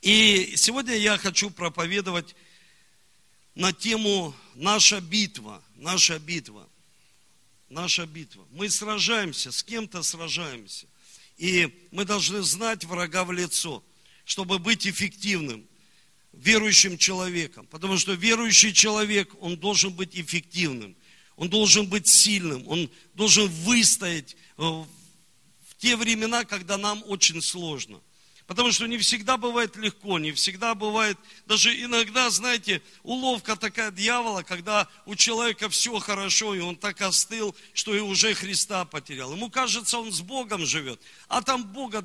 И 0.00 0.54
сегодня 0.56 0.96
я 0.96 1.18
хочу 1.18 1.50
проповедовать 1.50 2.34
на 3.54 3.72
тему 3.72 4.34
«Наша 4.54 5.00
битва», 5.00 5.62
«Наша 5.76 6.18
битва», 6.18 6.66
«Наша 7.68 8.06
битва». 8.06 8.46
Мы 8.50 8.70
сражаемся, 8.70 9.52
с 9.52 9.62
кем-то 9.62 10.02
сражаемся. 10.02 10.86
И 11.36 11.86
мы 11.90 12.04
должны 12.04 12.42
знать 12.42 12.84
врага 12.84 13.24
в 13.24 13.32
лицо, 13.32 13.84
чтобы 14.24 14.58
быть 14.58 14.86
эффективным 14.86 15.66
верующим 16.32 16.96
человеком. 16.96 17.66
Потому 17.66 17.98
что 17.98 18.14
верующий 18.14 18.72
человек, 18.72 19.30
он 19.40 19.58
должен 19.58 19.92
быть 19.92 20.16
эффективным. 20.16 20.96
Он 21.36 21.48
должен 21.48 21.86
быть 21.86 22.06
сильным, 22.06 22.66
он 22.68 22.90
должен 23.14 23.48
выстоять 23.48 24.36
э, 24.58 24.62
в 24.62 24.86
те 25.78 25.96
времена, 25.96 26.44
когда 26.44 26.76
нам 26.76 27.02
очень 27.06 27.40
сложно. 27.40 28.00
Потому 28.50 28.72
что 28.72 28.86
не 28.86 28.98
всегда 28.98 29.36
бывает 29.36 29.76
легко, 29.76 30.18
не 30.18 30.32
всегда 30.32 30.74
бывает, 30.74 31.16
даже 31.46 31.72
иногда, 31.84 32.28
знаете, 32.30 32.82
уловка 33.04 33.54
такая 33.54 33.92
дьявола, 33.92 34.42
когда 34.42 34.88
у 35.06 35.14
человека 35.14 35.68
все 35.68 35.96
хорошо, 36.00 36.56
и 36.56 36.58
он 36.58 36.74
так 36.74 37.00
остыл, 37.00 37.54
что 37.74 37.94
и 37.94 38.00
уже 38.00 38.34
Христа 38.34 38.84
потерял. 38.84 39.32
Ему 39.32 39.50
кажется, 39.50 40.00
он 40.00 40.10
с 40.10 40.20
Богом 40.20 40.66
живет, 40.66 41.00
а 41.28 41.42
там 41.42 41.62
Бога 41.62 42.04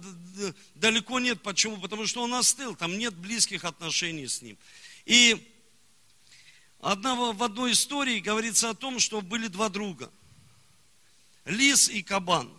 далеко 0.75 1.19
нет. 1.19 1.41
Почему? 1.41 1.77
Потому 1.77 2.05
что 2.05 2.21
он 2.21 2.35
остыл, 2.35 2.75
там 2.75 2.95
нет 2.95 3.15
близких 3.15 3.65
отношений 3.65 4.27
с 4.27 4.43
ним. 4.43 4.55
И 5.05 5.51
Одного, 6.79 7.33
в 7.33 7.41
одной 7.41 7.71
истории 7.71 8.19
говорится 8.19 8.69
о 8.69 8.75
том, 8.75 8.99
что 8.99 9.21
были 9.21 9.47
два 9.47 9.69
друга. 9.69 10.11
Лис 11.45 11.89
и 11.89 12.03
кабан. 12.03 12.53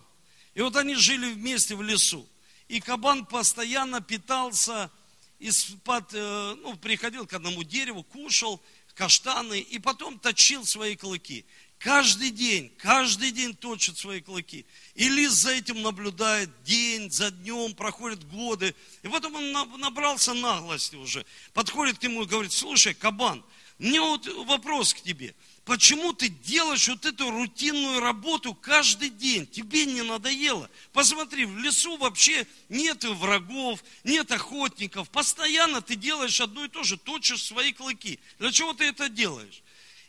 И 0.55 0.61
вот 0.61 0.75
они 0.75 0.97
жили 0.97 1.33
вместе 1.33 1.77
в 1.77 1.83
лесу. 1.83 2.27
И 2.69 2.81
кабан 2.81 3.27
постоянно 3.27 4.01
питался 4.01 4.91
из-под, 5.39 6.13
э, 6.13 6.57
ну, 6.63 6.77
приходил 6.77 7.27
к 7.27 7.33
одному 7.33 7.63
дереву, 7.63 8.03
кушал 8.03 8.63
каштаны 8.95 9.61
и 9.61 9.79
потом 9.79 10.19
точил 10.19 10.65
свои 10.65 10.97
клыки. 10.97 11.45
Каждый 11.79 12.31
день, 12.31 12.73
каждый 12.79 13.31
день 13.31 13.55
точит 13.55 13.99
свои 13.99 14.21
клыки. 14.21 14.65
И 14.95 15.09
лис 15.09 15.33
за 15.33 15.51
этим 15.51 15.83
наблюдает 15.83 16.51
день 16.65 17.11
за 17.11 17.31
днем, 17.31 17.75
проходят 17.75 18.27
годы. 18.27 18.75
И 19.03 19.09
потом 19.09 19.35
он 19.35 19.53
набрался 19.79 20.33
наглости 20.33 20.97
уже. 20.97 21.27
Подходит 21.53 21.99
к 21.99 22.03
нему 22.03 22.23
и 22.23 22.27
говорит, 22.27 22.53
слушай, 22.53 22.95
кабан, 22.95 23.45
меня 23.79 24.01
вот 24.01 24.27
вопрос 24.47 24.95
к 24.95 25.03
тебе. 25.03 25.35
Почему 25.67 26.13
ты 26.13 26.29
делаешь 26.29 26.87
вот 26.87 27.05
эту 27.07 27.29
рутинную 27.29 27.99
работу 27.99 28.55
каждый 28.55 29.11
день? 29.11 29.49
Тебе 29.49 29.85
не 29.85 30.03
надоело? 30.03 30.71
Посмотри, 30.93 31.45
в 31.45 31.59
лесу 31.59 31.97
вообще 31.97 32.47
нет 32.69 33.03
врагов, 33.03 33.83
нет 34.05 34.31
охотников. 34.31 35.11
Постоянно 35.11 35.83
ты 35.83 35.97
делаешь 35.97 36.41
одно 36.41 36.65
и 36.65 36.69
то 36.69 36.85
же, 36.85 36.97
точишь 36.97 37.43
свои 37.43 37.73
клыки. 37.73 38.21
Для 38.39 38.53
чего 38.53 38.75
ты 38.75 38.85
это 38.85 39.09
делаешь? 39.09 39.65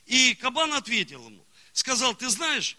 И 0.05 0.35
кабан 0.35 0.73
ответил 0.73 1.25
ему, 1.25 1.43
сказал, 1.73 2.13
ты 2.13 2.29
знаешь, 2.29 2.77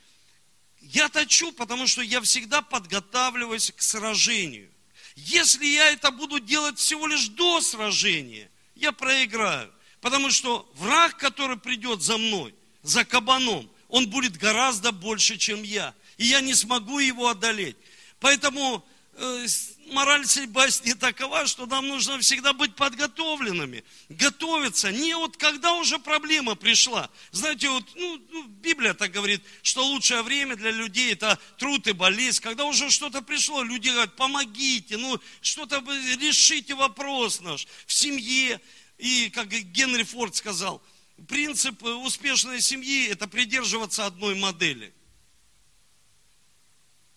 я 0.81 1.09
точу, 1.09 1.51
потому 1.51 1.89
что 1.89 2.01
я 2.01 2.21
всегда 2.21 2.63
подготавливаюсь 2.63 3.73
к 3.73 3.83
сражению. 3.83 4.71
Если 5.17 5.67
я 5.67 5.91
это 5.91 6.13
буду 6.13 6.39
делать 6.39 6.79
всего 6.79 7.09
лишь 7.09 7.27
до 7.27 7.61
сражения, 7.61 8.49
я 8.77 8.93
проиграю. 8.93 9.75
Потому 10.01 10.31
что 10.31 10.71
враг, 10.75 11.17
который 11.17 11.57
придет 11.57 12.03
за 12.03 12.19
мной, 12.19 12.55
за 12.83 13.05
кабаном, 13.05 13.69
он 13.89 14.09
будет 14.09 14.37
гораздо 14.37 14.93
больше, 14.93 15.37
чем 15.37 15.63
я. 15.63 15.95
И 16.17 16.27
я 16.27 16.41
не 16.41 16.55
смогу 16.55 16.99
его 16.99 17.29
одолеть. 17.29 17.77
Поэтому 18.21 18.85
э, 19.15 19.47
мораль 19.93 20.27
сей 20.27 20.47
басни 20.47 20.93
такова, 20.93 21.47
что 21.47 21.67
нам 21.67 21.89
нужно 21.89 22.19
всегда 22.19 22.53
быть 22.53 22.75
подготовленными, 22.75 23.85
готовиться. 24.09 24.91
Не 24.91 25.15
вот 25.15 25.37
когда 25.37 25.75
уже 25.75 25.99
проблема 25.99 26.55
пришла. 26.55 27.11
Знаете, 27.31 27.69
вот 27.69 27.85
ну, 27.95 28.21
ну, 28.31 28.45
Библия 28.45 28.95
так 28.95 29.11
говорит, 29.11 29.43
что 29.63 29.85
лучшее 29.87 30.23
время 30.23 30.57
для 30.57 30.71
людей 30.71 31.13
это 31.13 31.39
труд 31.57 31.87
и 31.87 31.93
болезнь. 31.93 32.43
Когда 32.43 32.65
уже 32.65 32.91
что-то 32.91 33.23
пришло, 33.23 33.63
люди 33.63 33.89
говорят, 33.89 34.17
помогите, 34.17 34.97
ну 34.97 35.19
что-то 35.41 35.79
решите 36.21 36.75
вопрос 36.75 37.41
наш 37.41 37.67
в 37.87 37.93
семье. 37.93 38.61
И, 38.99 39.31
как 39.31 39.47
Генри 39.49 40.03
Форд 40.03 40.35
сказал, 40.35 40.83
принцип 41.27 41.83
успешной 41.83 42.61
семьи– 42.61 43.09
это 43.11 43.27
придерживаться 43.27 44.07
одной 44.07 44.35
модели. 44.35 44.95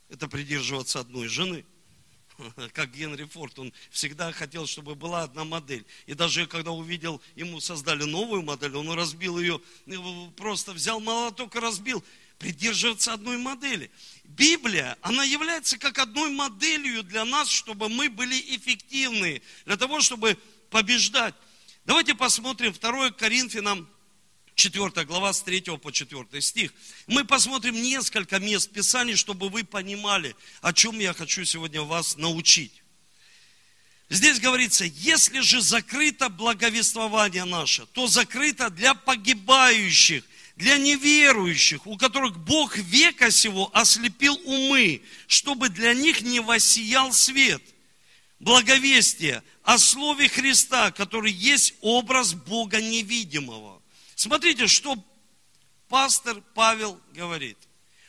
Это 0.09 0.27
придерживаться 0.27 0.99
одной 0.99 1.27
жены. 1.27 1.65
Как 2.73 2.91
Генри 2.91 3.25
Форд, 3.25 3.59
он 3.59 3.73
всегда 3.89 4.31
хотел, 4.31 4.67
чтобы 4.67 4.95
была 4.95 5.23
одна 5.23 5.43
модель. 5.43 5.85
И 6.05 6.13
даже 6.13 6.47
когда 6.47 6.71
увидел, 6.71 7.21
ему 7.35 7.59
создали 7.59 8.03
новую 8.03 8.41
модель, 8.41 8.75
он 8.75 8.91
разбил 8.91 9.39
ее, 9.39 9.61
просто 10.35 10.73
взял 10.73 10.99
молоток 10.99 11.55
и 11.55 11.59
разбил. 11.59 12.03
Придерживаться 12.39 13.13
одной 13.13 13.37
модели. 13.37 13.91
Библия, 14.23 14.97
она 15.01 15.23
является 15.23 15.77
как 15.77 15.99
одной 15.99 16.31
моделью 16.31 17.03
для 17.03 17.23
нас, 17.23 17.47
чтобы 17.47 17.87
мы 17.87 18.09
были 18.09 18.35
эффективны, 18.55 19.43
для 19.65 19.77
того, 19.77 20.01
чтобы 20.01 20.37
побеждать. 20.71 21.35
Давайте 21.85 22.13
посмотрим 22.13 22.73
2 22.73 23.11
Коринфянам 23.11 23.89
4 24.53 25.03
глава 25.05 25.33
с 25.33 25.41
3 25.41 25.61
по 25.81 25.91
4 25.91 26.41
стих. 26.41 26.71
Мы 27.07 27.25
посмотрим 27.25 27.73
несколько 27.73 28.39
мест 28.39 28.71
Писаний, 28.71 29.15
чтобы 29.15 29.49
вы 29.49 29.63
понимали, 29.63 30.35
о 30.61 30.73
чем 30.73 30.99
я 30.99 31.13
хочу 31.13 31.43
сегодня 31.43 31.81
вас 31.81 32.17
научить. 32.17 32.83
Здесь 34.09 34.39
говорится, 34.39 34.85
если 34.85 35.39
же 35.39 35.61
закрыто 35.61 36.29
благовествование 36.29 37.45
наше, 37.45 37.87
то 37.87 38.05
закрыто 38.05 38.69
для 38.69 38.93
погибающих, 38.93 40.23
для 40.57 40.77
неверующих, 40.77 41.87
у 41.87 41.97
которых 41.97 42.37
Бог 42.37 42.77
века 42.77 43.31
сего 43.31 43.71
ослепил 43.73 44.39
умы, 44.45 45.01
чтобы 45.25 45.69
для 45.69 45.95
них 45.95 46.21
не 46.21 46.41
воссиял 46.41 47.11
свет– 47.11 47.63
благовестие 48.41 49.43
о 49.63 49.77
Слове 49.77 50.27
Христа, 50.27 50.91
который 50.91 51.31
есть 51.31 51.75
образ 51.81 52.33
Бога 52.33 52.81
невидимого. 52.81 53.81
Смотрите, 54.15 54.67
что 54.67 54.95
пастор 55.87 56.41
Павел 56.55 56.99
говорит. 57.13 57.57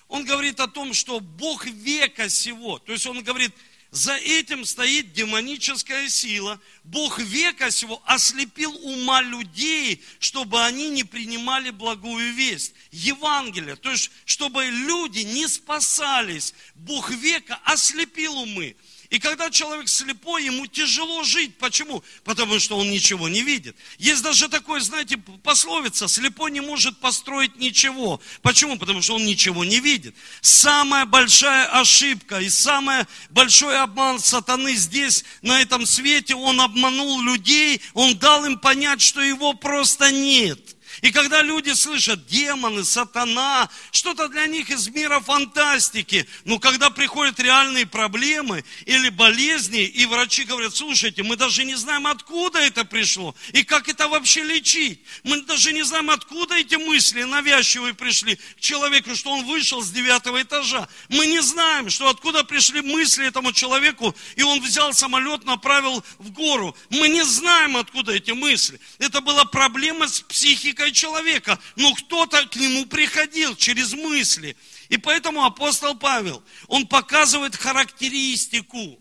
Он 0.09 0.25
говорит 0.25 0.59
о 0.61 0.69
том, 0.69 0.95
что 0.95 1.21
Бог 1.21 1.67
века 1.67 2.29
сего, 2.29 2.79
то 2.79 2.93
есть 2.93 3.07
он 3.07 3.23
говорит, 3.23 3.53
за 3.91 4.15
этим 4.15 4.65
стоит 4.65 5.13
демоническая 5.13 6.09
сила. 6.09 6.59
Бог 6.83 7.19
века 7.19 7.71
сего 7.71 8.03
ослепил 8.07 8.75
ума 8.87 9.21
людей, 9.21 10.03
чтобы 10.19 10.65
они 10.65 10.89
не 10.89 11.05
принимали 11.05 11.69
благую 11.69 12.33
весть. 12.33 12.73
Евангелие, 12.91 13.77
то 13.77 13.91
есть, 13.91 14.11
чтобы 14.25 14.65
люди 14.65 15.21
не 15.21 15.47
спасались. 15.47 16.55
Бог 16.75 17.11
века 17.11 17.61
ослепил 17.65 18.35
умы. 18.39 18.77
И 19.13 19.19
когда 19.19 19.51
человек 19.51 19.91
слепой, 19.91 20.47
ему 20.47 20.67
тяжело 20.67 21.23
жить. 21.23 21.59
Почему? 21.59 22.03
Потому 22.25 22.59
что 22.59 22.79
он 22.79 22.91
ничего 22.91 23.29
не 23.29 23.43
видит. 23.43 23.77
Есть 23.99 24.23
даже 24.23 24.49
такое, 24.49 24.81
знаете, 24.81 25.19
пословица, 25.19 26.09
слепой 26.09 26.51
не 26.51 26.63
может 26.63 26.99
построить 26.99 27.57
ничего. 27.57 28.23
Почему? 28.41 28.79
Потому 28.79 29.03
что 29.03 29.17
он 29.17 29.27
ничего 29.27 29.67
не 29.67 29.81
видит. 29.81 30.15
Самая 30.41 31.05
большая 31.05 31.67
ошибка 31.79 32.41
и 32.41 32.49
самый 32.49 33.05
большой 33.29 33.79
обман 33.79 34.19
сатаны 34.19 34.75
здесь, 34.77 35.27
на 35.43 35.61
этом 35.61 35.85
свете, 35.85 36.35
он 36.35 36.63
обманул 36.63 37.21
людей, 37.21 37.83
он 37.93 38.17
дал 38.17 38.47
им 38.47 38.59
понять, 38.59 39.03
что 39.03 39.21
его 39.21 39.53
просто 39.53 40.11
нет. 40.11 40.72
И 41.03 41.11
когда 41.11 41.43
люди 41.43 41.71
слышат 41.71 42.27
демоны, 42.27 42.85
сатана, 42.85 43.69
что-то 43.91 44.29
для 44.29 44.47
них 44.47 44.71
из 44.71 44.87
мира 44.87 45.19
фантастики, 45.19 46.29
но 46.45 46.61
когда 46.61 46.91
приходят 46.91 47.41
реальные 47.41 47.87
проблемы 47.87 48.65
или 48.87 49.09
болезни, 49.09 49.83
и 49.83 50.07
врачи 50.07 50.45
говорят, 50.45 50.77
слушайте, 50.77 51.25
мы 51.25 51.37
даже 51.37 51.65
не 51.65 51.75
знаем, 51.75 52.07
откуда 52.07 52.61
это 52.61 52.85
пришло, 52.85 53.35
и 53.53 53.65
как 53.65 53.89
это 53.89 54.07
вообще 54.07 54.45
лечить. 54.45 55.01
Мы 55.25 55.43
даже 55.43 55.73
не 55.73 55.83
знаем, 55.83 56.09
откуда 56.09 56.55
эти 56.55 56.77
мысли 56.77 57.25
навязчивые 57.25 57.95
пришли 57.95 58.37
к 58.37 58.61
человеку, 58.61 59.17
что 59.17 59.33
он 59.33 59.45
вышел 59.45 59.83
с 59.83 59.91
девятого 59.91 60.41
этажа. 60.41 60.89
Мы 61.09 61.27
не 61.27 61.43
знаем, 61.43 61.91
что 61.91 62.09
откуда 62.09 62.45
пришли 62.45 62.81
мысли 62.81 63.27
этому 63.27 63.53
человеку, 63.53 64.15
и 64.37 64.43
он 64.45 64.61
взял 64.61 64.95
самолет, 64.95 65.45
направил 65.45 66.05
в 66.19 66.31
гору. 66.31 66.77
Мы 66.91 67.09
не 67.09 67.25
знаем, 67.25 67.77
откуда 67.77 68.13
эти 68.13 68.31
мысли. 68.31 68.79
Это 69.01 69.21
была 69.21 69.45
проблема 69.45 70.07
с 70.07 70.21
психикой 70.21 70.92
человека, 70.93 71.59
но 71.77 71.95
кто-то 71.95 72.47
к 72.47 72.57
нему 72.57 72.87
приходил 72.87 73.57
через 73.57 73.93
мысли. 73.93 74.57
И 74.89 74.97
поэтому 74.97 75.45
апостол 75.45 75.97
Павел, 75.97 76.43
он 76.69 76.87
показывает 76.87 77.57
характеристику, 77.57 79.01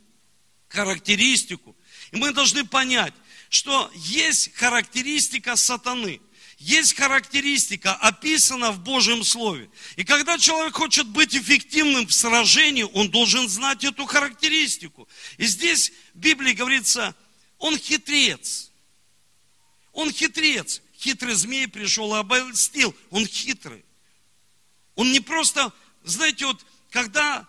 характеристику. 0.70 1.76
И 2.12 2.18
мы 2.18 2.32
должны 2.32 2.66
понять, 2.66 3.14
что 3.50 3.92
есть 3.96 4.54
характеристика 4.54 5.56
сатаны. 5.56 6.22
Есть 6.58 6.96
характеристика, 6.96 7.96
описана 7.96 8.72
в 8.72 8.82
Божьем 8.82 9.24
Слове. 9.24 9.68
И 9.96 10.04
когда 10.04 10.38
человек 10.38 10.76
хочет 10.76 11.08
быть 11.08 11.36
эффективным 11.36 12.06
в 12.06 12.14
сражении, 12.14 12.84
он 12.84 13.10
должен 13.10 13.50
знать 13.50 13.84
эту 13.84 14.06
характеристику. 14.06 15.10
И 15.38 15.48
здесь 15.48 15.92
в 16.14 16.20
Библии 16.20 16.54
говорится, 16.54 17.16
Он 17.58 17.76
хитрец. 17.80 18.70
Он 19.92 20.12
хитрец. 20.12 20.84
Хитрый 21.02 21.34
змей 21.34 21.68
пришел 21.68 22.16
и 22.16 22.20
обольстил. 22.20 22.96
Он 23.10 23.26
хитрый. 23.26 23.84
Он 24.96 25.12
не 25.12 25.20
просто, 25.20 25.74
знаете, 26.04 26.46
вот 26.46 26.64
когда 26.92 27.48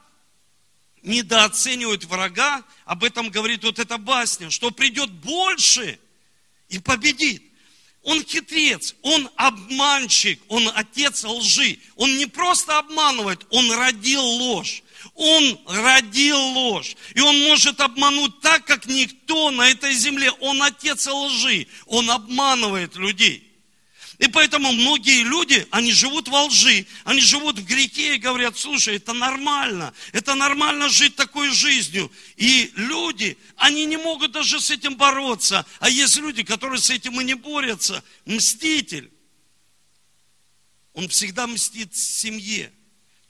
недооценивают 1.03 2.05
врага, 2.05 2.63
об 2.87 3.05
этом 3.05 3.29
говорит 3.29 3.65
вот 3.65 3.79
эта 3.79 3.99
басня, 3.99 4.49
что 4.51 4.71
придет 4.71 5.11
больше 5.11 5.99
и 6.69 6.79
победит. 6.79 7.43
Он 8.03 8.25
хитрец, 8.25 8.95
он 9.03 9.29
обманщик, 9.37 10.41
он 10.49 10.71
отец 10.75 11.23
лжи. 11.23 11.79
Он 11.97 12.17
не 12.17 12.27
просто 12.27 12.79
обманывает, 12.79 13.47
он 13.51 13.71
родил 13.73 14.23
ложь. 14.23 14.83
Он 15.15 15.61
родил 15.67 16.39
ложь. 16.39 16.97
И 17.15 17.21
он 17.21 17.39
может 17.41 17.81
обмануть 17.81 18.41
так, 18.41 18.65
как 18.65 18.87
никто 18.87 19.51
на 19.51 19.69
этой 19.69 19.95
земле. 19.95 20.31
Он 20.41 20.63
отец 20.63 21.07
лжи. 21.07 21.67
Он 21.87 22.11
обманывает 22.11 22.97
людей. 22.97 23.53
И 24.23 24.29
поэтому 24.29 24.71
многие 24.71 25.25
люди, 25.25 25.67
они 25.73 25.91
живут 25.91 26.29
во 26.29 26.45
лжи, 26.45 26.87
они 27.03 27.21
живут 27.21 27.59
в 27.59 27.65
грехе 27.65 28.15
и 28.15 28.19
говорят, 28.19 28.57
слушай, 28.57 28.95
это 28.95 29.13
нормально, 29.13 29.93
это 30.13 30.37
нормально 30.37 30.89
жить 30.89 31.17
такой 31.17 31.51
жизнью. 31.51 32.09
И 32.37 32.71
люди, 32.77 33.37
они 33.57 33.85
не 33.85 33.97
могут 33.97 34.31
даже 34.31 34.61
с 34.61 34.71
этим 34.71 34.95
бороться. 34.95 35.67
А 35.81 35.91
есть 35.91 36.17
люди, 36.19 36.45
которые 36.45 36.79
с 36.79 36.89
этим 36.89 37.21
и 37.21 37.25
не 37.25 37.35
борются. 37.35 38.05
Мститель. 38.25 39.11
Он 40.95 41.09
всегда 41.09 41.49
мстит 41.49 41.97
семье. 41.97 42.73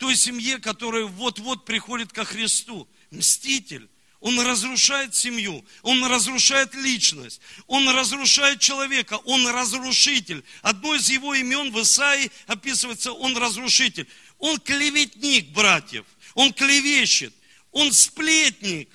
Той 0.03 0.17
семье, 0.17 0.59
которая 0.59 1.05
вот-вот 1.05 1.65
приходит 1.65 2.13
ко 2.13 2.25
Христу. 2.25 2.89
Мститель. 3.13 3.89
Он 4.19 4.41
разрушает 4.41 5.15
семью, 5.15 5.65
он 5.83 6.05
разрушает 6.05 6.75
личность, 6.75 7.41
он 7.69 7.89
разрушает 7.89 8.59
человека, 8.59 9.19
он 9.19 9.47
разрушитель. 9.47 10.43
Одно 10.63 10.97
из 10.97 11.09
его 11.09 11.35
имен 11.35 11.71
в 11.71 11.81
Исаии 11.81 12.33
описывается, 12.49 13.13
он 13.13 13.37
разрушитель. 13.37 14.09
Он 14.39 14.59
клеветник, 14.59 15.51
братьев, 15.51 16.05
он 16.35 16.53
клевещет, 16.53 17.33
он 17.71 17.93
сплетник. 17.93 18.91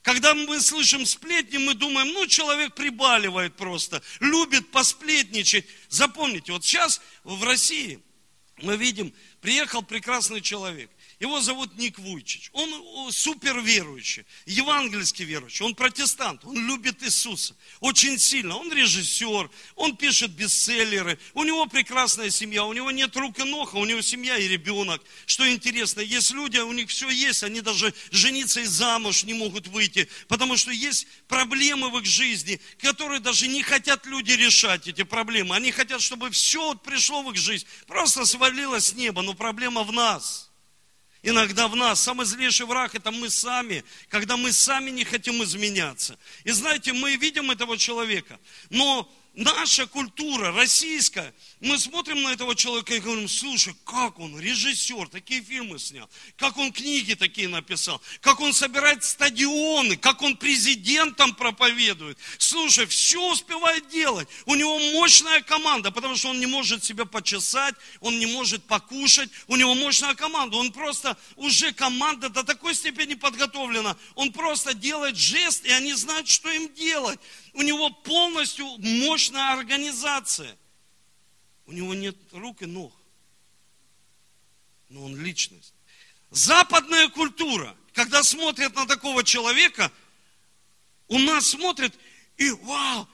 Когда 0.00 0.32
мы 0.32 0.58
слышим 0.62 1.04
сплетни, 1.04 1.58
мы 1.58 1.74
думаем, 1.74 2.14
ну, 2.14 2.26
человек 2.26 2.74
прибаливает 2.74 3.56
просто, 3.56 4.02
любит 4.20 4.70
посплетничать. 4.70 5.66
Запомните, 5.90 6.52
вот 6.52 6.64
сейчас 6.64 7.02
в 7.24 7.44
России 7.44 8.00
мы 8.62 8.76
видим, 8.78 9.12
приехал 9.40 9.82
прекрасный 9.82 10.40
человек. 10.40 10.90
Его 11.18 11.40
зовут 11.40 11.78
Ник 11.78 11.98
Вуйчич. 11.98 12.50
Он 12.52 13.10
супер 13.10 13.60
верующий, 13.60 14.26
евангельский 14.44 15.24
верующий. 15.24 15.64
Он 15.64 15.74
протестант, 15.74 16.44
он 16.44 16.66
любит 16.66 17.02
Иисуса 17.02 17.56
очень 17.80 18.18
сильно. 18.18 18.56
Он 18.56 18.70
режиссер, 18.70 19.50
он 19.76 19.96
пишет 19.96 20.32
бестселлеры. 20.32 21.18
У 21.32 21.44
него 21.44 21.64
прекрасная 21.66 22.28
семья, 22.28 22.64
у 22.64 22.72
него 22.74 22.90
нет 22.90 23.16
рук 23.16 23.38
и 23.38 23.44
ног, 23.44 23.72
а 23.72 23.78
у 23.78 23.86
него 23.86 24.02
семья 24.02 24.36
и 24.36 24.46
ребенок. 24.46 25.02
Что 25.24 25.50
интересно, 25.50 26.00
есть 26.00 26.32
люди, 26.32 26.58
у 26.58 26.72
них 26.72 26.90
все 26.90 27.08
есть, 27.08 27.42
они 27.42 27.62
даже 27.62 27.94
жениться 28.10 28.60
и 28.60 28.64
замуж 28.64 29.24
не 29.24 29.32
могут 29.32 29.68
выйти, 29.68 30.10
потому 30.28 30.58
что 30.58 30.70
есть 30.70 31.06
проблемы 31.28 31.88
в 31.88 31.98
их 31.98 32.04
жизни, 32.04 32.60
которые 32.78 33.20
даже 33.20 33.48
не 33.48 33.62
хотят 33.62 34.04
люди 34.04 34.32
решать 34.32 34.86
эти 34.86 35.02
проблемы. 35.02 35.56
Они 35.56 35.72
хотят, 35.72 36.02
чтобы 36.02 36.30
все 36.30 36.74
пришло 36.74 37.22
в 37.22 37.30
их 37.32 37.38
жизнь, 37.38 37.66
просто 37.86 38.26
свалилось 38.26 38.88
с 38.88 38.94
неба, 38.94 39.22
но 39.22 39.32
проблема 39.32 39.82
в 39.82 39.92
нас– 39.92 40.42
иногда 41.26 41.66
в 41.66 41.74
нас. 41.74 42.00
Самый 42.00 42.24
злейший 42.24 42.66
враг– 42.66 42.94
это 42.94 43.10
мы 43.10 43.28
сами, 43.28 43.84
когда 44.08 44.36
мы 44.36 44.52
сами 44.52 44.90
не 44.90 45.04
хотим 45.04 45.42
изменяться. 45.42 46.18
И 46.44 46.52
знаете, 46.52 46.92
мы 46.92 47.16
видим 47.16 47.50
этого 47.50 47.76
человека, 47.76 48.38
но 48.70 49.12
наша 49.36 49.86
культура 49.86 50.50
российская, 50.52 51.32
мы 51.60 51.78
смотрим 51.78 52.22
на 52.22 52.32
этого 52.32 52.56
человека 52.56 52.94
и 52.94 53.00
говорим, 53.00 53.28
слушай, 53.28 53.74
как 53.84 54.18
он 54.18 54.38
режиссер, 54.38 55.08
такие 55.08 55.42
фильмы 55.42 55.78
снял, 55.78 56.08
как 56.36 56.56
он 56.56 56.72
книги 56.72 57.14
такие 57.14 57.46
написал, 57.48 58.00
как 58.20 58.40
он 58.40 58.54
собирает 58.54 59.04
стадионы, 59.04 59.96
как 59.96 60.22
он 60.22 60.36
президентом 60.36 61.34
проповедует. 61.34 62.18
Слушай, 62.38 62.86
все 62.86 63.30
успевает 63.30 63.88
делать. 63.88 64.26
У 64.46 64.54
него 64.54 64.78
мощная 64.94 65.42
команда, 65.42 65.90
потому 65.90 66.16
что 66.16 66.30
он 66.30 66.40
не 66.40 66.46
может 66.46 66.82
себя 66.82 67.04
почесать, 67.04 67.74
он 68.00 68.18
не 68.18 68.26
может 68.26 68.64
покушать, 68.64 69.30
у 69.46 69.56
него 69.56 69.74
мощная 69.74 70.14
команда. 70.14 70.56
Он 70.56 70.72
просто, 70.72 71.16
уже 71.36 71.72
команда 71.72 72.30
до 72.30 72.42
такой 72.42 72.74
степени 72.74 73.14
подготовлена, 73.14 73.96
он 74.14 74.32
просто 74.32 74.72
делает 74.72 75.16
жест, 75.16 75.66
и 75.66 75.70
они 75.70 75.92
знают, 75.92 76.26
что 76.26 76.50
им 76.50 76.72
делать 76.72 77.20
у 77.56 77.62
него 77.62 77.88
полностью 77.88 78.66
мощная 78.78 79.54
организация. 79.54 80.56
У 81.64 81.72
него 81.72 81.94
нет 81.94 82.14
рук 82.32 82.60
и 82.60 82.66
ног. 82.66 82.94
Но 84.90 85.04
он 85.04 85.16
личность. 85.16 85.72
Западная 86.30 87.08
культура, 87.08 87.74
когда 87.94 88.22
смотрят 88.22 88.74
на 88.76 88.86
такого 88.86 89.24
человека, 89.24 89.90
у 91.08 91.18
нас 91.18 91.48
смотрят 91.48 91.94
и 92.36 92.50
вау, 92.50 93.08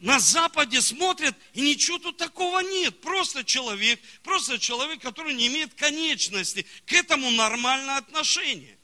на 0.00 0.18
Западе 0.18 0.80
смотрят, 0.80 1.36
и 1.52 1.60
ничего 1.60 1.98
тут 1.98 2.16
такого 2.16 2.58
нет. 2.60 3.00
Просто 3.00 3.44
человек, 3.44 4.00
просто 4.24 4.58
человек, 4.58 5.00
который 5.00 5.32
не 5.32 5.46
имеет 5.46 5.74
конечности. 5.74 6.66
К 6.86 6.92
этому 6.92 7.30
нормальное 7.30 7.98
отношение. 7.98 8.75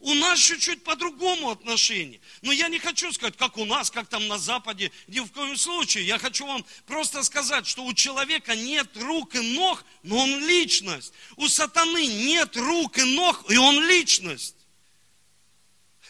У 0.00 0.14
нас 0.14 0.38
чуть-чуть 0.38 0.84
по-другому 0.84 1.50
отношение. 1.50 2.20
Но 2.42 2.52
я 2.52 2.68
не 2.68 2.78
хочу 2.78 3.12
сказать, 3.12 3.36
как 3.36 3.58
у 3.58 3.64
нас, 3.64 3.90
как 3.90 4.08
там 4.08 4.28
на 4.28 4.38
Западе, 4.38 4.92
ни 5.08 5.18
в 5.18 5.28
коем 5.32 5.56
случае. 5.56 6.06
Я 6.06 6.18
хочу 6.18 6.46
вам 6.46 6.64
просто 6.86 7.24
сказать, 7.24 7.66
что 7.66 7.84
у 7.84 7.92
человека 7.92 8.54
нет 8.54 8.96
рук 8.96 9.34
и 9.34 9.40
ног, 9.40 9.84
но 10.04 10.18
он 10.18 10.46
личность. 10.46 11.12
У 11.36 11.48
сатаны 11.48 12.06
нет 12.06 12.56
рук 12.56 12.96
и 12.98 13.02
ног, 13.02 13.50
и 13.50 13.56
он 13.56 13.84
личность. 13.88 14.54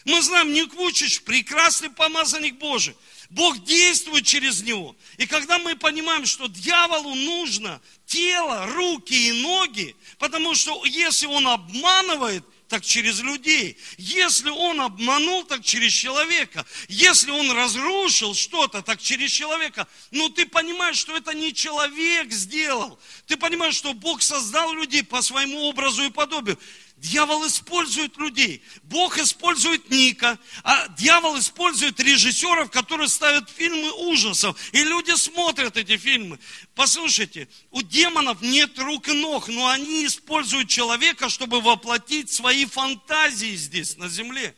Мы 0.05 0.21
знаем, 0.21 0.53
Ник 0.53 0.73
Вучич 0.75 1.23
прекрасный 1.23 1.89
помазанник 1.89 2.59
Божий. 2.59 2.95
Бог 3.31 3.63
действует 3.63 4.25
через 4.25 4.61
него. 4.61 4.95
И 5.17 5.25
когда 5.25 5.57
мы 5.57 5.75
понимаем, 5.75 6.27
что 6.27 6.47
дьяволу 6.47 7.15
нужно 7.15 7.81
тело, 8.05 8.67
руки 8.67 9.13
и 9.13 9.41
ноги, 9.41 9.95
потому 10.19 10.53
что 10.53 10.85
если 10.85 11.25
он 11.25 11.47
обманывает– 11.47 12.45
так 12.69 12.85
через 12.85 13.19
людей. 13.19 13.77
Если 13.97 14.49
он 14.49 14.79
обманул, 14.79 15.43
так 15.43 15.63
через 15.63 15.91
человека. 15.91 16.65
Если 16.87 17.31
он 17.31 17.51
разрушил 17.51 18.35
что-то, 18.35 18.83
так 18.83 19.01
через 19.01 19.31
человека. 19.31 19.87
Но 20.11 20.29
ты 20.29 20.45
понимаешь, 20.45 20.97
что 20.97 21.17
это 21.17 21.33
не 21.33 21.51
человек 21.51 22.31
сделал. 22.31 22.99
Ты 23.25 23.37
понимаешь, 23.37 23.73
что 23.73 23.93
Бог 23.93 24.21
создал 24.21 24.71
людей 24.73 25.03
по 25.03 25.23
своему 25.23 25.61
образу 25.63 26.03
и 26.03 26.11
подобию. 26.11 26.59
Дьявол 26.99 27.47
использует 27.47 28.17
людей. 28.17 28.61
Бог 28.83 29.17
использует 29.17 29.89
Ника, 29.89 30.37
а 30.63 30.89
дьявол 30.89 31.39
использует 31.39 31.97
режиссеров, 32.01 32.69
которые 32.71 33.07
ставят 33.07 33.49
фильмы 33.49 33.89
ужасов. 34.09 34.57
И 34.73 34.83
люди 34.83 35.15
смотрят 35.15 35.77
эти 35.77 35.95
фильмы. 35.95 36.39
Послушайте, 36.75 37.47
у 37.71 37.81
демонов 37.81 38.41
нет 38.41 38.77
рук 38.77 39.07
и 39.07 39.13
ног, 39.13 39.47
но 39.47 39.69
они 39.69 40.05
используют 40.05 40.67
человека, 40.67 41.29
чтобы 41.29 41.61
воплотить 41.61 42.33
свои 42.33 42.65
фантазии 42.65 43.55
здесь, 43.55 43.95
на 43.95 44.09
земле. 44.09 44.53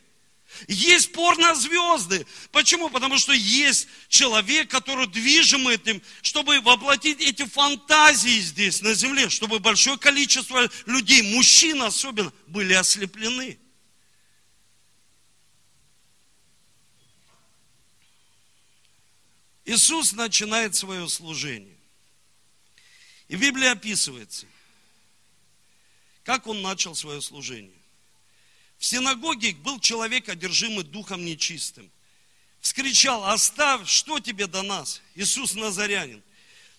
Есть 0.68 1.12
порнозвезды. 1.12 2.26
Почему? 2.50 2.90
Потому 2.90 3.18
что 3.18 3.32
есть 3.32 3.88
человек, 4.08 4.70
который 4.70 5.06
движим 5.06 5.68
этим, 5.68 6.02
чтобы 6.22 6.60
воплотить 6.60 7.20
эти 7.20 7.44
фантазии 7.44 8.40
здесь, 8.40 8.80
на 8.82 8.94
земле, 8.94 9.28
чтобы 9.28 9.58
большое 9.58 9.98
количество 9.98 10.68
людей, 10.86 11.22
мужчин 11.34 11.82
особенно, 11.82 12.32
были 12.46 12.74
ослеплены. 12.74 13.58
Иисус 19.64 20.12
начинает 20.12 20.74
свое 20.74 21.08
служение. 21.08 21.76
И 23.28 23.36
Библия 23.36 23.72
описывается, 23.72 24.46
как 26.24 26.46
он 26.46 26.60
начал 26.62 26.94
свое 26.94 27.20
служение. 27.20 27.81
В 28.82 28.84
синагоге 28.84 29.52
был 29.52 29.78
человек, 29.78 30.28
одержимый 30.28 30.82
духом 30.82 31.24
нечистым. 31.24 31.88
Вскричал, 32.60 33.24
оставь, 33.26 33.88
что 33.88 34.18
тебе 34.18 34.48
до 34.48 34.62
нас, 34.62 35.00
Иисус 35.14 35.54
Назарянин. 35.54 36.20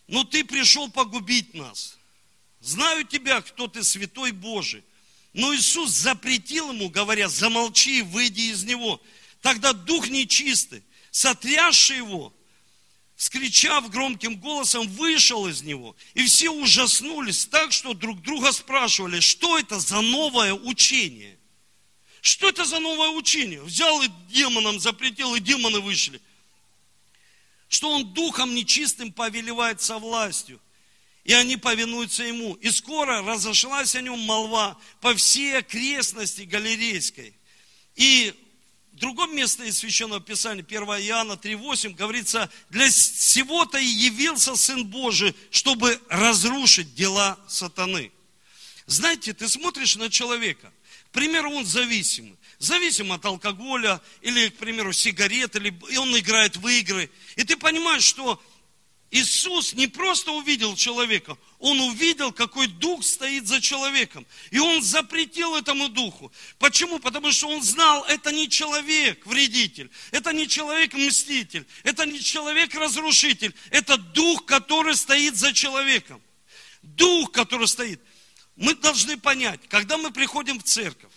Но 0.08 0.26
ты 0.26 0.44
пришел 0.44 0.92
погубить 0.92 1.54
нас. 1.54 1.98
Знаю 2.60 3.06
тебя, 3.06 3.40
кто 3.40 3.70
ты, 3.70 3.86
святой 3.86 4.34
Божий. 4.34 4.84
Но 5.32 5.56
Иисус 5.56 5.92
запретил 5.92 6.74
ему, 6.74 6.90
говоря, 6.90 7.30
замолчи, 7.30 8.02
выйди 8.02 8.52
из 8.52 8.66
него. 8.66 9.02
Тогда 9.40 9.72
дух 9.72 10.10
нечистый, 10.10 10.84
сотрясший 11.10 11.98
его, 12.00 12.34
скричав 13.16 13.90
громким 13.90 14.36
голосом, 14.42 14.90
вышел 14.90 15.48
из 15.48 15.62
него. 15.62 15.96
И 16.16 16.26
все 16.26 16.50
ужаснулись 16.50 17.46
так, 17.46 17.72
что 17.72 17.94
друг 17.94 18.22
друга 18.22 18.52
спрашивали, 18.52 19.22
что 19.22 19.58
это 19.58 19.80
за 19.80 20.02
новое 20.02 20.54
учение. 20.54 21.40
Что 22.24 22.48
это 22.48 22.64
за 22.64 22.80
новое 22.80 23.10
учение? 23.10 23.62
Взял 23.62 24.02
и 24.02 24.08
демонам 24.30 24.80
запретил, 24.80 25.36
и 25.36 25.42
демоны 25.42 25.82
вышли. 25.82 26.22
что 27.68 27.90
он 27.90 28.14
духом 28.14 28.56
нечистым 28.56 29.12
повелевает 29.12 29.82
со 29.82 29.98
властью. 29.98 30.62
И 31.26 31.34
они 31.34 31.58
повинуются 31.58 32.24
ему. 32.24 32.54
И 32.56 32.72
скоро 32.72 33.22
разошлась 33.24 33.96
о 33.96 34.02
нем 34.02 34.20
молва 34.20 34.78
по 35.02 35.14
всей 35.16 35.58
окрестности 35.58 36.44
Галерейской. 36.44 37.34
И 37.96 38.34
в 38.94 38.98
другом 38.98 39.36
месте 39.36 39.68
из 39.68 39.80
Священного 39.80 40.22
Писания, 40.22 40.64
1 40.64 40.82
Иоанна 40.82 41.34
3,8, 41.34 41.94
говорится, 41.96 42.50
для 42.70 42.88
всего-то 42.90 43.80
и 43.80 43.86
явился 43.86 44.56
Сын 44.56 44.86
Божий, 44.86 45.36
чтобы 45.52 46.00
разрушить 46.08 46.96
дела 46.96 47.38
сатаны. 47.50 48.14
Знаете, 48.86 49.34
ты 49.34 49.50
смотришь 49.50 49.98
на 49.98 50.10
человека, 50.10 50.72
примеру, 51.14 51.52
он 51.52 51.66
зависимый, 51.66 52.38
зависим 52.60 53.12
от 53.12 53.24
алкоголя, 53.26 54.02
или, 54.22 54.50
к 54.50 54.58
примеру, 54.58 54.92
сигарет, 54.92 55.56
или 55.56 55.74
и 55.90 55.98
он 55.98 56.18
играет 56.18 56.58
в 56.58 56.68
игры, 56.68 57.10
и 57.36 57.44
ты 57.44 57.56
понимаешь, 57.56 58.04
что 58.04 58.42
Иисус 59.14 59.74
не 59.74 59.86
просто 59.86 60.32
увидел 60.32 60.76
человека, 60.76 61.38
Он 61.60 61.80
увидел, 61.82 62.32
какой 62.32 62.66
дух 62.66 63.04
стоит 63.04 63.46
за 63.46 63.62
человеком. 63.62 64.26
И 64.50 64.58
Он 64.58 64.82
запретил 64.82 65.56
этому 65.56 65.88
духу. 65.88 66.32
Почему? 66.58 66.98
Потому 66.98 67.32
что 67.32 67.48
Он 67.48 67.62
знал, 67.62 68.04
это 68.06 68.32
не 68.32 68.50
человек 68.50 69.24
вредитель, 69.28 69.92
это 70.10 70.34
не 70.34 70.48
человек 70.48 70.96
мститель, 70.96 71.68
это 71.84 72.08
не 72.08 72.20
человек 72.22 72.74
разрушитель, 72.74 73.54
это 73.70 73.98
дух, 73.98 74.46
который 74.46 74.96
стоит 74.96 75.36
за 75.36 75.54
человеком. 75.54 76.20
Дух, 76.82 77.32
который 77.32 77.68
стоит. 77.68 78.02
Мы 78.56 78.76
должны 78.76 79.18
понять, 79.18 79.62
когда 79.68 79.98
мы 79.98 80.12
приходим 80.12 80.60
в 80.60 80.64
церковь, 80.64 81.12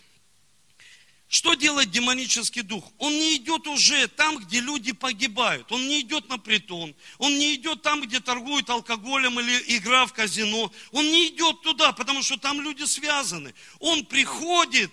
что 1.29 1.55
делает 1.55 1.91
демонический 1.91 2.61
дух? 2.61 2.85
Он 2.97 3.11
не 3.11 3.35
идет 3.35 3.67
уже 3.67 4.07
там, 4.07 4.37
где 4.37 4.61
люди 4.61 4.93
погибают. 4.93 5.69
Он 5.73 5.85
не 5.85 5.99
идет 5.99 6.29
на 6.29 6.37
притон. 6.37 6.95
Он 7.17 7.37
не 7.37 7.55
идет 7.55 7.81
там, 7.81 8.01
где 8.01 8.21
торгуют 8.21 8.69
алкоголем 8.69 9.37
или 9.41 9.77
игра 9.77 10.05
в 10.05 10.13
казино. 10.13 10.71
Он 10.91 11.03
не 11.05 11.27
идет 11.27 11.61
туда, 11.63 11.91
потому 11.91 12.23
что 12.23 12.37
там 12.37 12.61
люди 12.61 12.85
связаны. 12.85 13.53
Он 13.79 14.05
приходит 14.05 14.91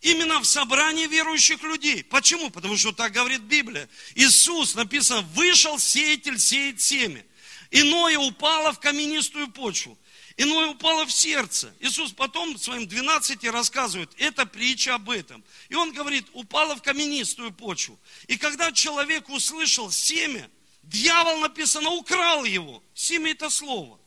именно 0.00 0.38
в 0.38 0.44
собрание 0.44 1.08
верующих 1.08 1.60
людей. 1.64 2.04
Почему? 2.04 2.50
Потому 2.50 2.76
что 2.76 2.92
так 2.92 3.10
говорит 3.10 3.40
Библия. 3.40 3.88
Иисус, 4.14 4.76
написано, 4.76 5.22
вышел 5.32 5.80
сеятель 5.80 6.38
сеять 6.38 6.80
семя. 6.80 7.24
Иное 7.72 8.16
упало 8.18 8.72
в 8.72 8.78
каменистую 8.78 9.48
почву. 9.48 9.98
Иное 10.36 10.70
упало 10.70 11.06
в 11.06 11.12
сердце. 11.12 11.72
Иисус 11.78 12.12
потом 12.12 12.58
своим 12.58 12.88
12 12.88 13.44
рассказывает, 13.44 14.10
это 14.18 14.46
притча 14.46 14.96
об 14.96 15.10
этом. 15.10 15.44
И 15.68 15.74
он 15.74 15.92
говорит, 15.92 16.26
упало 16.32 16.74
в 16.74 16.82
каменистую 16.82 17.52
почву. 17.52 17.98
И 18.26 18.36
когда 18.36 18.72
человек 18.72 19.28
услышал 19.28 19.92
семя, 19.92 20.50
дьявол, 20.82 21.38
написано, 21.38 21.90
украл 21.90 22.44
его. 22.44 22.82
Семя 22.94 23.30
это 23.30 23.48
слово. 23.48 23.98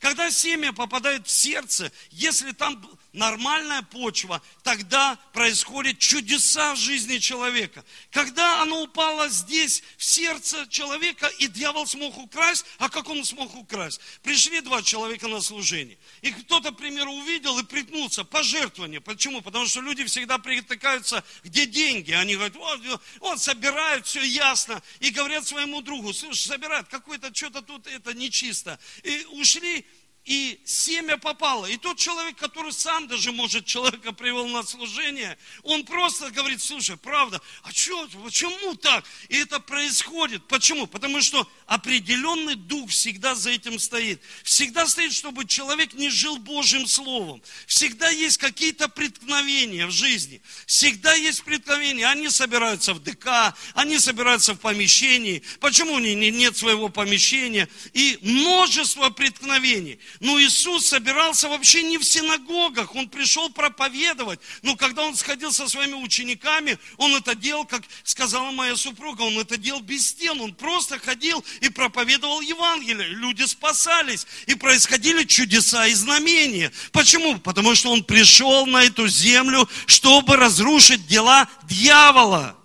Когда 0.00 0.30
семя 0.30 0.72
попадает 0.72 1.26
в 1.26 1.30
сердце, 1.30 1.92
если 2.10 2.50
там 2.50 2.84
нормальная 3.14 3.82
почва, 3.82 4.42
тогда 4.62 5.16
происходят 5.32 5.98
чудеса 5.98 6.74
в 6.74 6.78
жизни 6.78 7.18
человека. 7.18 7.84
Когда 8.10 8.60
оно 8.60 8.82
упало 8.82 9.28
здесь, 9.28 9.82
в 9.96 10.04
сердце 10.04 10.66
человека, 10.68 11.28
и 11.38 11.46
дьявол 11.46 11.86
смог 11.86 12.18
украсть, 12.18 12.66
а 12.78 12.90
как 12.90 13.08
он 13.08 13.24
смог 13.24 13.54
украсть? 13.54 14.00
Пришли 14.22 14.60
два 14.60 14.82
человека 14.82 15.28
на 15.28 15.40
служение, 15.40 15.96
и 16.22 16.30
кто-то, 16.30 16.72
к 16.72 16.76
примеру, 16.76 17.12
увидел 17.12 17.58
и 17.58 17.64
притнулся, 17.64 18.24
пожертвование. 18.24 19.00
Почему? 19.00 19.40
Потому 19.40 19.66
что 19.66 19.80
люди 19.80 20.04
всегда 20.04 20.38
притыкаются, 20.38 21.24
где 21.44 21.66
деньги. 21.66 22.12
Они 22.12 22.34
говорят, 22.34 22.56
вот, 22.56 23.00
он 23.20 23.38
собирает, 23.38 24.06
все 24.06 24.22
ясно, 24.22 24.82
и 25.00 25.10
говорят 25.10 25.46
своему 25.46 25.80
другу, 25.80 26.12
слушай, 26.12 26.48
собирает, 26.48 26.88
какое-то 26.88 27.34
что-то 27.34 27.62
тут, 27.62 27.86
это 27.86 28.12
нечисто. 28.12 28.78
И 29.04 29.24
ушли, 29.30 29.86
и 30.24 30.58
семя 30.64 31.18
попало. 31.18 31.66
И 31.66 31.76
тот 31.76 31.98
человек, 31.98 32.36
который 32.36 32.72
сам 32.72 33.06
даже, 33.08 33.30
может, 33.30 33.66
человека 33.66 34.12
привел 34.12 34.48
на 34.48 34.62
служение, 34.62 35.36
он 35.62 35.84
просто 35.84 36.30
говорит, 36.30 36.62
слушай, 36.62 36.96
правда, 36.96 37.40
а 37.62 37.72
что, 37.72 38.08
почему 38.24 38.74
так? 38.74 39.04
И 39.28 39.36
это 39.36 39.60
происходит. 39.60 40.46
Почему? 40.48 40.86
Потому 40.86 41.20
что 41.20 41.46
определенный 41.66 42.54
дух 42.54 42.90
всегда 42.90 43.34
за 43.34 43.50
этим 43.50 43.78
стоит. 43.78 44.20
Всегда 44.42 44.86
стоит, 44.86 45.12
чтобы 45.12 45.44
человек 45.44 45.92
не 45.92 46.08
жил 46.08 46.38
Божьим 46.38 46.86
Словом. 46.86 47.42
Всегда 47.66 48.08
есть 48.08 48.38
какие-то 48.38 48.88
преткновения 48.88 49.86
в 49.86 49.90
жизни. 49.90 50.40
Всегда 50.66 51.12
есть 51.14 51.44
преткновения. 51.44 52.06
Они 52.06 52.30
собираются 52.30 52.94
в 52.94 53.02
ДК, 53.02 53.54
они 53.74 53.98
собираются 53.98 54.54
в 54.54 54.58
помещении. 54.58 55.42
Почему 55.60 55.98
нет 55.98 56.56
своего 56.56 56.88
помещения? 56.88 57.68
И 57.92 58.18
множество 58.22 59.10
преткновений. 59.10 59.98
Но 60.20 60.40
Иисус 60.40 60.86
собирался 60.86 61.48
вообще 61.48 61.82
не 61.82 61.98
в 61.98 62.04
синагогах, 62.04 62.94
Он 62.94 63.08
пришел 63.08 63.50
проповедовать. 63.50 64.40
Но 64.62 64.76
когда 64.76 65.02
Он 65.02 65.16
сходил 65.16 65.52
со 65.52 65.68
своими 65.68 65.94
учениками, 65.94 66.78
Он 66.98 67.14
это 67.16 67.34
делал, 67.34 67.64
как 67.64 67.82
сказала 68.04 68.50
моя 68.52 68.76
супруга, 68.76 69.22
Он 69.22 69.38
это 69.38 69.56
делал 69.56 69.80
без 69.80 70.08
стен. 70.08 70.40
Он 70.40 70.54
просто 70.54 70.98
ходил 70.98 71.44
и 71.60 71.68
проповедовал 71.68 72.40
Евангелие. 72.40 73.08
Люди 73.08 73.42
спасались, 73.44 74.26
и 74.46 74.54
происходили 74.54 75.24
чудеса 75.24 75.86
и 75.86 75.94
знамения. 75.94 76.70
Почему? 76.92 77.38
Потому 77.38 77.74
что 77.74 77.90
Он 77.90 78.04
пришел 78.04 78.66
на 78.66 78.84
эту 78.84 79.08
землю, 79.08 79.68
чтобы 79.86 80.36
разрушить 80.36 81.06
дела 81.06 81.48
дьявола. 81.64 82.56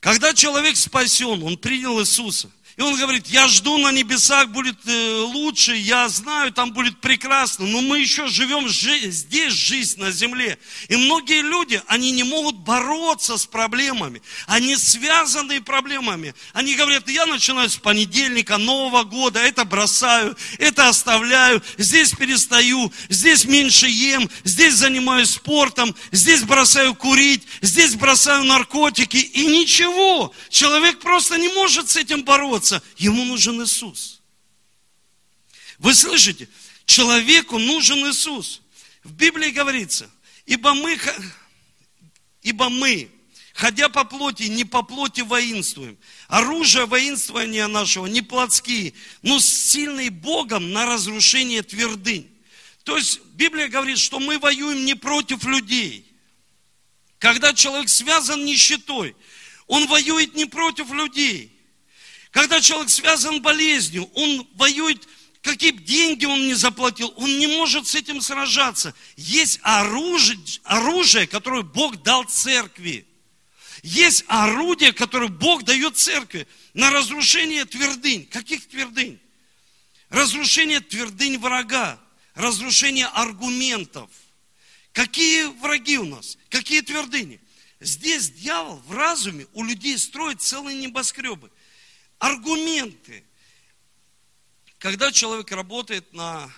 Когда 0.00 0.34
человек 0.34 0.76
спасен, 0.76 1.42
он 1.42 1.56
принял 1.56 1.98
Иисуса– 2.00 2.50
и 2.76 2.82
он 2.82 2.96
говорит, 2.96 3.28
я 3.28 3.46
жду 3.46 3.78
на 3.78 3.92
небесах 3.92 4.48
будет 4.48 4.76
э, 4.86 5.20
лучше, 5.20 5.76
я 5.76 6.08
знаю, 6.08 6.52
там 6.52 6.72
будет 6.72 7.00
прекрасно, 7.00 7.66
но 7.66 7.80
мы 7.80 8.00
еще 8.00 8.26
живем 8.26 8.68
здесь 8.68 9.52
жизнь 9.52 10.00
на 10.00 10.10
земле. 10.10 10.58
И 10.88 10.96
многие 10.96 11.40
люди, 11.40 11.80
они 11.86 12.10
не 12.10 12.24
могут 12.24 12.56
бороться 12.56 13.38
с 13.38 13.46
проблемами, 13.46 14.22
они 14.46 14.76
связаны 14.76 15.60
проблемами. 15.60 16.34
Они 16.52 16.74
говорят, 16.74 17.08
я 17.08 17.26
начинаю 17.26 17.70
с 17.70 17.76
понедельника, 17.76 18.58
Нового 18.58 19.04
года, 19.04 19.38
это 19.38 19.64
бросаю, 19.64 20.36
это 20.58 20.88
оставляю, 20.88 21.62
здесь 21.78 22.10
перестаю, 22.10 22.92
здесь 23.08 23.44
меньше 23.44 23.86
ем, 23.86 24.28
здесь 24.42 24.74
занимаюсь 24.74 25.30
спортом, 25.30 25.94
здесь 26.10 26.42
бросаю 26.42 26.94
курить, 26.96 27.44
здесь 27.60 27.94
бросаю 27.94 28.42
наркотики, 28.44 29.16
и 29.16 29.46
ничего. 29.46 30.32
Человек 30.50 30.98
просто 30.98 31.38
не 31.38 31.48
может 31.48 31.88
с 31.88 31.96
этим 31.96 32.24
бороться 32.24 32.63
радоваться, 32.64 32.82
ему 32.96 33.24
нужен 33.24 33.62
Иисус. 33.62 34.20
Вы 35.78 35.94
слышите? 35.94 36.48
Человеку 36.86 37.58
нужен 37.58 37.98
Иисус. 38.10 38.62
В 39.02 39.12
Библии 39.12 39.50
говорится, 39.50 40.10
ибо 40.46 40.74
мы, 40.74 40.98
ибо 42.42 42.68
мы, 42.68 43.10
ходя 43.52 43.88
по 43.88 44.04
плоти, 44.04 44.44
не 44.44 44.64
по 44.64 44.82
плоти 44.82 45.20
воинствуем. 45.20 45.98
Оружие 46.28 46.86
воинствования 46.86 47.66
нашего 47.66 48.06
не 48.06 48.22
плотские, 48.22 48.94
но 49.22 49.38
сильные 49.40 50.10
Богом 50.10 50.72
на 50.72 50.86
разрушение 50.86 51.62
твердынь. 51.62 52.30
То 52.84 52.96
есть 52.96 53.20
Библия 53.34 53.68
говорит, 53.68 53.98
что 53.98 54.20
мы 54.20 54.38
воюем 54.38 54.84
не 54.84 54.94
против 54.94 55.44
людей. 55.44 56.06
Когда 57.18 57.54
человек 57.54 57.88
связан 57.88 58.44
нищетой, 58.44 59.16
он 59.66 59.86
воюет 59.86 60.34
не 60.34 60.44
против 60.44 60.92
людей. 60.92 61.53
Когда 62.34 62.60
человек 62.60 62.90
связан 62.90 63.40
болезнью, 63.40 64.10
он 64.12 64.44
воюет, 64.54 65.06
какие 65.40 65.70
бы 65.70 65.80
деньги 65.80 66.24
он 66.24 66.48
не 66.48 66.54
заплатил, 66.54 67.14
он 67.16 67.38
не 67.38 67.46
может 67.46 67.86
с 67.86 67.94
этим 67.94 68.20
сражаться. 68.20 68.92
Есть 69.16 69.60
оружие, 69.62 70.40
оружие, 70.64 71.28
которое 71.28 71.62
Бог 71.62 72.02
дал 72.02 72.24
церкви. 72.24 73.06
Есть 73.84 74.24
орудие, 74.26 74.92
которое 74.92 75.28
Бог 75.28 75.62
дает 75.62 75.96
церкви 75.96 76.48
на 76.74 76.90
разрушение 76.90 77.66
твердынь. 77.66 78.26
Каких 78.26 78.66
твердынь? 78.66 79.20
Разрушение 80.08 80.80
твердынь 80.80 81.38
врага, 81.38 82.00
разрушение 82.34 83.06
аргументов. 83.06 84.10
Какие 84.92 85.44
враги 85.60 85.98
у 85.98 86.04
нас? 86.04 86.36
Какие 86.48 86.80
твердыни? 86.80 87.40
Здесь 87.78 88.30
дьявол 88.30 88.82
в 88.88 88.92
разуме 88.92 89.46
у 89.52 89.62
людей 89.62 89.96
строит 89.98 90.42
целые 90.42 90.76
небоскребы 90.80 91.52
аргументы. 92.18 93.24
Когда 94.78 95.12
человек 95.12 95.50
работает 95.52 96.12
на 96.12 96.50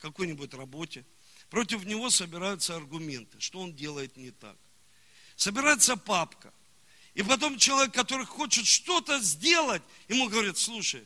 какой-нибудь 0.00 0.54
работе, 0.54 1.04
против 1.50 1.84
него 1.84 2.10
собираются 2.10 2.76
аргументы, 2.76 3.40
что 3.40 3.60
он 3.60 3.74
делает 3.74 4.16
не 4.16 4.30
так. 4.30 4.56
Собирается 5.36 5.96
папка. 5.96 6.52
И 7.14 7.22
потом 7.22 7.58
человек, 7.58 7.94
который 7.94 8.26
хочет 8.26 8.66
что-то 8.66 9.18
сделать, 9.20 9.82
ему 10.08 10.28
говорят, 10.28 10.58
слушай, 10.58 11.02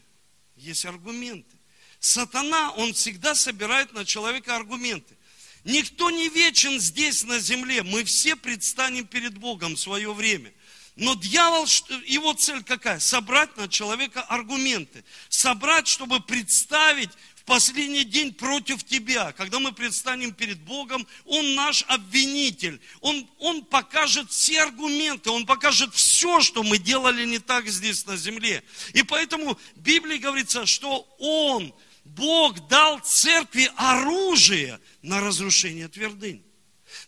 есть 0.57 0.85
аргументы. 0.85 1.57
Сатана, 2.01 2.73
он 2.73 2.93
всегда 2.95 3.35
собирает 3.35 3.93
на 3.93 4.05
человека 4.05 4.57
аргументы. 4.57 5.17
Никто 5.65 6.11
не 6.11 6.29
вечен 6.29 6.81
здесь 6.81 7.25
на 7.25 7.39
земле. 7.39 7.83
Мы 7.83 8.05
все 8.05 8.35
предстанем 8.35 9.07
перед 9.07 9.37
Богом 9.37 9.75
в 9.75 9.81
свое 9.81 10.13
время. 10.13 10.53
Но 10.97 11.15
дьявол, 11.15 11.67
его 12.05 12.33
цель 12.35 12.63
какая? 12.63 12.99
Собрать 12.99 13.57
на 13.57 13.69
человека 13.69 14.23
аргументы. 14.23 15.05
Собрать, 15.29 15.87
чтобы 15.87 16.21
представить 16.21 17.11
в 17.37 17.45
последний 17.45 18.05
день 18.05 18.35
против 18.35 18.85
тебя. 18.85 19.33
Когда 19.33 19.61
мы 19.61 19.73
предстанем 19.73 20.33
перед 20.33 20.59
Богом, 20.61 21.07
Он 21.25 21.55
наш 21.55 21.85
обвинитель. 21.87 22.81
Он, 23.01 23.29
он 23.39 23.65
покажет 23.65 24.31
все 24.31 24.63
аргументы, 24.63 25.31
Он 25.31 25.47
покажет 25.47 25.95
все, 25.95 26.41
что 26.41 26.63
мы 26.63 26.79
делали 26.79 27.25
не 27.25 27.39
так 27.39 27.69
здесь 27.69 28.05
на 28.07 28.17
земле. 28.17 28.63
И 28.93 29.03
поэтому 29.03 29.59
в 29.77 29.81
Библии 29.81 30.19
говорится, 30.19 30.67
что 30.67 31.09
Он, 31.19 31.73
Бог 32.05 32.67
дал 32.69 32.99
церкви 32.99 33.71
оружие 33.77 34.81
на 35.03 35.21
разрушение 35.21 35.89
твердынь. 35.89 36.45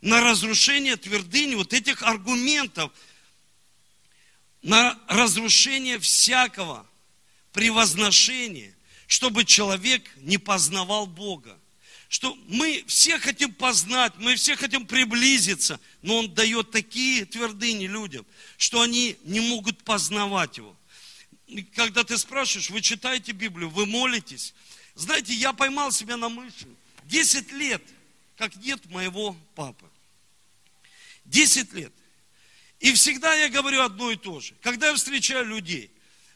На 0.01 0.21
разрушение 0.21 0.97
твердынь 0.97 1.57
вот 1.57 1.73
этих 1.73 2.05
аргументов– 2.05 2.93
на 4.63 4.99
разрушение 5.09 5.99
всякого 5.99 6.87
превозношения, 7.53 8.75
чтобы 9.07 9.45
человек 9.45 10.09
не 10.19 10.39
познавал 10.39 11.07
Бога. 11.07 11.59
Что 12.09 12.35
мы 12.47 12.85
все 12.87 13.19
хотим 13.19 13.55
познать, 13.55 14.13
мы 14.19 14.37
все 14.37 14.55
хотим 14.55 14.87
приблизиться, 14.87 15.81
но 16.03 16.19
Он 16.19 16.35
дает 16.35 16.71
такие 16.71 17.25
твердыни 17.25 17.87
людям, 17.87 18.27
что 18.59 18.83
они 18.83 19.17
не 19.25 19.41
могут 19.41 19.83
познавать 19.83 20.59
Его. 20.59 20.77
когда 21.75 22.05
ты 22.05 22.19
спрашиваешь, 22.19 22.71
вы 22.71 22.83
читаете 22.83 23.33
Библию, 23.33 23.71
вы 23.71 23.87
молитесь. 23.87 24.55
Знаете, 24.95 25.33
я 25.33 25.53
поймал 25.53 25.91
себя 25.91 26.17
на 26.17 26.29
мысли. 26.29 26.69
Десять 27.05 27.51
лет, 27.51 27.83
как 28.37 28.55
нет 28.57 28.85
моего 28.91 29.35
папы. 29.55 29.87
Десять 31.25 31.73
лет. 31.73 31.93
И 32.83 32.93
всегда 32.95 33.33
я 33.35 33.49
говорю 33.49 33.81
одно 33.81 34.11
и 34.11 34.17
то 34.17 34.41
же. 34.41 34.55
Когда 34.61 34.89
я 34.89 34.95
встречаю 34.97 35.47
людей, 35.47 35.89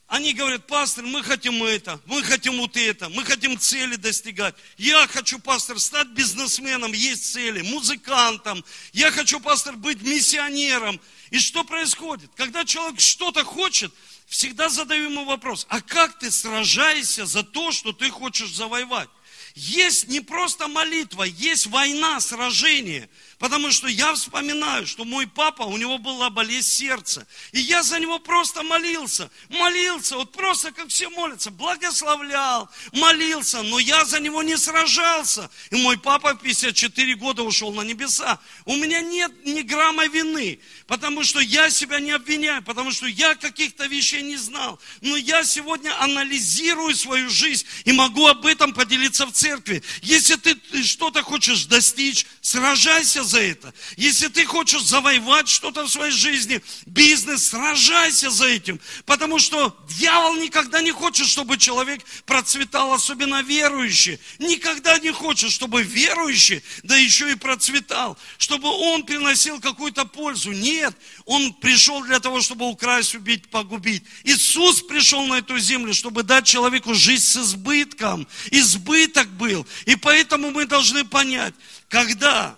они 0.07 0.33
говорят, 0.33 0.69
пастор, 0.69 1.05
мы 1.05 1.25
хотим 1.25 1.61
это, 1.65 2.01
мы 2.07 2.23
хотим 2.23 2.59
вот 2.59 2.77
это, 2.77 3.09
мы 3.09 3.25
хотим 3.25 3.59
цели 3.59 3.97
достигать. 3.97 4.55
Я 4.79 5.09
хочу, 5.09 5.41
пастор, 5.41 5.81
стать 5.81 6.07
бизнесменом, 6.11 6.93
есть 6.93 7.33
цели, 7.33 7.63
музыкантом. 7.63 8.65
Я 8.93 9.11
хочу, 9.11 9.41
пастор, 9.41 9.75
быть 9.75 10.03
миссионером. 10.03 11.01
И 11.31 11.41
что 11.41 11.65
происходит? 11.65 12.31
Когда 12.37 12.65
человек 12.65 13.01
что-то 13.01 13.43
хочет, 13.43 13.93
всегда 14.29 14.69
задаю 14.69 15.11
ему 15.11 15.25
вопрос, 15.25 15.67
а 15.69 15.81
как 15.81 16.17
ты 16.21 16.31
сражаешься 16.31 17.27
за 17.27 17.43
то, 17.43 17.73
что 17.73 17.91
ты 17.93 18.09
хочешь 18.09 18.55
завоевать? 18.55 19.09
Есть 19.57 20.07
не 20.07 20.21
просто 20.21 20.69
молитва, 20.69 21.25
есть 21.25 21.67
война, 21.67 22.21
сражение– 22.21 23.11
Потому 23.39 23.71
что 23.71 23.87
я 23.87 24.15
вспоминаю, 24.15 24.87
что 24.87 25.05
мой 25.05 25.27
папа, 25.27 25.65
у 25.65 25.77
него 25.77 25.99
была 25.99 26.31
болезнь 26.31 26.69
сердца. 26.69 27.27
И 27.53 27.61
я 27.61 27.83
за 27.83 27.99
него 27.99 28.19
просто 28.19 28.63
молился. 28.63 29.31
Молился, 29.51 30.17
вот 30.17 30.33
просто 30.33 30.73
как 30.73 30.89
все 30.89 31.11
молятся. 31.11 31.51
Благословлял, 31.51 32.71
молился. 32.93 33.63
Но 33.63 33.79
я 33.79 34.07
за 34.07 34.21
него 34.21 34.43
не 34.43 34.57
сражался. 34.57 35.51
И 35.71 35.77
мой 35.77 35.99
папа 35.99 36.33
в 36.33 36.39
54 36.39 37.15
года 37.17 37.43
ушел 37.43 37.75
на 37.75 37.83
небеса. 37.83 38.39
У 38.65 38.75
меня 38.75 39.03
нет 39.03 39.45
ни 39.45 39.61
грамма 39.61 40.07
вины. 40.07 40.59
Потому 40.87 41.23
что 41.23 41.39
я 41.41 41.69
себя 41.69 42.01
не 42.01 42.13
обвиняю. 42.13 42.63
Потому 42.63 42.91
что 42.91 43.07
я 43.07 43.35
каких-то 43.35 43.85
вещей 43.85 44.23
не 44.23 44.39
знал. 44.39 44.81
Но 45.03 45.15
я 45.15 45.45
сегодня 45.45 45.95
анализирую 46.03 46.95
свою 46.95 47.29
жизнь. 47.29 47.67
И 47.85 47.93
могу 47.93 48.27
об 48.29 48.47
этом 48.47 48.73
поделиться 48.73 49.27
в 49.27 49.33
церкви. 49.33 49.83
Если 50.01 50.37
ты 50.37 50.57
что-то 50.85 51.23
хочешь 51.23 51.67
достичь, 51.67 52.25
сражайся 52.41 53.26
за 53.27 53.41
это. 53.41 53.75
Если 53.97 54.29
ты 54.29 54.47
хочешь 54.47 54.83
завоевать 54.83 55.49
что-то 55.49 55.85
в 55.85 55.91
своей 55.91 56.13
жизни, 56.13 56.63
бизнес, 56.87 57.49
сражайся 57.49 58.31
за 58.31 58.47
этим. 58.47 58.81
Потому 59.05 59.39
что 59.39 59.77
дьявол 59.99 60.37
никогда 60.37 60.81
не 60.81 60.93
хочет, 60.93 61.27
чтобы 61.27 61.59
человек 61.59 62.03
процветал, 62.25 62.93
особенно 62.93 63.43
верующий. 63.43 64.19
Никогда 64.39 64.99
не 64.99 65.11
хочет, 65.13 65.51
чтобы 65.51 65.83
верующий, 65.83 66.63
да 66.83 66.97
еще 66.97 67.31
и 67.33 67.35
процветал. 67.35 68.17
Чтобы 68.39 68.69
он 68.69 69.05
приносил 69.05 69.61
какую-то 69.61 70.05
пользу. 70.07 70.53
Нет, 70.53 70.95
он 71.25 71.53
пришел 71.55 72.03
для 72.03 72.21
того, 72.21 72.41
чтобы 72.41 72.69
украсть, 72.69 73.15
убить, 73.15 73.49
погубить. 73.51 74.05
Иисус 74.25 74.83
пришел 74.83 75.27
на 75.27 75.35
эту 75.35 75.59
землю, 75.59 75.93
чтобы 75.93 76.23
дать 76.23 76.47
человеку 76.47 76.95
жизнь 76.95 77.25
с 77.25 77.37
избытком. 77.37 78.27
Избыток 78.51 79.29
был. 79.31 79.67
И 79.85 79.97
поэтому 79.97 80.51
мы 80.51 80.67
должны 80.67 81.05
понять, 81.05 81.55
когда 81.89 82.57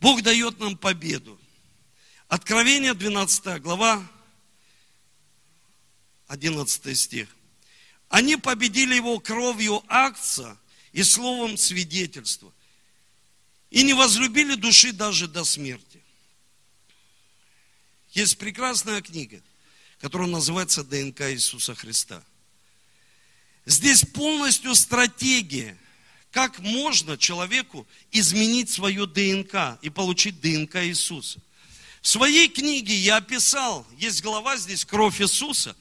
Бог 0.00 0.22
дает 0.22 0.58
нам 0.58 0.76
победу. 0.76 1.38
Откровение 2.28 2.94
12 2.94 3.60
глава, 3.60 4.02
11 6.28 6.98
стих. 6.98 7.28
Они 8.08 8.36
победили 8.36 8.94
его 8.94 9.18
кровью 9.20 9.84
акца 9.88 10.58
и 10.92 11.02
словом 11.02 11.56
свидетельства. 11.56 12.52
И 13.70 13.82
не 13.82 13.94
возлюбили 13.94 14.54
души 14.54 14.92
даже 14.92 15.28
до 15.28 15.44
смерти. 15.44 16.02
Есть 18.10 18.38
прекрасная 18.38 19.00
книга, 19.02 19.40
которая 20.00 20.28
называется 20.28 20.82
ДНК 20.82 21.20
Иисуса 21.32 21.74
Христа. 21.74 22.24
Здесь 23.66 24.04
полностью 24.04 24.74
стратегия– 24.74 25.78
как 26.30 26.60
можно 26.60 27.18
человеку 27.18 27.86
изменить 28.12 28.70
свое 28.70 29.06
ДНК 29.06 29.78
и 29.82 29.90
получить 29.90 30.40
ДНК 30.40 30.76
Иисуса? 30.76 31.40
В 32.02 32.08
своей 32.08 32.48
книге 32.48 32.94
я 32.94 33.16
описал, 33.16 33.86
есть 33.98 34.22
глава 34.22 34.56
здесь, 34.56 34.84
кровь 34.84 35.20
Иисуса, 35.20 35.76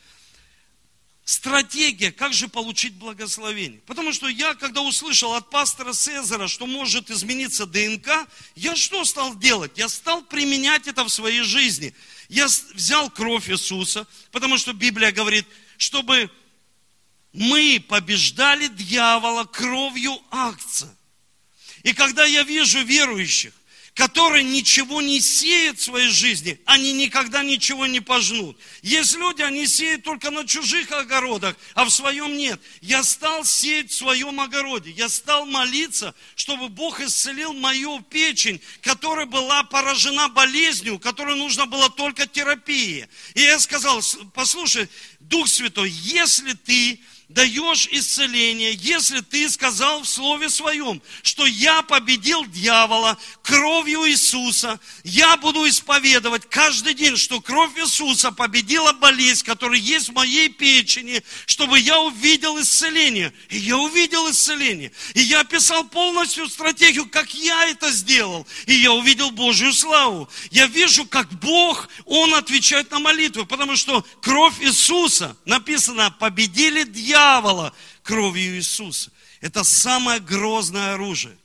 стратегия, 1.23 2.11
как 2.11 2.33
же 2.33 2.47
получить 2.47 2.95
благословение. 2.95 3.79
Потому 3.85 4.11
что 4.11 4.27
я, 4.27 4.55
когда 4.55 4.81
услышал 4.81 5.33
от 5.35 5.51
пастора 5.51 5.93
Цезара, 5.93 6.47
что 6.47 6.65
может 6.65 7.11
измениться 7.11 7.67
ДНК, 7.67 8.27
я 8.55 8.75
что 8.75 9.05
стал 9.05 9.35
делать? 9.35 9.73
Я 9.75 9.87
стал 9.87 10.23
применять 10.23 10.87
это 10.87 11.03
в 11.03 11.09
своей 11.09 11.43
жизни. 11.43 11.93
Я 12.27 12.47
взял 12.73 13.11
кровь 13.11 13.49
Иисуса, 13.49 14.07
потому 14.31 14.57
что 14.57 14.73
Библия 14.73 15.11
говорит, 15.11 15.45
чтобы 15.77 16.31
мы 17.33 17.83
побеждали 17.87 18.67
дьявола 18.67 19.45
кровью 19.45 20.17
акца. 20.31 20.95
И 21.83 21.93
когда 21.93 22.25
я 22.25 22.43
вижу 22.43 22.83
верующих, 22.83 23.53
которые 23.99 24.45
ничего 24.45 25.01
не 25.01 25.19
сеют 25.19 25.77
в 25.77 25.83
своей 25.83 26.09
жизни, 26.09 26.57
они 26.65 26.93
никогда 26.93 27.43
ничего 27.43 27.85
не 27.85 27.99
пожнут. 27.99 28.57
Есть 28.81 29.17
люди, 29.17 29.41
они 29.41 29.67
сеют 29.67 30.03
только 30.03 30.31
на 30.31 30.47
чужих 30.47 30.89
огородах, 30.91 31.57
а 31.73 31.83
в 31.83 31.89
своем 31.89 32.37
нет. 32.37 32.61
Я 32.79 33.03
стал 33.03 33.43
сеять 33.43 33.91
в 33.91 33.97
своем 33.97 34.39
огороде. 34.39 34.91
Я 34.91 35.09
стал 35.09 35.45
молиться, 35.45 36.15
чтобы 36.35 36.69
Бог 36.69 37.01
исцелил 37.01 37.51
мою 37.51 37.99
печень, 37.99 38.61
которая 38.81 39.25
была 39.25 39.63
поражена 39.63 40.29
болезнью, 40.29 40.97
которой 40.97 41.35
нужно 41.35 41.65
было 41.65 41.89
только 41.89 42.25
терапия. 42.25 43.09
И 43.33 43.41
я 43.41 43.59
сказал, 43.59 44.01
послушай, 44.33 44.87
Дух 45.19 45.49
Святой, 45.49 45.89
если 45.89 46.53
ты 46.53 47.01
даешь 47.29 47.87
исцеление, 47.91 48.73
если 48.73 49.21
ты 49.21 49.47
сказал 49.49 50.01
в 50.01 50.09
Слове 50.09 50.49
Своем, 50.49 50.99
что 51.21 51.45
я 51.45 51.83
победил 51.83 52.43
дьявола 52.47 53.17
кровью 53.43 54.09
Иисуса, 54.09 54.79
я 55.03 55.37
буду 55.37 55.67
исповедовать 55.69 56.49
каждый 56.49 56.95
день, 56.95 57.17
что 57.17 57.39
кровь 57.39 57.77
Иисуса 57.77 58.31
победила 58.31 58.93
болезнь, 58.93 59.45
которая 59.45 59.79
есть 59.79 60.09
в 60.09 60.13
моей 60.13 60.49
печени, 60.49 61.23
чтобы 61.45 61.79
я 61.79 61.99
увидел 61.99 62.59
исцеление. 62.59 63.31
И 63.49 63.57
я 63.59 63.77
увидел 63.77 64.29
исцеление. 64.29 64.91
И 65.13 65.21
я 65.21 65.41
описал 65.41 65.83
полностью 65.83 66.49
стратегию, 66.49 67.07
как 67.07 67.31
я 67.35 67.67
это 67.67 67.91
сделал. 67.91 68.47
И 68.65 68.73
я 68.73 68.91
увидел 68.91 69.29
Божью 69.29 69.71
славу. 69.71 70.27
Я 70.49 70.65
вижу, 70.65 71.05
как 71.05 71.29
Бог, 71.39 71.89
Он 72.05 72.33
отвечает 72.33 72.89
на 72.89 72.97
молитвы, 72.97 73.45
потому 73.45 73.75
что 73.75 74.03
кровь 74.21 74.55
Иисуса, 74.61 75.37
написано, 75.45 76.09
победили 76.09 76.83
дьявола 76.83 77.18
дьявола 77.19 77.73
кровью 78.03 78.57
Иисуса. 78.57 79.11
Это 79.41 79.63
самое 79.63 80.19
грозное 80.19 80.93
оружие. 80.93 81.37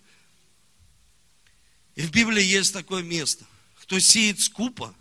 И 1.96 2.02
в 2.02 2.10
Библии 2.10 2.42
есть 2.42 2.72
такое 2.72 3.02
место. 3.02 3.44
Кто 3.82 3.98
сеет 3.98 4.40
скупо, 4.40 4.94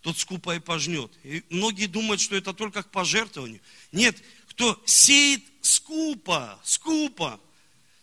тот 0.00 0.18
скупо 0.18 0.54
и 0.56 0.58
пожнет. 0.58 1.10
И 1.24 1.42
многие 1.50 1.86
думают, 1.86 2.20
что 2.20 2.36
это 2.36 2.52
только 2.52 2.82
к 2.82 2.90
пожертвованию. 2.90 3.60
Нет, 3.92 4.22
кто 4.48 4.80
сеет 4.86 5.42
скупо, 5.60 6.58
скупо, 6.62 7.40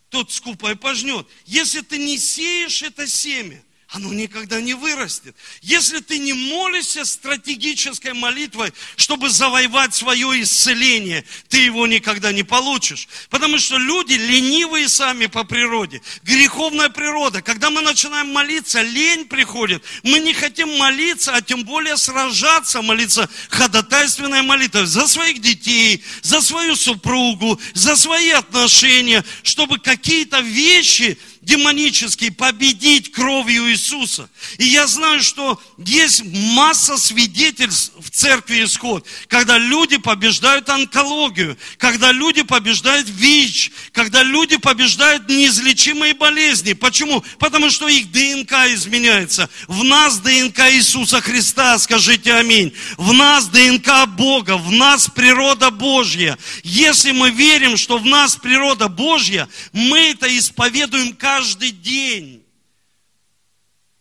тот 0.10 0.32
скупо 0.32 0.72
и 0.72 0.76
пожнет. 0.76 1.28
Если 1.46 1.82
ты 1.82 1.98
не 1.98 2.18
сеешь 2.18 2.82
это 2.84 3.08
семя, 3.08 3.64
оно 3.90 4.12
никогда 4.14 4.60
не 4.62 4.74
вырастет. 4.74 5.36
Если 5.62 6.00
ты 6.00 6.18
не 6.18 6.34
молишься 6.34 7.06
стратегической 7.06 8.14
молитвой, 8.14 8.74
чтобы 8.96 9.30
завоевать 9.30 9.94
свое 9.94 10.42
исцеление, 10.42 11.24
ты 11.50 11.60
его 11.60 11.86
никогда 11.86 12.32
не 12.32 12.44
получишь. 12.44 13.08
Потому 13.30 13.60
что 13.60 13.78
люди 13.78 14.14
ленивые 14.14 14.90
сами 14.90 15.28
по 15.28 15.44
природе. 15.44 16.02
Греховная 16.24 16.90
природа. 16.90 17.42
Когда 17.42 17.70
мы 17.70 17.82
начинаем 17.82 18.34
молиться, 18.34 18.82
лень 18.82 19.26
приходит. 19.26 19.84
Мы 20.04 20.20
не 20.20 20.34
хотим 20.34 20.78
молиться, 20.78 21.34
а 21.34 21.42
тем 21.42 21.64
более 21.64 21.96
сражаться, 21.96 22.82
молиться 22.82 23.30
ходатайственной 23.50 24.42
молитвой 24.42 24.88
за 24.88 25.08
своих 25.08 25.42
детей, 25.42 26.04
за 26.22 26.42
свою 26.42 26.76
супругу, 26.76 27.60
за 27.76 27.96
свои 27.96 28.32
отношения, 28.32 29.24
чтобы 29.44 29.78
какие-то 29.78 30.40
вещи 30.40 31.20
демонический 31.46 32.32
победить 32.32 33.12
кровью 33.12 33.72
Иисуса. 33.72 34.28
И 34.58 34.66
я 34.66 34.88
знаю, 34.88 35.22
что 35.22 35.62
есть 35.78 36.24
масса 36.26 36.98
свидетельств 36.98 37.94
в 38.00 38.10
церкви 38.10 38.64
Исход, 38.64 39.06
когда 39.28 39.58
люди 39.58 39.98
побеждают 39.98 40.70
онкологию, 40.70 41.56
когда 41.78 42.12
люди 42.12 42.42
побеждают 42.42 43.08
ВИЧ, 43.08 43.72
когда 43.92 44.24
люди 44.24 44.58
побеждают 44.58 45.30
неизлечимые 45.30 46.16
болезни. 46.16 46.74
Почему? 46.74 47.24
Потому 47.38 47.70
что 47.70 47.88
их 47.88 48.12
ДНК 48.12 48.54
изменяется. 48.74 49.48
В 49.68 49.84
нас 49.84 50.18
ДНК 50.18 50.72
Иисуса 50.72 51.22
Христа, 51.22 51.78
скажите 51.78 52.34
аминь. 52.34 52.74
В 52.98 53.14
нас 53.14 53.48
ДНК 53.50 54.08
Бога, 54.08 54.58
в 54.58 54.72
нас 54.72 55.08
природа 55.14 55.70
Божья. 55.70 56.40
Если 56.64 57.12
мы 57.12 57.30
верим, 57.30 57.78
что 57.78 58.00
в 58.00 58.06
нас 58.06 58.36
природа 58.36 58.88
Божья, 58.88 59.48
мы 59.72 60.10
это 60.10 60.26
исповедуем 60.36 61.14
каждый 61.14 61.35
каждый 61.36 61.72
день. 61.72 62.46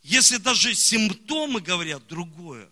Если 0.03 0.37
даже 0.37 0.73
симптомы 0.73 1.61
говорят 1.61 2.07
другое. 2.07 2.70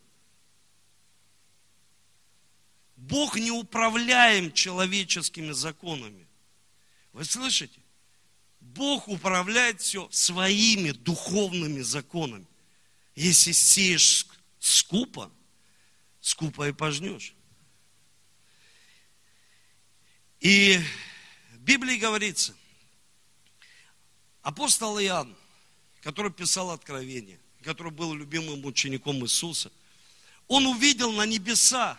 Бог 2.96 3.36
не 3.36 3.50
управляем 3.50 4.52
человеческими 4.52 5.50
законами. 5.50 6.28
Вы 7.12 7.24
слышите? 7.24 7.80
Бог 8.60 9.08
управляет 9.08 9.80
все 9.80 10.08
своими 10.12 10.92
духовными 10.92 11.80
законами. 11.80 12.46
Если 13.16 13.50
сеешь 13.50 14.28
скупо, 14.60 15.32
скупо 16.20 16.68
и 16.68 16.72
пожнешь. 16.72 17.34
И 20.38 20.78
в 21.54 21.58
Библии 21.58 21.96
говорится, 21.96 22.54
Апостол 24.42 24.98
Иоанн, 24.98 25.34
который 26.02 26.32
писал 26.32 26.70
Откровение, 26.70 27.38
который 27.62 27.92
был 27.92 28.12
любимым 28.12 28.64
учеником 28.64 29.24
Иисуса, 29.24 29.70
он 30.48 30.66
увидел 30.66 31.12
на 31.12 31.24
небеса, 31.24 31.98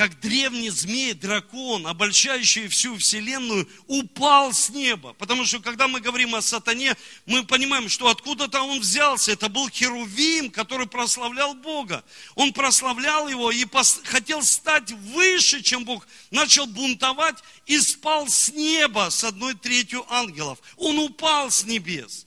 как 0.00 0.18
древний 0.18 0.70
змей, 0.70 1.12
дракон, 1.12 1.86
обольщающий 1.86 2.68
всю 2.68 2.96
вселенную, 2.96 3.68
упал 3.86 4.54
с 4.54 4.70
неба. 4.70 5.12
Потому 5.12 5.44
что, 5.44 5.60
когда 5.60 5.88
мы 5.88 6.00
говорим 6.00 6.34
о 6.34 6.40
сатане, 6.40 6.96
мы 7.26 7.44
понимаем, 7.44 7.90
что 7.90 8.08
откуда-то 8.08 8.62
он 8.62 8.80
взялся. 8.80 9.32
Это 9.32 9.50
был 9.50 9.68
Херувим, 9.68 10.50
который 10.52 10.86
прославлял 10.86 11.52
Бога. 11.52 12.02
Он 12.34 12.54
прославлял 12.54 13.28
его 13.28 13.50
и 13.50 13.66
хотел 14.04 14.42
стать 14.42 14.90
выше, 14.90 15.60
чем 15.60 15.84
Бог. 15.84 16.08
Начал 16.30 16.64
бунтовать 16.64 17.36
и 17.66 17.78
спал 17.78 18.26
с 18.26 18.48
неба 18.54 19.10
с 19.10 19.22
одной 19.22 19.52
третью 19.52 20.06
ангелов. 20.10 20.60
Он 20.78 20.98
упал 20.98 21.50
с 21.50 21.64
небес 21.64 22.26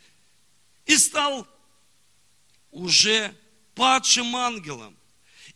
и 0.86 0.96
стал 0.96 1.48
уже 2.70 3.34
падшим 3.74 4.36
ангелом. 4.36 4.96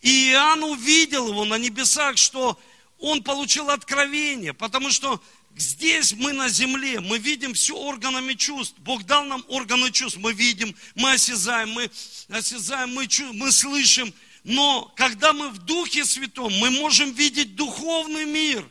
И 0.02 0.32
Иоанн 0.32 0.64
увидел 0.64 1.30
его 1.30 1.46
на 1.46 1.58
небесах, 1.58 2.18
что 2.18 2.60
он 3.00 3.24
получил 3.24 3.70
откровение, 3.70 4.54
потому 4.54 4.92
что 4.92 5.22
здесь 5.56 6.14
мы 6.14 6.34
на 6.34 6.50
земле, 6.50 7.00
мы 7.00 7.18
видим 7.18 7.54
все 7.54 7.76
органами 7.76 8.34
чувств. 8.34 8.76
Бог 8.80 9.04
дал 9.04 9.26
нам 9.26 9.44
органы 9.48 9.92
чувств, 9.92 10.20
мы 10.20 10.34
видим, 10.34 10.76
мы 10.96 11.14
осязаем, 11.14 11.72
мы 11.72 11.90
осязаем, 12.30 12.94
мы, 12.94 13.08
чу, 13.08 13.32
мы 13.34 13.52
слышим. 13.52 14.14
Но 14.44 14.92
когда 14.96 15.34
мы 15.34 15.50
в 15.50 15.58
Духе 15.60 16.06
Святом, 16.06 16.54
мы 16.54 16.70
можем 16.70 17.12
видеть 17.12 17.56
духовный 17.56 18.26
мир. 18.26 18.68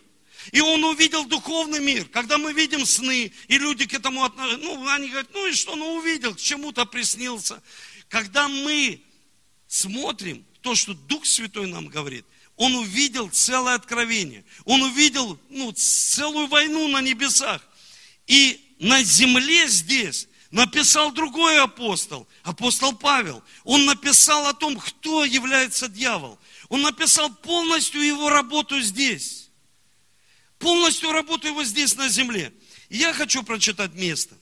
И 0.53 0.61
он 0.61 0.85
увидел 0.85 1.25
духовный 1.25 1.81
мир. 1.81 2.07
Когда 2.07 2.39
мы 2.39 2.53
видим 2.53 2.87
сны, 2.87 3.33
и 3.49 3.59
люди 3.59 3.87
к 3.87 3.95
этому 3.95 4.25
относятся, 4.25 4.65
ну, 4.65 4.89
они 4.89 5.09
говорят, 5.09 5.29
ну 5.35 5.47
и 5.47 5.53
что, 5.53 5.75
ну 5.75 5.97
увидел, 5.97 6.35
к 6.35 6.41
чему-то 6.41 6.87
приснился. 6.87 7.61
Когда 8.09 8.47
мы 8.49 9.03
смотрим, 9.67 10.46
то, 10.67 10.75
что 10.75 10.95
Дух 10.95 11.25
Святой 11.25 11.69
нам 11.69 11.87
говорит, 11.87 12.27
он 12.57 12.75
увидел 12.75 13.29
целое 13.29 13.77
откровение. 13.77 14.45
Он 14.65 14.83
увидел 14.83 15.39
ну, 15.49 15.71
целую 15.71 16.49
войну 16.49 16.89
на 16.89 17.01
небесах. 17.01 17.65
И 18.27 18.75
на 18.81 19.01
земле 19.05 19.69
здесь 19.69 20.27
написал 20.51 21.13
другой 21.13 21.61
апостол, 21.61 22.27
апостол 22.43 22.97
Павел. 22.97 23.45
Он 23.63 23.87
написал 23.87 24.49
о 24.49 24.55
том, 24.55 24.77
кто 24.77 25.25
является 25.25 25.87
дьявол. 25.87 26.37
Он 26.69 26.83
написал 26.83 27.33
полностью 27.33 28.01
его 28.01 28.29
работу 28.29 28.81
здесь. 28.81 29.51
Полностью 30.59 31.13
работу 31.13 31.47
его 31.47 31.63
здесь 31.63 31.95
на 31.95 32.09
земле. 32.09 32.53
Я 32.91 33.13
хочу 33.13 33.45
прочитать 33.45 33.95
место. 33.95 34.35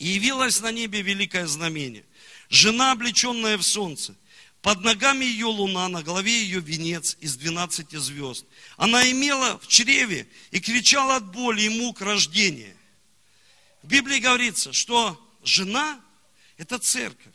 И 0.00 0.08
явилось 0.08 0.60
на 0.60 0.72
небе 0.72 1.00
великое 1.02 1.46
знамение. 1.46 2.04
Жена, 2.48 2.90
облеченная 2.90 3.56
в 3.56 3.62
солнце, 3.62 4.16
под 4.64 4.80
ногами 4.80 5.26
ее 5.26 5.44
луна, 5.44 5.90
на 5.90 6.02
голове 6.02 6.40
ее 6.42 6.58
венец 6.58 7.18
из 7.20 7.36
12 7.36 7.90
звезд. 8.00 8.46
Она 8.78 9.10
имела 9.10 9.58
в 9.58 9.66
чреве 9.66 10.26
и 10.52 10.58
кричала 10.58 11.16
от 11.16 11.32
боли 11.32 11.64
и 11.64 11.68
мук 11.68 12.00
рождения. 12.00 12.74
В 13.82 13.88
Библии 13.88 14.20
говорится, 14.20 14.72
что 14.72 15.20
жена– 15.42 16.00
это 16.56 16.78
церковь. 16.78 17.34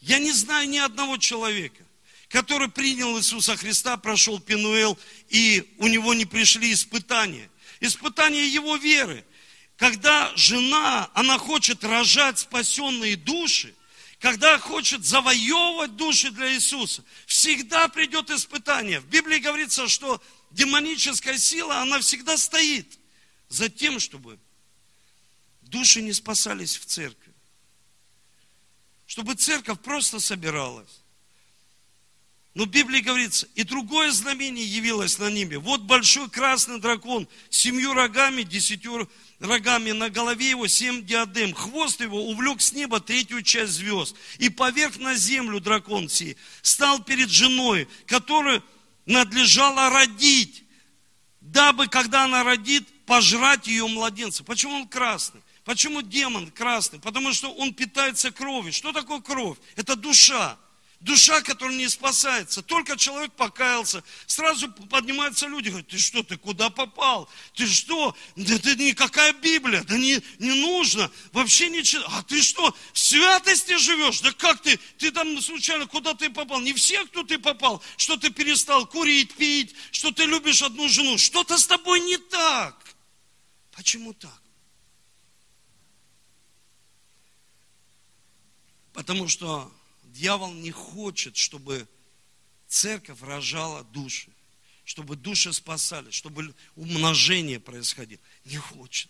Я 0.00 0.20
не 0.20 0.30
знаю 0.30 0.68
ни 0.68 0.78
одного 0.78 1.16
человека, 1.16 1.82
который 2.28 2.68
принял 2.68 3.18
Иисуса 3.18 3.56
Христа, 3.56 3.96
прошел 3.96 4.38
Пенуэл, 4.38 4.96
и 5.30 5.74
у 5.78 5.88
него 5.88 6.14
не 6.14 6.24
пришли 6.24 6.72
испытания. 6.72 7.50
Испытания 7.80 8.46
его 8.46 8.76
веры. 8.76 9.24
Когда 9.76 10.32
жена, 10.36 11.10
она 11.14 11.36
хочет 11.36 11.82
рожать 11.82 12.38
спасенные 12.38 13.16
души, 13.16 13.74
когда 14.18 14.58
хочет 14.58 15.04
завоевывать 15.04 15.96
души 15.96 16.30
для 16.30 16.52
Иисуса, 16.54 17.04
всегда 17.26 17.88
придет 17.88 18.30
испытание. 18.30 19.00
В 19.00 19.06
Библии 19.06 19.38
говорится, 19.38 19.86
что 19.86 20.22
демоническая 20.50 21.38
сила, 21.38 21.80
она 21.80 22.00
всегда 22.00 22.36
стоит 22.36 22.98
за 23.48 23.68
тем, 23.68 24.00
чтобы 24.00 24.38
души 25.62 26.02
не 26.02 26.12
спасались 26.12 26.76
в 26.76 26.84
церкви. 26.86 27.32
Чтобы 29.06 29.34
церковь 29.34 29.80
просто 29.80 30.18
собиралась. 30.18 31.00
Но 32.54 32.64
в 32.64 32.68
Библии 32.68 33.00
говорится, 33.00 33.46
и 33.54 33.62
другое 33.62 34.10
знамение 34.10 34.64
явилось 34.64 35.18
на 35.18 35.30
небе. 35.30 35.58
Вот 35.58 35.82
большой 35.82 36.28
красный 36.28 36.80
дракон 36.80 37.28
с 37.50 37.58
семью 37.58 37.92
рогами, 37.92 38.42
десятью 38.42 39.08
рогами, 39.38 39.92
на 39.92 40.10
голове 40.10 40.50
его 40.50 40.66
семь 40.66 41.04
диадем. 41.04 41.54
Хвост 41.54 42.00
его 42.00 42.24
увлек 42.26 42.60
с 42.60 42.72
неба 42.72 43.00
третью 43.00 43.42
часть 43.42 43.74
звезд. 43.74 44.16
И 44.38 44.48
поверх 44.48 44.98
на 44.98 45.14
землю 45.14 45.60
дракон 45.60 46.08
сей 46.08 46.36
стал 46.62 47.02
перед 47.02 47.30
женой, 47.30 47.86
которую 48.06 48.64
надлежало 49.06 49.90
родить, 49.90 50.64
дабы, 51.40 51.86
когда 51.86 52.24
она 52.24 52.42
родит, 52.42 52.88
пожрать 53.06 53.66
ее 53.66 53.86
младенца. 53.86 54.42
Почему 54.42 54.74
он 54.74 54.88
красный? 54.88 55.42
Почему 55.64 56.02
демон 56.02 56.50
красный? 56.50 56.98
Потому 56.98 57.32
что 57.32 57.52
он 57.52 57.74
питается 57.74 58.30
кровью. 58.30 58.72
Что 58.72 58.92
такое 58.92 59.20
кровь? 59.20 59.58
Это 59.76 59.96
душа. 59.96 60.58
Душа, 61.00 61.42
которая 61.42 61.76
не 61.76 61.88
спасается. 61.88 62.60
Только 62.60 62.96
человек 62.96 63.32
покаялся. 63.34 64.02
Сразу 64.26 64.68
поднимаются 64.68 65.46
люди, 65.46 65.68
говорят, 65.68 65.86
ты 65.86 65.96
что, 65.96 66.24
ты 66.24 66.36
куда 66.36 66.70
попал? 66.70 67.28
Ты 67.54 67.68
что? 67.68 68.16
Да 68.34 68.54
это 68.54 68.74
никакая 68.74 69.32
Библия, 69.32 69.84
да 69.84 69.96
не, 69.96 70.20
не 70.40 70.50
нужно. 70.60 71.08
Вообще 71.32 71.68
ничего. 71.68 72.02
А 72.08 72.24
ты 72.24 72.42
что, 72.42 72.74
в 72.92 72.98
святости 72.98 73.76
живешь? 73.76 74.20
Да 74.22 74.32
как 74.32 74.60
ты? 74.60 74.76
Ты 74.98 75.12
там 75.12 75.40
случайно 75.40 75.86
куда 75.86 76.14
ты 76.14 76.30
попал? 76.30 76.60
Не 76.60 76.72
все, 76.72 77.04
кто 77.06 77.22
ты 77.22 77.38
попал. 77.38 77.80
Что 77.96 78.16
ты 78.16 78.30
перестал 78.30 78.84
курить, 78.84 79.34
пить, 79.34 79.76
что 79.92 80.10
ты 80.10 80.24
любишь 80.24 80.62
одну 80.62 80.88
жену. 80.88 81.16
Что-то 81.16 81.58
с 81.58 81.66
тобой 81.68 82.00
не 82.00 82.16
так. 82.16 82.76
Почему 83.70 84.14
так? 84.14 84.42
Потому 88.92 89.28
что 89.28 89.72
Дьявол 90.18 90.52
не 90.52 90.72
хочет, 90.72 91.36
чтобы 91.36 91.86
церковь 92.66 93.22
рожала 93.22 93.84
души, 93.84 94.32
чтобы 94.84 95.14
души 95.14 95.52
спасались, 95.52 96.12
чтобы 96.12 96.56
умножение 96.74 97.60
происходило. 97.60 98.20
Не 98.44 98.56
хочет. 98.56 99.08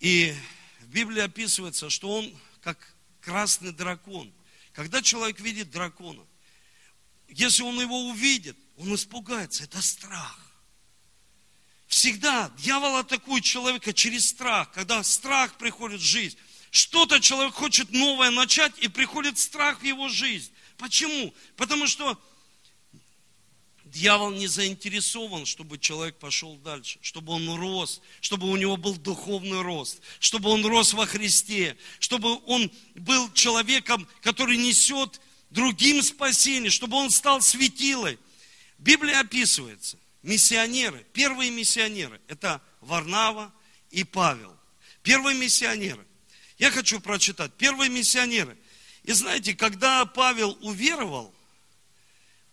И 0.00 0.34
в 0.80 0.86
Библии 0.86 1.20
описывается, 1.20 1.90
что 1.90 2.16
он 2.16 2.34
как 2.62 2.78
красный 3.20 3.72
дракон. 3.72 4.32
Когда 4.72 5.02
человек 5.02 5.38
видит 5.40 5.70
дракона, 5.70 6.24
если 7.28 7.62
он 7.62 7.78
его 7.78 8.06
увидит, 8.08 8.56
он 8.78 8.94
испугается. 8.94 9.64
Это 9.64 9.82
страх. 9.82 10.40
Всегда 11.88 12.50
дьявол 12.56 12.96
атакует 12.96 13.44
человека 13.44 13.92
через 13.92 14.30
страх. 14.30 14.72
Когда 14.72 15.02
страх 15.02 15.58
приходит 15.58 16.00
в 16.00 16.04
жизнь, 16.04 16.38
что-то 16.74 17.20
человек 17.20 17.54
хочет 17.54 17.92
новое 17.92 18.30
начать, 18.30 18.76
и 18.80 18.88
приходит 18.88 19.38
страх 19.38 19.78
в 19.78 19.84
его 19.84 20.08
жизнь. 20.08 20.50
Почему? 20.76 21.32
Потому 21.54 21.86
что 21.86 22.20
дьявол 23.84 24.32
не 24.32 24.48
заинтересован, 24.48 25.46
чтобы 25.46 25.78
человек 25.78 26.18
пошел 26.18 26.56
дальше, 26.56 26.98
чтобы 27.00 27.32
он 27.32 27.48
рос, 27.54 28.02
чтобы 28.20 28.50
у 28.50 28.56
него 28.56 28.76
был 28.76 28.96
духовный 28.96 29.62
рост, 29.62 30.00
чтобы 30.18 30.50
он 30.50 30.66
рос 30.66 30.94
во 30.94 31.06
Христе, 31.06 31.76
чтобы 32.00 32.40
он 32.44 32.68
был 32.96 33.32
человеком, 33.34 34.08
который 34.20 34.56
несет 34.56 35.20
другим 35.50 36.02
спасение, 36.02 36.70
чтобы 36.70 36.96
он 36.96 37.10
стал 37.10 37.40
светилой. 37.40 38.18
Библия 38.78 39.20
описывается, 39.20 39.96
миссионеры, 40.24 41.06
первые 41.12 41.52
миссионеры, 41.52 42.20
это 42.26 42.60
Варнава 42.80 43.54
и 43.92 44.02
Павел. 44.02 44.56
Первые 45.04 45.38
миссионеры. 45.38 46.04
Я 46.58 46.70
хочу 46.70 47.00
прочитать. 47.00 47.52
Первые 47.54 47.90
миссионеры. 47.90 48.56
И 49.02 49.12
знаете, 49.12 49.54
когда 49.54 50.04
Павел 50.06 50.56
уверовал, 50.62 51.34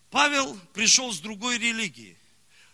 Павел 0.10 0.60
пришел 0.74 1.14
с 1.14 1.20
другой 1.20 1.58
религии. 1.58 2.18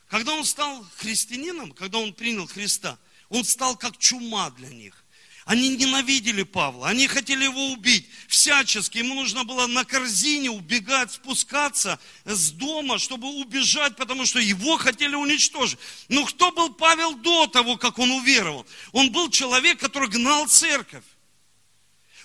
Когда 0.07 0.33
он 0.33 0.45
стал 0.45 0.85
христианином, 0.95 1.71
когда 1.73 1.99
он 1.99 2.13
принял 2.13 2.47
Христа, 2.47 2.97
он 3.29 3.43
стал 3.43 3.75
как 3.75 3.97
чума 3.97 4.49
для 4.51 4.69
них. 4.69 5.03
Они 5.45 5.69
ненавидели 5.69 6.43
Павла, 6.43 6.89
они 6.89 7.07
хотели 7.07 7.45
его 7.45 7.71
убить 7.71 8.05
всячески. 8.27 8.97
Ему 8.97 9.13
нужно 9.13 9.45
было 9.45 9.65
на 9.67 9.85
корзине 9.85 10.51
убегать, 10.51 11.13
спускаться 11.13 11.99
с 12.25 12.51
дома, 12.51 12.97
чтобы 12.97 13.29
убежать, 13.29 13.95
потому 13.95 14.25
что 14.25 14.39
его 14.39 14.75
хотели 14.77 15.15
уничтожить. 15.15 15.79
Но 16.09 16.25
кто 16.25 16.51
был 16.51 16.73
Павел 16.73 17.15
до 17.15 17.47
того, 17.47 17.77
как 17.77 17.97
он 17.97 18.11
уверовал? 18.11 18.65
Он 18.91 19.09
был 19.09 19.29
человек, 19.29 19.79
который 19.79 20.09
гнал 20.09 20.47
церковь. 20.47 21.03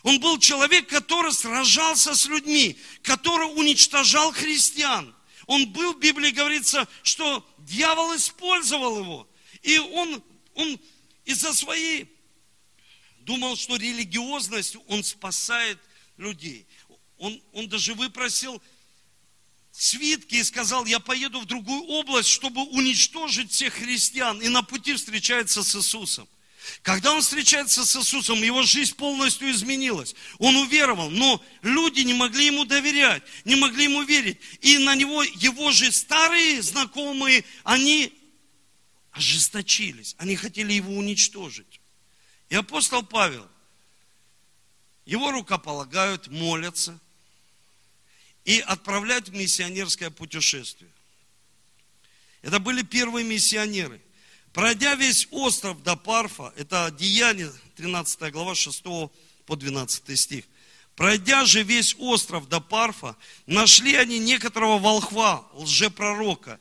Он 0.02 0.18
был 0.18 0.38
человек, 0.38 0.88
который 0.88 1.32
сражался 1.32 2.14
с 2.14 2.26
людьми, 2.26 2.76
который 3.02 3.46
уничтожал 3.56 4.32
христиан. 4.32 5.14
Он 5.46 5.66
был, 5.72 5.94
в 5.94 6.00
Библии 6.00 6.30
говорится, 6.30 6.88
что 7.02 7.46
дьявол 7.58 8.16
использовал 8.16 8.98
его. 8.98 9.28
И 9.62 9.78
он, 9.78 10.22
он 10.54 10.80
из-за 11.24 11.52
своей 11.52 12.08
думал, 13.20 13.56
что 13.56 13.76
религиозность, 13.76 14.76
он 14.88 15.04
спасает 15.04 15.78
людей. 16.16 16.66
Он, 17.18 17.40
он 17.52 17.68
даже 17.68 17.94
выпросил 17.94 18.60
свитки 19.70 20.34
и 20.36 20.44
сказал, 20.44 20.84
я 20.84 20.98
поеду 20.98 21.40
в 21.40 21.46
другую 21.46 21.82
область, 21.84 22.28
чтобы 22.28 22.62
уничтожить 22.62 23.52
всех 23.52 23.74
христиан. 23.74 24.42
И 24.42 24.48
на 24.48 24.62
пути 24.62 24.94
встречается 24.94 25.62
с 25.62 25.76
Иисусом. 25.76 26.28
Когда 26.82 27.12
он 27.12 27.22
встречается 27.22 27.84
с 27.84 27.96
Иисусом, 27.96 28.42
его 28.42 28.62
жизнь 28.62 28.94
полностью 28.94 29.50
изменилась. 29.50 30.14
Он 30.38 30.56
уверовал, 30.56 31.10
но 31.10 31.42
люди 31.62 32.00
не 32.00 32.14
могли 32.14 32.46
ему 32.46 32.64
доверять, 32.64 33.22
не 33.44 33.56
могли 33.56 33.84
ему 33.84 34.02
верить. 34.02 34.38
И 34.60 34.78
на 34.78 34.94
него 34.94 35.22
его 35.22 35.70
же 35.72 35.90
старые 35.90 36.62
знакомые, 36.62 37.44
они 37.64 38.12
ожесточились, 39.10 40.14
они 40.18 40.36
хотели 40.36 40.72
его 40.72 40.92
уничтожить. 40.96 41.80
И 42.48 42.54
апостол 42.54 43.02
Павел, 43.02 43.48
его 45.04 45.32
рукополагают, 45.32 46.28
молятся 46.28 46.98
и 48.44 48.60
отправляют 48.60 49.28
в 49.28 49.34
миссионерское 49.34 50.10
путешествие. 50.10 50.90
Это 52.42 52.58
были 52.60 52.82
первые 52.82 53.24
миссионеры– 53.24 54.00
Пройдя 54.52 54.94
весь 54.94 55.26
остров 55.30 55.82
до 55.82 55.96
Парфа, 55.96 56.52
это 56.56 56.94
Деяние, 56.98 57.50
13 57.76 58.30
глава, 58.32 58.54
6 58.54 58.82
по 59.46 59.56
12 59.56 60.18
стих. 60.18 60.44
Пройдя 60.94 61.46
же 61.46 61.62
весь 61.62 61.96
остров 61.98 62.48
до 62.48 62.60
Парфа, 62.60 63.16
нашли 63.46 63.94
они 63.94 64.18
некоторого 64.18 64.78
волхва, 64.78 65.48
лжепророка, 65.54 66.60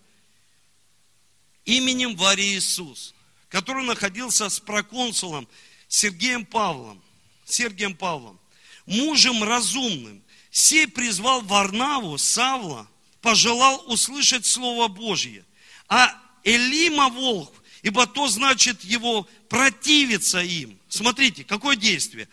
именем 1.65 2.15
Варий 2.15 2.55
Иисус, 2.55 3.13
который 3.49 3.83
находился 3.83 4.47
с 4.49 4.61
проконсулом 4.61 5.47
Сергеем 5.89 6.45
Павлом, 6.45 7.01
Сергием 7.43 7.93
Павлом, 7.93 8.39
мужем 8.85 9.43
разумным. 9.43 10.23
Сей 10.49 10.87
призвал 10.87 11.41
Варнаву, 11.41 12.17
Савла, 12.17 12.87
пожелал 13.21 13.83
услышать 13.87 14.45
Слово 14.45 14.87
Божье. 14.87 15.45
А 15.89 16.17
Элима 16.43 17.09
Волх 17.09 17.51
ибо 17.81 18.05
то 18.07 18.27
значит 18.27 18.83
его 18.83 19.27
противиться 19.49 20.41
им. 20.41 20.79
Смотрите, 20.87 21.43
какое 21.43 21.75
действие. 21.75 22.27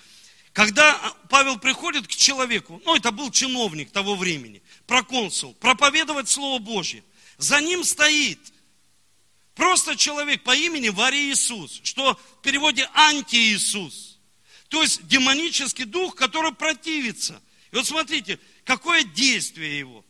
Когда 0.52 0.94
Павел 1.28 1.58
приходит 1.58 2.06
к 2.06 2.10
человеку, 2.10 2.82
ну 2.84 2.96
это 2.96 3.10
был 3.12 3.30
чиновник 3.30 3.90
того 3.90 4.16
времени, 4.16 4.62
проконсул, 4.86 5.54
проповедовать 5.54 6.28
Слово 6.28 6.58
Божье, 6.58 7.02
за 7.38 7.60
ним 7.60 7.84
стоит 7.84 8.40
просто 9.54 9.96
человек 9.96 10.42
по 10.42 10.56
имени 10.56 10.88
Варий 10.88 11.30
Иисус, 11.30 11.80
что 11.84 12.18
в 12.38 12.42
переводе 12.42 12.88
анти-Иисус. 12.94 14.18
То 14.68 14.82
есть 14.82 15.06
демонический 15.06 15.84
дух, 15.84 16.14
который 16.14 16.52
противится. 16.52 17.40
И 17.70 17.76
вот 17.76 17.86
смотрите, 17.86 18.38
какое 18.64 19.02
действие 19.02 19.78
его. 19.78 20.04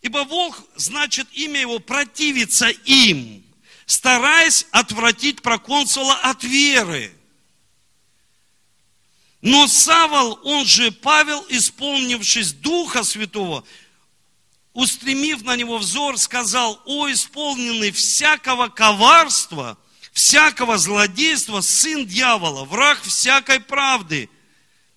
Ибо 0.00 0.24
Волк 0.24 0.62
значит 0.76 1.28
имя 1.32 1.60
его 1.60 1.78
противиться 1.78 2.68
им 2.68 3.44
стараясь 3.86 4.66
отвратить 4.70 5.42
проконсула 5.42 6.14
от 6.22 6.44
веры. 6.44 7.12
Но 9.40 9.66
Савол, 9.66 10.38
он 10.44 10.64
же 10.64 10.92
Павел, 10.92 11.44
исполнившись 11.48 12.52
Духа 12.52 13.02
Святого, 13.02 13.64
устремив 14.72 15.42
на 15.42 15.56
него 15.56 15.78
взор, 15.78 16.16
сказал, 16.16 16.80
о 16.86 17.10
исполненный 17.10 17.90
всякого 17.90 18.68
коварства, 18.68 19.76
всякого 20.12 20.78
злодейства, 20.78 21.60
сын 21.60 22.06
дьявола, 22.06 22.64
враг 22.64 23.02
всякой 23.02 23.60
правды, 23.60 24.30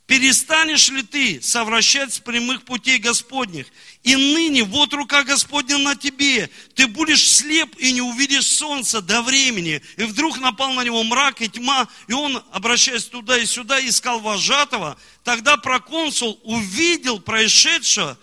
перестанешь 0.05 0.89
ли 0.89 1.01
ты 1.01 1.41
совращать 1.41 2.13
с 2.13 2.19
прямых 2.19 2.63
путей 2.63 2.99
Господних 2.99 3.67
и 4.05 4.15
ныне 4.15 4.63
вот 4.63 4.93
рука 4.93 5.23
Господня 5.23 5.79
на 5.79 5.95
тебе. 5.95 6.51
Ты 6.75 6.85
будешь 6.85 7.27
слеп 7.27 7.75
и 7.79 7.91
не 7.91 8.01
увидишь 8.01 8.45
солнца 8.45 9.01
до 9.01 9.23
времени. 9.23 9.81
И 9.97 10.03
вдруг 10.03 10.39
напал 10.39 10.73
на 10.73 10.83
него 10.83 11.03
мрак 11.03 11.41
и 11.41 11.49
тьма, 11.49 11.87
и 12.07 12.13
он, 12.13 12.41
обращаясь 12.51 13.05
туда 13.05 13.35
и 13.39 13.47
сюда, 13.47 13.83
искал 13.83 14.19
вожатого. 14.19 14.95
Тогда 15.23 15.57
проконсул 15.57 16.39
увидел 16.43 17.19
происшедшее, 17.19 18.15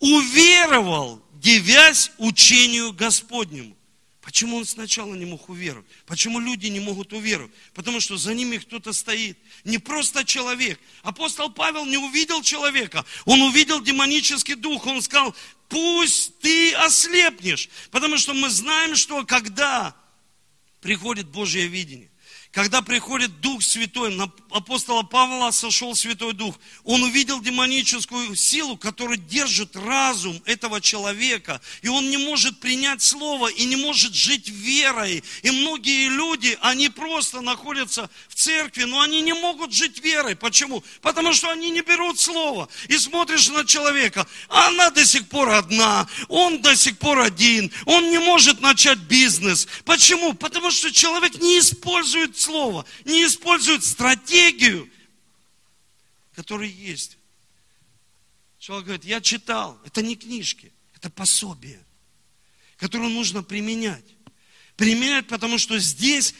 уверовал, 0.00 1.22
девясь 1.34 2.10
учению 2.16 2.94
Господнему. 2.94 3.76
Почему 4.26 4.56
он 4.56 4.64
сначала 4.64 5.14
не 5.14 5.24
мог 5.24 5.48
уверовать? 5.48 5.86
Почему 6.04 6.40
люди 6.40 6.66
не 6.66 6.80
могут 6.80 7.12
уверовать? 7.12 7.52
Потому 7.74 8.00
что 8.00 8.16
за 8.16 8.34
ними 8.34 8.56
кто-то 8.56 8.92
стоит. 8.92 9.38
Не 9.62 9.78
просто 9.78 10.24
человек. 10.24 10.80
Апостол 11.04 11.48
Павел 11.48 11.86
не 11.86 11.96
увидел 11.96 12.42
человека. 12.42 13.06
Он 13.24 13.40
увидел 13.42 13.80
демонический 13.80 14.56
дух. 14.56 14.84
Он 14.84 15.00
сказал, 15.00 15.32
пусть 15.68 16.40
ты 16.40 16.74
ослепнешь. 16.74 17.68
Потому 17.92 18.18
что 18.18 18.34
мы 18.34 18.50
знаем, 18.50 18.96
что 18.96 19.24
когда 19.24 19.94
приходит 20.80 21.28
Божье 21.28 21.68
видение, 21.68 22.10
когда 22.52 22.82
приходит 22.82 23.40
Дух 23.40 23.62
Святой, 23.62 24.14
на 24.14 24.30
апостола 24.50 25.02
Павла 25.02 25.50
сошел 25.50 25.94
Святой 25.94 26.32
Дух, 26.32 26.58
он 26.84 27.02
увидел 27.02 27.40
демоническую 27.40 28.34
силу, 28.34 28.76
которая 28.76 29.18
держит 29.18 29.76
разум 29.76 30.40
этого 30.46 30.80
человека, 30.80 31.60
и 31.82 31.88
он 31.88 32.08
не 32.10 32.16
может 32.16 32.60
принять 32.60 33.02
Слово, 33.02 33.48
и 33.48 33.64
не 33.64 33.76
может 33.76 34.14
жить 34.14 34.48
верой. 34.48 35.22
И 35.42 35.50
многие 35.50 36.08
люди, 36.08 36.58
они 36.62 36.88
просто 36.88 37.40
находятся 37.40 38.08
в 38.28 38.34
церкви, 38.34 38.84
но 38.84 39.00
они 39.00 39.20
не 39.20 39.34
могут 39.34 39.72
жить 39.72 40.02
верой. 40.02 40.36
Почему? 40.36 40.82
Потому 41.02 41.32
что 41.32 41.50
они 41.50 41.70
не 41.70 41.82
берут 41.82 42.18
Слово. 42.18 42.68
И 42.88 42.96
смотришь 42.98 43.48
на 43.48 43.64
человека, 43.64 44.26
она 44.48 44.90
до 44.90 45.04
сих 45.04 45.28
пор 45.28 45.50
одна, 45.50 46.08
он 46.28 46.62
до 46.62 46.74
сих 46.76 46.98
пор 46.98 47.20
один, 47.20 47.70
он 47.84 48.10
не 48.10 48.18
может 48.18 48.60
начать 48.60 48.98
бизнес. 48.98 49.68
Почему? 49.84 50.32
Потому 50.34 50.70
что 50.70 50.92
человек 50.92 51.38
не 51.40 51.58
использует 51.58 52.35
слово, 52.38 52.84
не 53.04 53.26
используют 53.26 53.84
стратегию, 53.84 54.90
которая 56.34 56.68
есть. 56.68 57.18
Человек 58.58 58.86
говорит, 58.86 59.04
я 59.04 59.20
читал, 59.20 59.80
это 59.84 60.02
не 60.02 60.16
книжки, 60.16 60.72
это 60.94 61.10
пособие, 61.10 61.82
которое 62.76 63.08
нужно 63.08 63.42
применять. 63.42 64.04
Применять, 64.76 65.26
потому 65.26 65.56
что 65.56 65.78
здесь 65.78 66.34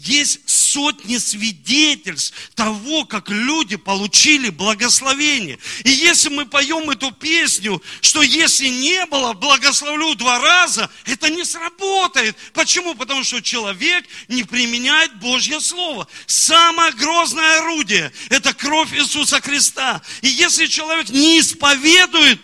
есть 0.00 0.40
сотни 0.48 1.18
свидетельств 1.18 2.34
того, 2.54 3.04
как 3.04 3.28
люди 3.28 3.76
получили 3.76 4.50
благословение. 4.50 5.58
И 5.84 5.90
если 5.90 6.28
мы 6.28 6.46
поем 6.46 6.88
эту 6.90 7.10
песню, 7.10 7.82
что 8.00 8.22
если 8.22 8.68
не 8.68 9.04
было, 9.06 9.32
благословлю 9.32 10.14
два 10.14 10.38
раза, 10.38 10.90
это 11.04 11.30
не 11.30 11.44
сработает. 11.44 12.36
Почему? 12.52 12.94
Потому 12.94 13.24
что 13.24 13.40
человек 13.40 14.04
не 14.28 14.44
применяет 14.44 15.18
Божье 15.18 15.60
Слово. 15.60 16.06
Самое 16.26 16.92
грозное 16.92 17.58
орудие– 17.58 18.12
это 18.30 18.54
кровь 18.54 18.92
Иисуса 18.94 19.40
Христа. 19.40 20.02
И 20.22 20.28
если 20.28 20.66
человек 20.66 21.08
не 21.10 21.40
исповедует, 21.40 22.40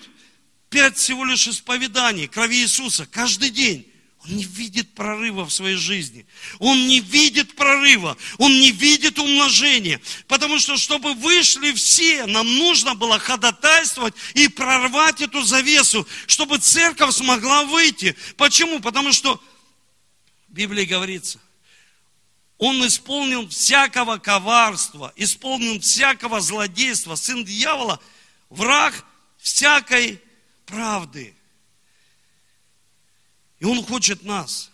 пять 0.68 0.98
всего 0.98 1.24
лишь 1.24 1.46
исповеданий 1.48 2.26
крови 2.26 2.56
Иисуса 2.56 3.06
каждый 3.06 3.50
день, 3.50 3.86
он 4.26 4.36
не 4.36 4.44
видит 4.44 4.94
прорыва 4.94 5.44
в 5.44 5.52
своей 5.52 5.76
жизни. 5.76 6.26
Он 6.58 6.88
не 6.88 7.00
видит 7.00 7.54
прорыва. 7.54 8.16
Он 8.38 8.50
не 8.50 8.72
видит 8.72 9.18
умножения. 9.18 10.00
Потому 10.26 10.58
что, 10.58 10.76
чтобы 10.76 11.14
вышли 11.14 11.72
все, 11.72 12.26
нам 12.26 12.46
нужно 12.58 12.94
было 12.94 13.18
ходатайствовать 13.18 14.14
и 14.34 14.48
прорвать 14.48 15.20
эту 15.20 15.42
завесу, 15.42 16.06
чтобы 16.26 16.58
церковь 16.58 17.14
смогла 17.14 17.64
выйти. 17.64 18.16
Почему? 18.36 18.80
Потому 18.80 19.12
что 19.12 19.40
в 20.48 20.52
Библии 20.52 20.84
говорится, 20.84 21.40
он 22.58 22.84
исполнил 22.86 23.48
всякого 23.48 24.16
коварства, 24.18 25.12
исполнил 25.16 25.78
всякого 25.80 26.40
злодейства, 26.40 27.14
сын 27.14 27.44
дьявола, 27.44 28.00
враг 28.48 29.04
всякой 29.38 30.20
правды. 30.64 31.35
И 33.58 33.64
Он 33.64 33.84
хочет 33.84 34.22
нас 34.22 34.70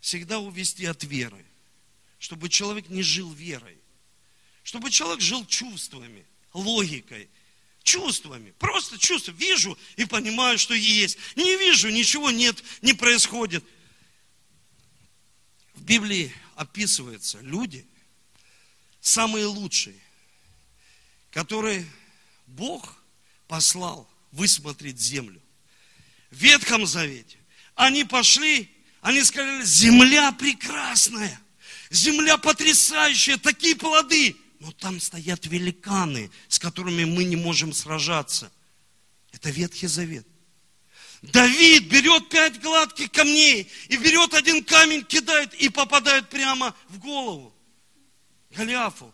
всегда 0.00 0.38
увести 0.38 0.84
от 0.86 1.02
веры, 1.04 1.44
чтобы 2.18 2.48
человек 2.48 2.88
не 2.88 3.02
жил 3.02 3.32
верой, 3.32 3.76
чтобы 4.62 4.90
человек 4.90 5.20
жил 5.20 5.44
чувствами, 5.46 6.24
логикой, 6.52 7.28
чувствами, 7.82 8.52
просто 8.58 8.98
чувства. 8.98 9.32
Вижу 9.32 9.76
и 9.96 10.04
понимаю, 10.04 10.58
что 10.58 10.74
есть. 10.74 11.18
Не 11.34 11.56
вижу, 11.56 11.88
ничего 11.90 12.30
нет, 12.30 12.62
не 12.82 12.92
происходит. 12.92 13.64
В 15.74 15.82
Библии 15.82 16.32
описываются 16.54 17.40
люди, 17.40 17.86
самые 19.00 19.46
лучшие, 19.46 20.00
которые 21.30 21.86
Бог 22.46 22.96
послал 23.48 24.08
высмотреть 24.30 25.00
землю 25.00 25.42
Ветхом 26.30 26.86
Завете, 26.86 27.38
они 27.74 28.04
пошли, 28.04 28.70
они 29.00 29.22
сказали, 29.22 29.64
земля 29.64 30.32
прекрасная, 30.32 31.40
земля 31.90 32.38
потрясающая, 32.38 33.36
такие 33.36 33.76
плоды. 33.76 34.36
Но 34.58 34.72
там 34.72 35.00
стоят 35.00 35.46
великаны, 35.46 36.30
с 36.48 36.58
которыми 36.58 37.04
мы 37.04 37.24
не 37.24 37.36
можем 37.36 37.72
сражаться. 37.72 38.50
Это 39.32 39.50
Ветхий 39.50 39.86
Завет. 39.86 40.26
Давид 41.22 41.84
берет 41.84 42.28
пять 42.28 42.60
гладких 42.60 43.10
камней 43.10 43.70
и 43.88 43.96
берет 43.96 44.34
один 44.34 44.64
камень, 44.64 45.04
кидает 45.04 45.54
и 45.54 45.68
попадает 45.68 46.28
прямо 46.28 46.74
в 46.88 46.98
голову 46.98 47.54
Голиафу. 48.50 49.12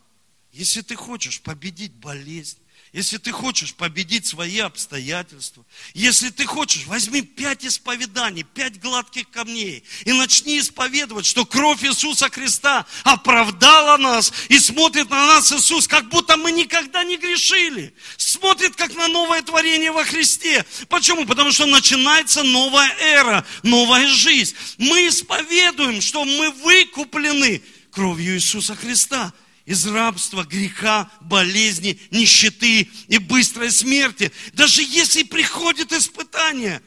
Если 0.51 0.81
ты 0.81 0.95
хочешь 0.95 1.41
победить 1.41 1.93
болезнь, 1.93 2.59
если 2.93 3.17
ты 3.17 3.31
хочешь 3.31 3.73
победить 3.73 4.27
свои 4.27 4.59
обстоятельства, 4.59 5.65
если 5.95 6.29
ты 6.29 6.45
хочешь, 6.45 6.85
возьми 6.85 7.23
пять 7.23 7.65
исповеданий, 7.65 8.43
пять 8.43 8.79
гладких 8.79 9.27
камней 9.31 9.83
и 10.05 10.13
начни 10.13 10.59
исповедовать, 10.59 11.25
что 11.25 11.43
кровь 11.43 11.83
Иисуса 11.83 12.29
Христа 12.29 12.85
оправдала 13.03 13.97
нас 13.97 14.31
и 14.47 14.59
смотрит 14.59 15.09
на 15.09 15.25
нас 15.25 15.51
Иисус, 15.51 15.87
как 15.87 16.07
будто 16.09 16.37
мы 16.37 16.51
никогда 16.51 17.03
не 17.03 17.17
грешили. 17.17 17.95
Смотрит 18.17 18.75
как 18.75 18.93
на 18.95 19.07
новое 19.07 19.41
творение 19.41 19.91
во 19.91 20.03
Христе. 20.03 20.63
Почему? 20.87 21.25
Потому 21.25 21.51
что 21.51 21.65
начинается 21.65 22.43
новая 22.43 22.95
эра, 22.99 23.43
новая 23.63 24.07
жизнь. 24.07 24.55
Мы 24.77 25.07
исповедуем, 25.07 25.99
что 25.99 26.23
мы 26.25 26.51
выкуплены 26.51 27.63
кровью 27.89 28.35
Иисуса 28.35 28.75
Христа 28.75 29.33
из 29.65 29.85
рабства, 29.87 30.43
греха, 30.43 31.11
болезни, 31.21 31.99
нищеты 32.11 32.89
и 33.07 33.17
быстрой 33.17 33.71
смерти. 33.71 34.31
Даже 34.53 34.83
если 34.83 35.23
приходит 35.23 35.91
испытание. 35.93 36.81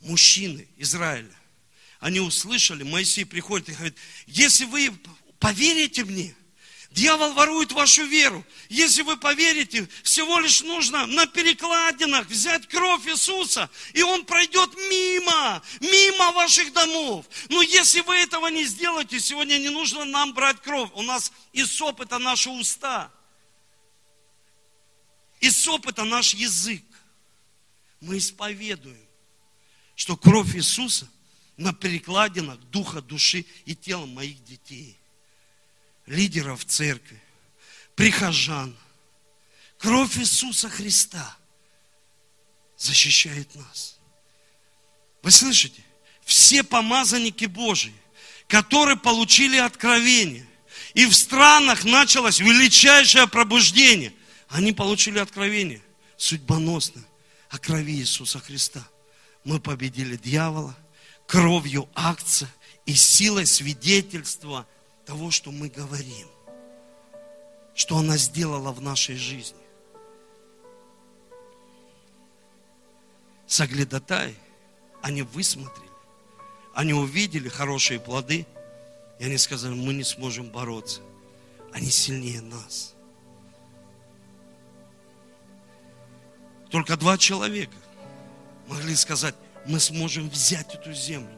Мужчины 0.00 0.66
Израиля, 0.78 1.34
они 1.98 2.20
услышали, 2.20 2.82
Моисей 2.82 3.26
приходит 3.26 3.68
и 3.68 3.72
говорит, 3.72 3.96
если 4.26 4.64
вы 4.64 4.90
поверите 5.38 6.04
мне, 6.04 6.34
Дьявол 6.90 7.34
ворует 7.34 7.70
вашу 7.70 8.04
веру. 8.04 8.44
Если 8.68 9.02
вы 9.02 9.16
поверите, 9.16 9.88
всего 10.02 10.40
лишь 10.40 10.60
нужно 10.60 11.06
на 11.06 11.26
перекладинах 11.26 12.26
взять 12.26 12.66
кровь 12.66 13.06
Иисуса, 13.06 13.70
и 13.92 14.02
Он 14.02 14.24
пройдет 14.24 14.74
мимо, 14.74 15.62
мимо 15.80 16.32
ваших 16.32 16.72
домов. 16.72 17.26
Но 17.48 17.62
если 17.62 18.00
вы 18.00 18.16
этого 18.16 18.48
не 18.48 18.64
сделаете, 18.64 19.20
сегодня 19.20 19.58
не 19.58 19.68
нужно 19.68 20.04
нам 20.04 20.34
брать 20.34 20.60
кровь. 20.62 20.90
У 20.94 21.02
нас 21.02 21.30
Исоп– 21.52 22.00
это 22.02 22.18
наши 22.18 22.50
уста. 22.50 23.12
Исоп– 25.40 25.86
это 25.88 26.02
наш 26.02 26.34
язык. 26.34 26.84
Мы 28.00 28.18
исповедуем, 28.18 29.06
что 29.94 30.16
кровь 30.16 30.56
Иисуса 30.56 31.08
на 31.56 31.72
перекладинах 31.72 32.58
духа, 32.58 33.00
души 33.00 33.46
и 33.64 33.76
тела 33.76 34.06
моих 34.06 34.42
детей 34.42 34.99
лидеров 36.10 36.64
церкви, 36.64 37.22
прихожан. 37.94 38.76
Кровь 39.78 40.18
Иисуса 40.18 40.68
Христа 40.68 41.36
защищает 42.76 43.54
нас. 43.54 43.98
Вы 45.22 45.30
слышите? 45.30 45.82
Все 46.24 46.62
помазанники 46.62 47.44
Божьи, 47.44 47.94
которые 48.48 48.96
получили 48.96 49.56
откровение, 49.56 50.46
и 50.94 51.06
в 51.06 51.14
странах 51.14 51.84
началось 51.84 52.40
величайшее 52.40 53.26
пробуждение, 53.28 54.12
они 54.48 54.72
получили 54.72 55.18
откровение 55.18 55.80
судьбоносное 56.16 57.04
о 57.48 57.58
крови 57.58 57.94
Иисуса 57.94 58.40
Христа. 58.40 58.86
Мы 59.44 59.60
победили 59.60 60.16
дьявола 60.16 60.76
кровью 61.26 61.88
акция 61.94 62.52
и 62.84 62.94
силой 62.94 63.46
свидетельства– 63.46 64.66
того, 65.10 65.32
что 65.32 65.50
мы 65.50 65.68
говорим, 65.68 66.28
что 67.74 67.96
она 67.96 68.16
сделала 68.16 68.70
в 68.70 68.80
нашей 68.80 69.16
жизни. 69.16 69.58
Соглядатай, 73.44 74.36
они 75.02 75.22
высмотрели, 75.22 75.90
они 76.74 76.92
увидели 76.92 77.48
хорошие 77.48 77.98
плоды, 77.98 78.46
и 79.18 79.24
они 79.24 79.36
сказали, 79.36 79.74
мы 79.74 79.94
не 79.94 80.04
сможем 80.04 80.48
бороться. 80.48 81.00
Они 81.72 81.90
сильнее 81.90 82.40
нас. 82.40 82.94
Только 86.70 86.96
два 86.96 87.18
человека 87.18 87.76
могли 88.68 88.94
сказать, 88.94 89.34
мы 89.66 89.80
сможем 89.80 90.30
взять 90.30 90.72
эту 90.72 90.92
землю. 90.92 91.36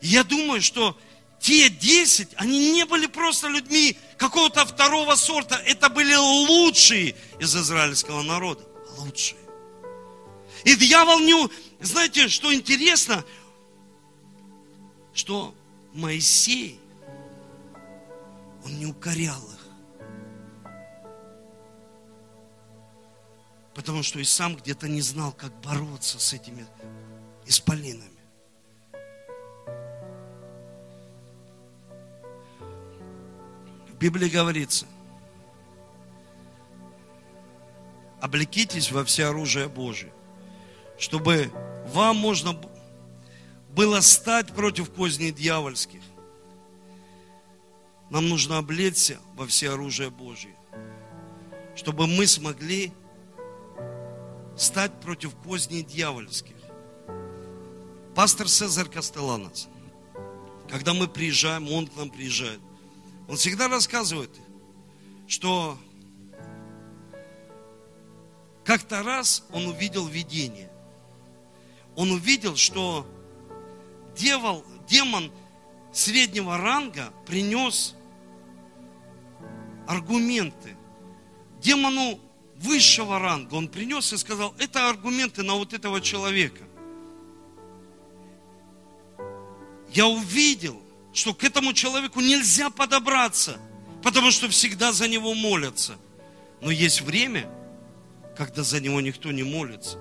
И 0.00 0.06
я 0.06 0.24
думаю, 0.24 0.62
что 0.62 0.96
те 1.40 1.70
десять, 1.70 2.30
они 2.36 2.72
не 2.72 2.84
были 2.84 3.06
просто 3.06 3.48
людьми 3.48 3.96
какого-то 4.16 4.66
второго 4.66 5.14
сорта. 5.14 5.56
Это 5.56 5.88
были 5.88 6.14
лучшие 6.14 7.14
из 7.38 7.54
израильского 7.56 8.22
народа. 8.22 8.64
Лучшие. 8.98 9.38
И 10.64 10.74
дьявол 10.74 11.20
не... 11.20 11.48
Знаете, 11.80 12.28
что 12.28 12.52
интересно? 12.52 13.24
Что 15.14 15.54
Моисей, 15.94 16.80
он 18.64 18.78
не 18.78 18.86
укорял 18.86 19.40
их. 19.40 19.58
Потому 23.74 24.02
что 24.02 24.18
и 24.18 24.24
сам 24.24 24.56
где-то 24.56 24.88
не 24.88 25.00
знал, 25.00 25.32
как 25.32 25.52
бороться 25.60 26.18
с 26.18 26.32
этими 26.32 26.66
исполинами. 27.46 28.17
В 33.98 34.00
Библии 34.00 34.28
говорится, 34.28 34.86
облекитесь 38.20 38.92
во 38.92 39.04
все 39.04 39.24
оружие 39.24 39.68
Божие, 39.68 40.12
чтобы 41.00 41.50
вам 41.88 42.16
можно 42.16 42.56
было 43.70 43.98
стать 43.98 44.54
против 44.54 44.92
козней 44.92 45.32
дьявольских. 45.32 46.00
Нам 48.08 48.28
нужно 48.28 48.58
облечься 48.58 49.18
во 49.34 49.48
все 49.48 49.72
оружие 49.72 50.10
Божие, 50.10 50.54
чтобы 51.74 52.06
мы 52.06 52.28
смогли 52.28 52.92
стать 54.56 54.92
против 55.00 55.34
козней 55.34 55.82
дьявольских. 55.82 56.54
Пастор 58.14 58.46
Цезарь 58.46 58.86
Кастеланос, 58.86 59.66
когда 60.70 60.94
мы 60.94 61.08
приезжаем, 61.08 61.68
он 61.72 61.88
к 61.88 61.96
нам 61.96 62.10
приезжает, 62.10 62.60
он 63.28 63.36
всегда 63.36 63.68
рассказывает, 63.68 64.30
что 65.26 65.78
как-то 68.64 69.02
раз 69.02 69.46
он 69.52 69.66
увидел 69.66 70.06
видение. 70.06 70.70
Он 71.94 72.10
увидел, 72.12 72.56
что 72.56 73.06
дьявол, 74.16 74.64
демон 74.88 75.30
среднего 75.92 76.56
ранга 76.56 77.12
принес 77.26 77.94
аргументы. 79.86 80.76
Демону 81.60 82.18
высшего 82.56 83.18
ранга 83.18 83.54
он 83.54 83.68
принес 83.68 84.12
и 84.12 84.16
сказал, 84.16 84.54
это 84.58 84.88
аргументы 84.88 85.42
на 85.42 85.54
вот 85.54 85.74
этого 85.74 86.00
человека. 86.00 86.64
Я 89.90 90.06
увидел, 90.06 90.80
что 91.18 91.34
к 91.34 91.42
этому 91.42 91.72
человеку 91.72 92.20
нельзя 92.20 92.70
подобраться, 92.70 93.58
потому 94.02 94.30
что 94.30 94.48
всегда 94.48 94.92
за 94.92 95.08
него 95.08 95.34
молятся. 95.34 95.96
Но 96.60 96.70
есть 96.70 97.00
время, 97.00 97.50
когда 98.36 98.62
за 98.62 98.80
него 98.80 99.00
никто 99.00 99.32
не 99.32 99.42
молится. 99.42 99.98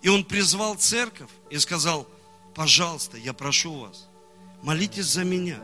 И 0.00 0.08
он 0.08 0.24
призвал 0.24 0.76
церковь 0.76 1.30
и 1.50 1.58
сказал, 1.58 2.08
пожалуйста, 2.54 3.16
я 3.16 3.32
прошу 3.32 3.80
вас, 3.80 4.08
молитесь 4.62 5.06
за 5.06 5.24
меня. 5.24 5.58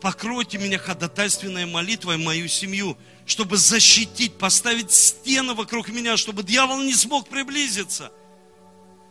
Покройте 0.00 0.58
меня 0.58 0.78
ходатайственной 0.78 1.64
молитвой 1.64 2.16
мою 2.16 2.48
семью, 2.48 2.98
чтобы 3.24 3.56
защитить, 3.56 4.36
поставить 4.36 4.90
стены 4.90 5.54
вокруг 5.54 5.88
меня, 5.90 6.16
чтобы 6.16 6.42
дьявол 6.42 6.78
не 6.82 6.94
смог 6.94 7.28
приблизиться. 7.28 8.10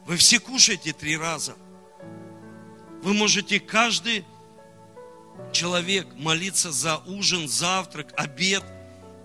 Вы 0.05 0.17
все 0.17 0.39
кушаете 0.39 0.91
три 0.91 1.15
раза. 1.15 1.55
Вы 3.01 3.13
можете 3.13 3.59
каждый 3.59 4.25
человек 5.53 6.07
молиться 6.15 6.71
за 6.71 6.97
ужин, 6.97 7.47
завтрак, 7.47 8.13
обед 8.17 8.63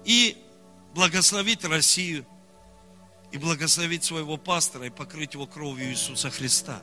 и 0.04 0.36
благословить 0.94 1.64
Россию, 1.64 2.24
и 3.32 3.38
благословить 3.38 4.04
своего 4.04 4.36
пастора, 4.36 4.86
и 4.86 4.90
покрыть 4.90 5.34
его 5.34 5.46
кровью 5.46 5.90
Иисуса 5.90 6.30
Христа. 6.30 6.82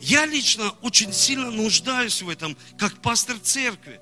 Я 0.00 0.24
лично 0.26 0.70
очень 0.82 1.12
сильно 1.12 1.50
нуждаюсь 1.50 2.22
в 2.22 2.28
этом, 2.28 2.56
как 2.78 3.00
пастор 3.02 3.38
церкви. 3.38 4.00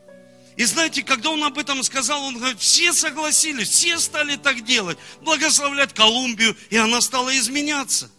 И 0.57 0.65
знаете, 0.65 1.03
когда 1.03 1.31
он 1.31 1.43
об 1.43 1.59
этом 1.59 1.83
сказал, 1.83 2.23
он 2.23 2.39
говорит, 2.39 2.61
все 2.61 2.93
согласились, 2.93 3.69
все 3.69 3.99
стали 3.99 4.37
так 4.37 4.65
делать, 4.65 4.99
благословлять 5.23 5.93
Колумбию, 5.93 6.57
и 6.71 6.77
она 6.77 7.01
стала 7.01 7.37
изменяться. 7.37 8.11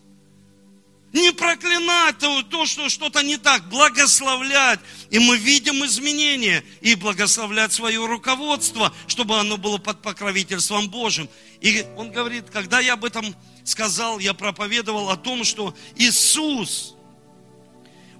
Не 1.16 1.32
проклинать 1.32 2.18
то, 2.18 2.44
то 2.44 2.66
что 2.66 2.90
что-то 2.90 3.24
не 3.24 3.38
так, 3.38 3.70
благословлять. 3.70 4.82
И 5.12 5.18
мы 5.18 5.38
видим 5.38 5.86
изменения. 5.86 6.62
И 6.82 6.94
благословлять 6.96 7.72
свое 7.72 8.06
руководство, 8.06 8.94
чтобы 9.08 9.40
оно 9.40 9.56
было 9.56 9.78
под 9.78 10.02
покровительством 10.02 10.90
Божьим. 10.90 11.30
И 11.62 11.86
он 11.96 12.12
говорит, 12.12 12.50
когда 12.50 12.82
я 12.82 12.96
об 12.96 13.06
этом 13.06 13.34
сказал, 13.64 14.20
я 14.20 14.34
проповедовал 14.34 15.10
о 15.10 15.16
том, 15.16 15.46
что 15.46 15.74
Иисус, 15.96 16.96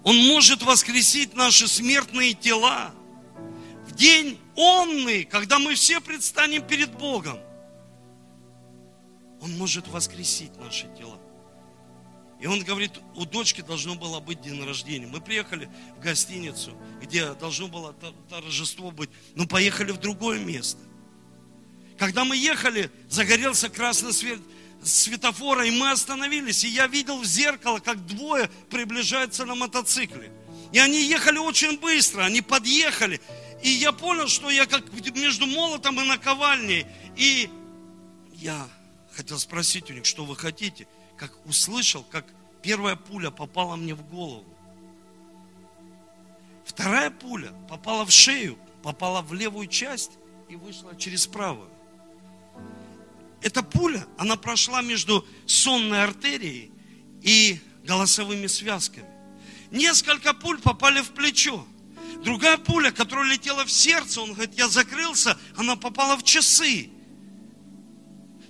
Он 0.06 0.16
может 0.28 0.64
воскресить 0.64 1.36
наши 1.36 1.68
смертные 1.68 2.34
тела 2.34 2.94
в 3.86 3.92
день 3.94 4.40
онный, 4.56 5.26
когда 5.26 5.60
мы 5.60 5.76
все 5.76 6.00
предстанем 6.00 6.66
перед 6.66 6.94
Богом. 6.94 7.40
Он 9.42 9.52
может 9.58 9.86
воскресить 9.90 10.56
наши 10.56 10.88
тела. 10.98 11.20
И 12.40 12.48
он 12.48 12.64
говорит, 12.64 12.92
у 13.16 13.26
дочки 13.26 13.62
должно 13.62 13.96
было 13.96 14.20
быть 14.20 14.42
день 14.42 14.64
рождения. 14.64 15.08
Мы 15.08 15.22
приехали 15.22 15.70
в 15.98 16.02
гостиницу, 16.02 16.78
где 17.02 17.34
должно 17.34 17.68
было 17.68 17.94
торжество 18.30 18.92
быть, 18.92 19.10
но 19.36 19.48
поехали 19.48 19.92
в 19.92 19.98
другое 19.98 20.40
место. 20.40 20.80
Когда 21.98 22.26
мы 22.26 22.36
ехали, 22.36 22.92
загорелся 23.10 23.70
красный 23.70 24.12
свет 24.12 24.40
светофора, 24.84 25.66
и 25.66 25.72
мы 25.72 25.92
остановились, 25.92 26.64
и 26.66 26.68
я 26.68 26.88
видел 26.88 27.20
в 27.20 27.26
зеркало, 27.26 27.80
как 27.80 28.06
двое 28.06 28.50
приближаются 28.70 29.46
на 29.46 29.56
мотоцикле. 29.56 30.32
И 30.74 30.80
они 30.80 31.02
ехали 31.04 31.38
очень 31.38 31.80
быстро, 31.80 32.24
они 32.24 32.42
подъехали. 32.42 33.22
И 33.64 33.70
я 33.70 33.94
понял, 33.94 34.28
что 34.28 34.50
я 34.50 34.66
как 34.66 34.84
между 35.16 35.48
молотом 35.48 36.00
и 36.02 36.04
наковальней. 36.04 36.86
И 37.16 37.50
я 38.34 38.68
хотел 39.16 39.40
спросить 39.40 39.90
у 39.90 39.94
них, 39.94 40.06
что 40.06 40.26
вы 40.26 40.36
хотите 40.36 40.86
как 41.18 41.46
услышал, 41.46 42.04
как 42.04 42.26
первая 42.62 42.96
пуля 42.96 43.30
попала 43.30 43.76
мне 43.76 43.94
в 43.94 44.04
голову. 44.10 44.46
Вторая 46.66 47.12
пуля 47.12 47.52
попала 47.70 48.06
в 48.06 48.12
шею, 48.12 48.58
попала 48.82 49.22
в 49.22 49.34
левую 49.34 49.68
часть 49.68 50.12
и 50.50 50.56
вышла 50.56 50.96
через 50.96 51.28
правую. 51.28 51.70
Эта 53.42 53.62
пуля, 53.62 54.06
она 54.18 54.36
прошла 54.36 54.82
между 54.82 55.26
сонной 55.46 56.04
артерией 56.04 56.72
и 57.22 57.60
голосовыми 57.84 58.48
связками. 58.48 59.08
Несколько 59.70 60.34
пуль 60.34 60.60
попали 60.60 61.02
в 61.02 61.12
плечо. 61.12 61.66
Другая 62.24 62.58
пуля, 62.58 62.92
которая 62.92 63.32
летела 63.32 63.66
в 63.66 63.72
сердце, 63.72 64.22
он 64.22 64.34
говорит, 64.34 64.58
я 64.58 64.68
закрылся, 64.68 65.38
она 65.56 65.76
попала 65.76 66.16
в 66.18 66.24
часы 66.24 66.90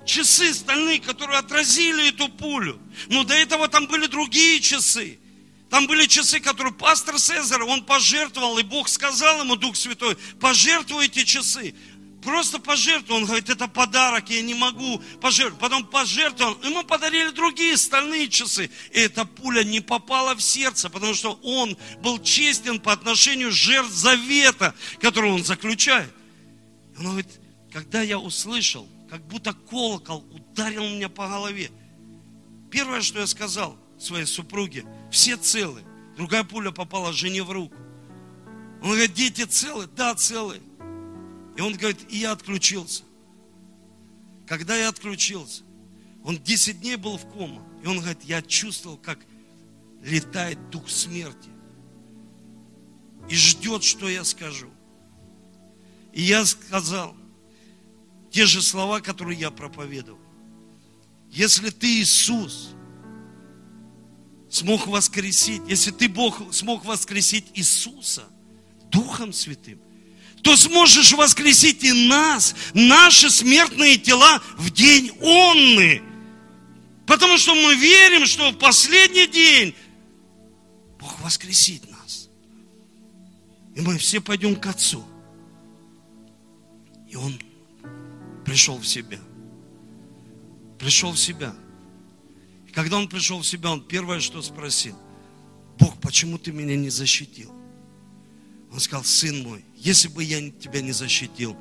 часы 0.05 0.53
стальные, 0.53 0.99
которые 0.99 1.39
отразили 1.39 2.09
эту 2.09 2.29
пулю. 2.29 2.79
Но 3.07 3.23
до 3.23 3.33
этого 3.33 3.67
там 3.67 3.87
были 3.87 4.07
другие 4.07 4.59
часы. 4.61 5.19
Там 5.69 5.87
были 5.87 6.05
часы, 6.05 6.39
которые 6.39 6.73
пастор 6.73 7.19
Цезарь, 7.19 7.63
он 7.63 7.83
пожертвовал, 7.83 8.57
и 8.59 8.63
Бог 8.63 8.87
сказал 8.87 9.41
ему, 9.41 9.55
Дух 9.55 9.75
Святой, 9.75 10.15
пожертвуй 10.39 11.07
эти 11.07 11.23
часы. 11.23 11.75
Просто 12.25 12.57
пожертвуй. 12.57 13.17
Он 13.17 13.25
говорит, 13.25 13.49
это 13.49 13.67
подарок, 13.67 14.29
я 14.29 14.41
не 14.41 14.55
могу 14.55 14.99
пожертвовать. 15.21 15.59
Потом 15.59 15.85
пожертвовал. 15.85 16.57
Ему 16.63 16.83
подарили 16.83 17.29
другие 17.29 17.77
стальные 17.77 18.29
часы. 18.29 18.71
И 18.91 18.99
эта 18.99 19.25
пуля 19.25 19.63
не 19.63 19.79
попала 19.79 20.33
в 20.33 20.41
сердце, 20.41 20.89
потому 20.89 21.13
что 21.13 21.39
он 21.43 21.77
был 22.01 22.17
честен 22.19 22.79
по 22.79 22.91
отношению 22.93 23.51
жертв 23.51 23.91
завета, 23.91 24.73
который 24.99 25.29
он 25.29 25.43
заключает. 25.43 26.11
Он 26.97 27.05
говорит, 27.05 27.27
когда 27.71 28.01
я 28.01 28.17
услышал, 28.17 28.89
как 29.15 29.27
будто 29.27 29.53
колокол 29.53 30.25
ударил 30.29 30.83
меня 30.83 31.07
по 31.07 31.25
голове. 31.25 31.71
Первое, 32.69 32.99
что 32.99 33.19
я 33.19 33.27
сказал 33.27 33.77
своей 33.97 34.25
супруге, 34.25 34.83
все 35.09 35.37
целы. 35.37 35.83
Другая 36.17 36.43
пуля 36.43 36.71
попала 36.71 37.13
жене 37.13 37.41
в 37.41 37.49
руку. 37.49 37.77
Он 38.81 38.89
говорит, 38.89 39.13
дети 39.13 39.45
целы? 39.45 39.87
Да, 39.95 40.13
целы. 40.15 40.61
И 41.55 41.61
он 41.61 41.75
говорит, 41.75 42.05
и 42.09 42.17
я 42.17 42.33
отключился. 42.33 43.03
Когда 44.45 44.75
я 44.75 44.89
отключился, 44.89 45.63
он 46.21 46.37
10 46.37 46.81
дней 46.81 46.97
был 46.97 47.17
в 47.17 47.25
кома. 47.31 47.65
И 47.83 47.87
он 47.87 47.99
говорит, 47.99 48.21
я 48.23 48.41
чувствовал, 48.41 48.97
как 48.97 49.19
летает 50.03 50.69
дух 50.71 50.89
смерти. 50.89 51.49
И 53.29 53.35
ждет, 53.35 53.85
что 53.85 54.09
я 54.09 54.25
скажу. 54.25 54.69
И 56.11 56.21
я 56.21 56.43
сказал, 56.43 57.15
те 58.35 58.45
же 58.45 58.61
слова, 58.61 58.99
которые 58.99 59.39
я 59.39 59.49
проповедовал. 59.49 60.19
Если 61.31 61.69
ты 61.69 62.01
Иисус 62.01 62.71
смог 64.49 64.87
воскресить, 64.87 65.61
если 65.69 65.91
ты 65.91 66.09
Бог 66.09 66.53
смог 66.53 66.83
воскресить 66.83 67.45
Иисуса 67.53 68.25
Духом 68.91 69.31
Святым, 69.31 69.79
то 70.43 70.57
сможешь 70.57 71.13
воскресить 71.13 71.85
и 71.85 72.09
нас, 72.09 72.55
наши 72.73 73.29
смертные 73.29 73.97
тела 73.97 74.41
в 74.57 74.69
день 74.69 75.11
онный. 75.21 76.03
Потому 77.07 77.37
что 77.37 77.55
мы 77.55 77.73
верим, 77.75 78.25
что 78.25 78.51
в 78.51 78.57
последний 78.57 79.27
день 79.27 79.73
Бог 80.99 81.21
воскресит 81.21 81.89
нас. 81.89 82.27
И 83.77 83.79
мы 83.79 83.97
все 83.97 84.19
пойдем 84.19 84.57
к 84.57 84.65
Отцу. 84.65 85.05
И 87.09 87.15
Он 87.15 87.39
пришел 88.45 88.77
в 88.77 88.87
себя. 88.87 89.19
Пришел 90.79 91.11
в 91.11 91.17
себя. 91.17 91.53
И 92.67 92.71
когда 92.71 92.97
он 92.97 93.09
пришел 93.09 93.39
в 93.39 93.47
себя, 93.47 93.71
он 93.71 93.81
первое, 93.81 94.19
что 94.19 94.41
спросил, 94.41 94.97
Бог, 95.79 95.99
почему 95.99 96.37
ты 96.37 96.51
меня 96.51 96.77
не 96.77 96.89
защитил? 96.89 97.51
Он 98.71 98.79
сказал, 98.79 99.03
сын 99.03 99.43
мой, 99.43 99.65
если 99.75 100.07
бы 100.07 100.23
я 100.23 100.49
тебя 100.51 100.81
не 100.81 100.91
защитил, 100.91 101.57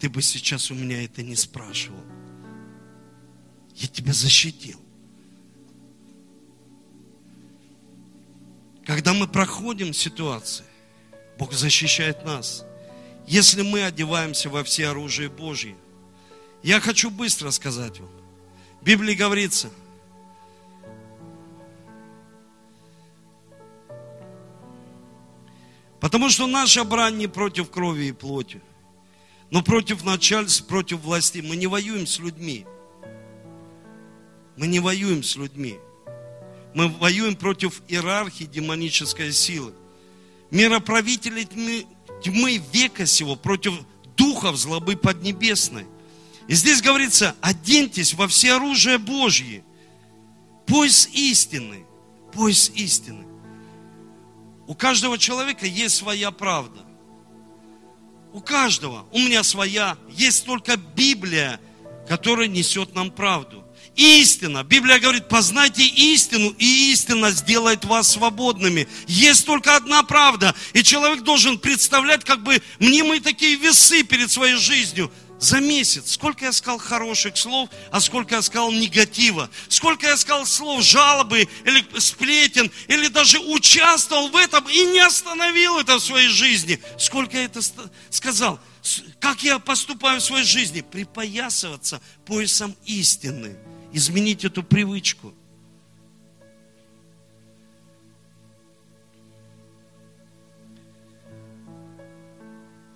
ты 0.00 0.08
бы 0.08 0.22
сейчас 0.22 0.70
у 0.70 0.74
меня 0.74 1.02
это 1.02 1.22
не 1.22 1.36
спрашивал. 1.36 2.00
Я 3.74 3.88
тебя 3.88 4.12
защитил. 4.12 4.78
Когда 8.84 9.14
мы 9.14 9.26
проходим 9.26 9.92
ситуации, 9.94 10.64
Бог 11.38 11.52
защищает 11.52 12.24
нас. 12.24 12.64
Если 13.26 13.62
мы 13.62 13.82
одеваемся 13.82 14.50
во 14.50 14.62
все 14.62 14.88
оружие 14.88 15.30
Божье, 15.30 15.74
я 16.64 16.80
хочу 16.80 17.10
быстро 17.10 17.50
сказать 17.50 18.00
вам. 18.00 18.10
В 18.80 18.84
Библии 18.84 19.14
говорится, 19.14 19.70
Потому 26.00 26.28
что 26.28 26.46
наша 26.46 26.84
брань 26.84 27.16
не 27.16 27.28
против 27.28 27.70
крови 27.70 28.08
и 28.08 28.12
плоти, 28.12 28.60
но 29.50 29.62
против 29.62 30.04
начальств, 30.04 30.66
против 30.66 31.00
власти. 31.00 31.38
Мы 31.38 31.56
не 31.56 31.66
воюем 31.66 32.06
с 32.06 32.18
людьми. 32.18 32.66
Мы 34.58 34.66
не 34.66 34.80
воюем 34.80 35.22
с 35.22 35.36
людьми. 35.36 35.78
Мы 36.74 36.88
воюем 36.88 37.36
против 37.36 37.80
иерархии 37.88 38.44
демонической 38.44 39.32
силы. 39.32 39.72
Мироправители 40.50 41.44
тьмы, 41.44 41.86
тьмы 42.22 42.62
века 42.70 43.06
сего, 43.06 43.34
против 43.34 43.72
духов 44.14 44.56
злобы 44.56 44.96
поднебесной. 44.96 45.86
И 46.46 46.54
здесь 46.54 46.82
говорится, 46.82 47.34
оденьтесь 47.40 48.14
во 48.14 48.28
все 48.28 48.54
оружие 48.54 48.98
Божье. 48.98 49.64
Пояс 50.66 51.08
истины. 51.12 51.84
Пояс 52.32 52.70
истины. 52.74 53.24
У 54.66 54.74
каждого 54.74 55.18
человека 55.18 55.66
есть 55.66 55.96
своя 55.96 56.30
правда. 56.30 56.80
У 58.32 58.40
каждого. 58.40 59.06
У 59.12 59.18
меня 59.18 59.42
своя. 59.42 59.96
Есть 60.10 60.44
только 60.44 60.76
Библия, 60.76 61.60
которая 62.08 62.48
несет 62.48 62.94
нам 62.94 63.10
правду. 63.10 63.64
Истина. 63.96 64.64
Библия 64.64 64.98
говорит, 64.98 65.28
познайте 65.28 65.86
истину, 65.86 66.50
и 66.58 66.92
истина 66.92 67.30
сделает 67.30 67.84
вас 67.84 68.08
свободными. 68.08 68.88
Есть 69.06 69.46
только 69.46 69.76
одна 69.76 70.02
правда. 70.02 70.54
И 70.72 70.82
человек 70.82 71.22
должен 71.22 71.58
представлять 71.58 72.24
как 72.24 72.42
бы 72.42 72.60
мнимые 72.80 73.20
такие 73.20 73.54
весы 73.56 74.02
перед 74.02 74.30
своей 74.32 74.56
жизнью 74.56 75.12
за 75.44 75.60
месяц, 75.60 76.12
сколько 76.12 76.46
я 76.46 76.52
сказал 76.52 76.78
хороших 76.78 77.36
слов, 77.36 77.68
а 77.90 78.00
сколько 78.00 78.36
я 78.36 78.42
сказал 78.42 78.72
негатива, 78.72 79.50
сколько 79.68 80.06
я 80.06 80.16
сказал 80.16 80.46
слов 80.46 80.82
жалобы 80.82 81.46
или 81.64 82.00
сплетен, 82.00 82.70
или 82.88 83.08
даже 83.08 83.38
участвовал 83.38 84.30
в 84.30 84.36
этом 84.36 84.66
и 84.70 84.84
не 84.86 85.00
остановил 85.00 85.78
это 85.78 85.96
в 85.96 86.00
своей 86.02 86.28
жизни. 86.28 86.80
Сколько 86.98 87.36
я 87.36 87.44
это 87.44 87.60
сказал, 88.08 88.58
как 89.20 89.42
я 89.42 89.58
поступаю 89.58 90.20
в 90.20 90.24
своей 90.24 90.44
жизни, 90.44 90.80
припоясываться 90.80 92.00
поясом 92.24 92.74
истины, 92.86 93.54
изменить 93.92 94.46
эту 94.46 94.62
привычку. 94.62 95.34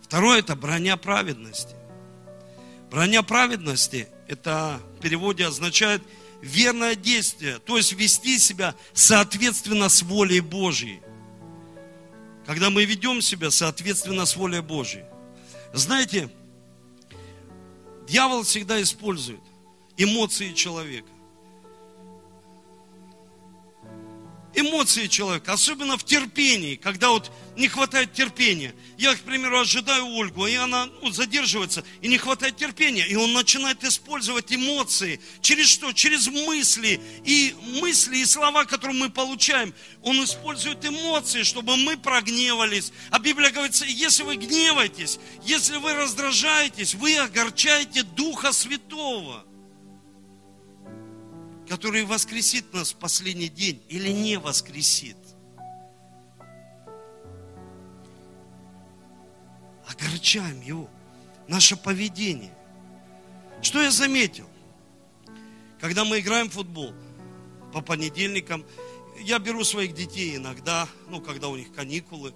Второе– 0.01 0.39
это 0.41 0.57
броня 0.57 0.97
праведности. 0.97 1.78
Броня 2.91 3.23
праведности, 3.23 4.09
это 4.27 4.81
в 4.97 5.01
переводе 5.03 5.47
означает 5.47 6.03
верное 6.41 6.95
действие, 6.95 7.59
то 7.59 7.77
есть 7.77 7.93
вести 7.93 8.39
себя 8.39 8.75
соответственно 8.95 9.89
с 9.89 10.03
волей 10.03 10.41
Божьей. 10.41 11.01
Когда 12.47 12.71
мы 12.71 12.85
ведем 12.85 13.21
себя 13.21 13.51
соответственно 13.51 14.25
с 14.25 14.37
волей 14.37 14.61
Божьей. 14.61 15.05
Знаете, 15.75 16.31
дьявол 18.09 18.43
всегда 18.43 18.81
использует 18.81 19.41
эмоции 19.99 20.55
человека. 20.55 21.11
Эмоции 24.59 25.07
человека, 25.07 25.53
особенно 25.53 25.97
в 25.97 26.05
терпении, 26.05 26.77
когда 26.77 27.11
вот 27.11 27.31
не 27.57 27.69
хватает 27.69 28.13
терпения. 28.13 28.75
Я, 28.97 29.15
к 29.15 29.21
примеру, 29.21 29.61
ожидаю 29.61 30.07
Ольгу, 30.07 30.47
и 30.47 30.55
она 30.55 30.87
ну, 31.03 31.11
задерживается, 31.11 31.85
и 32.01 32.09
не 32.09 32.19
хватает 32.19 32.57
терпения, 32.57 33.07
и 33.07 33.17
он 33.17 33.33
начинает 33.33 33.83
использовать 33.85 34.53
эмоции. 34.53 35.21
Через 35.41 35.69
что? 35.69 35.93
Через 35.93 36.29
мысли. 36.29 37.01
И 37.25 37.55
мысли, 37.81 38.19
и 38.19 38.25
слова, 38.25 38.65
которые 38.65 38.97
мы 38.99 39.11
получаем, 39.11 39.75
он 40.03 40.23
использует 40.23 40.85
эмоции, 40.85 41.43
чтобы 41.43 41.77
мы 41.77 41.97
прогневались. 41.97 42.93
А 43.11 43.19
Библия 43.19 43.51
говорит, 43.51 43.75
если 43.87 44.23
вы 44.23 44.37
гневаетесь, 44.37 45.19
если 45.45 45.79
вы 45.79 45.95
раздражаетесь, 45.95 46.95
вы 46.95 47.17
огорчаете 47.17 48.03
Духа 48.03 48.53
Святого 48.53 49.48
который 51.69 52.05
воскресит 52.05 52.73
нас 52.73 52.93
в 52.93 52.97
последний 52.97 53.49
день 53.49 53.81
или 53.89 54.09
не 54.09 54.39
воскресит. 54.39 55.17
Огорчаем 59.87 60.61
его. 60.63 60.89
Наше 61.47 61.77
поведение. 61.77 62.53
Что 63.63 63.83
я 63.83 63.91
заметил? 63.91 64.49
Когда 65.81 66.05
мы 66.05 66.21
играем 66.21 66.49
в 66.49 66.55
футбол 66.55 66.93
по 67.73 67.81
понедельникам, 67.81 68.65
я 69.21 69.39
беру 69.39 69.63
своих 69.65 69.95
детей 69.95 70.37
иногда, 70.37 70.89
ну, 71.09 71.21
когда 71.21 71.49
у 71.49 71.57
них 71.57 71.73
каникулы. 71.73 72.35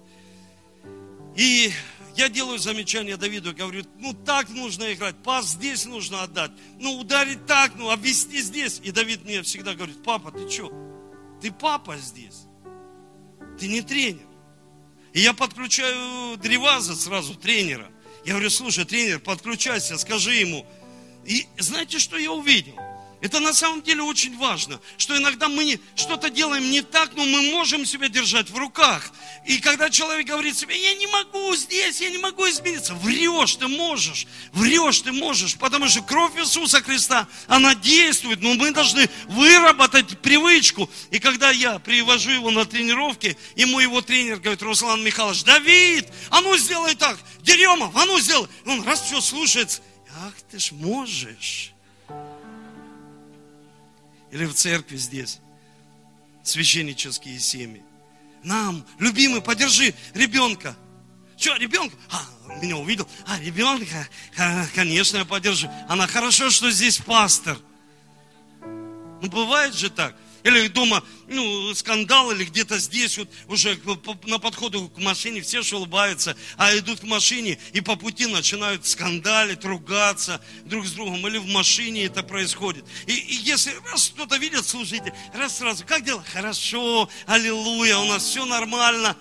И 1.35 1.71
я 2.15 2.29
делаю 2.29 2.59
замечание 2.59 3.17
Давиду, 3.17 3.53
говорю, 3.53 3.83
ну 3.97 4.13
так 4.13 4.49
нужно 4.49 4.93
играть, 4.93 5.15
пас 5.23 5.47
здесь 5.47 5.85
нужно 5.85 6.23
отдать, 6.23 6.51
ну 6.79 6.99
ударить 6.99 7.45
так, 7.45 7.73
ну 7.75 7.89
обвести 7.89 8.41
здесь. 8.41 8.79
И 8.83 8.91
Давид 8.91 9.25
мне 9.25 9.41
всегда 9.41 9.73
говорит, 9.73 10.03
папа, 10.03 10.31
ты 10.31 10.49
что? 10.49 10.71
Ты 11.41 11.51
папа 11.51 11.97
здесь, 11.97 12.43
ты 13.59 13.67
не 13.67 13.81
тренер. 13.81 14.27
И 15.13 15.19
я 15.21 15.33
подключаю 15.33 16.37
Древаза 16.37 16.95
сразу, 16.95 17.35
тренера. 17.35 17.89
Я 18.25 18.33
говорю, 18.33 18.49
слушай, 18.49 18.85
тренер, 18.85 19.19
подключайся, 19.19 19.97
скажи 19.97 20.33
ему. 20.35 20.65
И 21.25 21.47
знаете, 21.57 21.99
что 21.99 22.17
я 22.17 22.31
увидел? 22.31 22.75
Это 23.23 23.39
на 23.39 23.53
самом 23.53 23.81
деле 23.81 24.03
очень 24.03 24.37
важно, 24.37 24.81
что 24.97 25.17
иногда 25.17 25.47
мы 25.47 25.79
что-то 25.95 26.29
делаем 26.29 26.69
не 26.69 26.81
так, 26.81 27.15
но 27.15 27.23
мы 27.23 27.51
можем 27.51 27.85
себя 27.85 28.09
держать 28.09 28.49
в 28.49 28.57
руках. 28.57 29.13
И 29.45 29.59
когда 29.59 29.89
человек 29.89 30.27
говорит 30.27 30.57
себе, 30.57 30.75
я 30.77 30.93
не 30.95 31.07
могу 31.07 31.55
здесь, 31.55 32.01
я 32.01 32.09
не 32.09 32.17
могу 32.17 32.45
измениться, 32.49 32.93
врешь, 32.95 33.55
ты 33.55 33.69
можешь, 33.69 34.27
врешь, 34.51 34.99
ты 34.99 35.13
можешь, 35.13 35.55
потому 35.55 35.87
что 35.87 36.01
кровь 36.01 36.37
Иисуса 36.37 36.81
Христа, 36.81 37.25
она 37.47 37.75
действует, 37.75 38.41
но 38.41 38.55
мы 38.55 38.71
должны 38.71 39.09
выработать 39.27 40.19
привычку. 40.19 40.89
И 41.09 41.19
когда 41.19 41.49
я 41.49 41.79
привожу 41.79 42.29
его 42.29 42.51
на 42.51 42.65
тренировки, 42.65 43.37
ему 43.55 43.79
его 43.79 44.01
тренер 44.01 44.39
говорит, 44.39 44.61
Руслан 44.61 45.01
Михайлович, 45.01 45.45
Давид, 45.45 46.09
а 46.29 46.41
ну 46.41 46.57
сделай 46.57 46.93
так, 46.95 47.17
Деремов, 47.39 47.95
а 47.95 48.05
ну 48.05 48.19
сделай. 48.19 48.49
Он 48.65 48.83
раз 48.83 49.01
все 49.01 49.21
слушается, 49.21 49.81
ах 50.13 50.33
ты 50.51 50.59
ж 50.59 50.73
можешь 50.73 51.72
или 54.33 54.45
в 54.45 54.53
церкви 54.55 54.97
здесь, 54.97 55.39
священнические 56.43 57.39
семьи. 57.39 57.83
Нам, 58.43 58.83
любимый, 58.97 59.41
подержи 59.41 59.93
ребенка. 60.15 60.75
Что, 61.37 61.55
ребенка? 61.55 61.95
А, 62.09 62.25
меня 62.61 62.77
увидел. 62.77 63.07
А, 63.27 63.39
ребенка? 63.39 64.07
Конечно, 64.73 65.17
я 65.17 65.25
подержу. 65.25 65.69
Она 65.87 66.07
хорошо, 66.07 66.49
что 66.49 66.71
здесь 66.71 66.97
пастор. 66.97 67.57
Ну, 68.61 69.29
бывает 69.29 69.75
же 69.75 69.89
так. 69.89 70.15
Или 70.43 70.67
дома, 70.67 71.01
ну, 71.27 71.73
скандал, 71.73 72.31
или 72.31 72.43
где-то 72.43 72.77
здесь 72.77 73.17
вот 73.17 73.29
уже 73.47 73.79
на 74.25 74.39
подходу 74.39 74.89
к 74.89 74.97
машине 74.97 75.41
все 75.41 75.61
же 75.61 75.77
улыбаются, 75.77 76.35
а 76.57 76.77
идут 76.77 76.99
к 76.99 77.03
машине 77.03 77.57
и 77.71 77.79
по 77.79 77.95
пути 77.95 78.25
начинают 78.25 78.85
скандалить, 78.85 79.63
ругаться 79.63 80.41
друг 80.65 80.85
с 80.85 80.91
другом, 80.91 81.25
или 81.27 81.37
в 81.37 81.47
машине 81.47 82.05
это 82.05 82.23
происходит. 82.23 82.83
И, 83.07 83.13
и 83.13 83.35
если 83.35 83.71
раз 83.89 84.09
кто-то 84.09 84.35
видит, 84.35 84.65
слушайте, 84.65 85.13
раз 85.33 85.59
сразу, 85.59 85.85
как 85.85 86.03
дела? 86.03 86.23
Хорошо, 86.33 87.09
аллилуйя, 87.25 87.97
у 87.97 88.05
нас 88.05 88.23
все 88.23 88.43
нормально. 88.43 89.15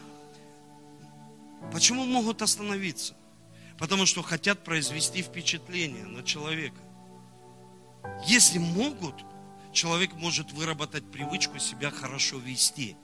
Почему 1.73 2.05
могут 2.05 2.43
остановиться? 2.43 3.14
Потому 3.79 4.07
что 4.07 4.23
хотят 4.23 4.64
произвести 4.64 5.23
впечатление 5.23 6.05
на 6.05 6.25
человека. 6.25 6.81
Если 8.27 8.59
могут, 8.59 9.14
человек 9.73 10.12
может 10.14 10.53
выработать 10.53 11.11
привычку 11.11 11.59
себя 11.59 11.91
хорошо 11.91 12.39
вести, 12.39 12.97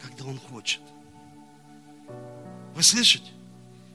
когда 0.00 0.24
он 0.24 0.38
хочет. 0.38 0.80
Вы 2.74 2.82
слышите? 2.82 3.30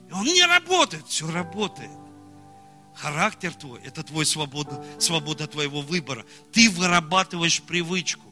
И 0.08 0.12
он 0.12 0.24
не 0.24 0.44
работает, 0.44 1.06
все 1.06 1.30
работает. 1.30 1.90
Характер 2.94 3.54
твой, 3.54 3.80
это 3.82 4.02
твой 4.02 4.26
свобода, 4.26 4.84
свобода 4.98 5.46
твоего 5.46 5.80
выбора. 5.80 6.24
Ты 6.52 6.70
вырабатываешь 6.70 7.62
привычку. 7.62 8.24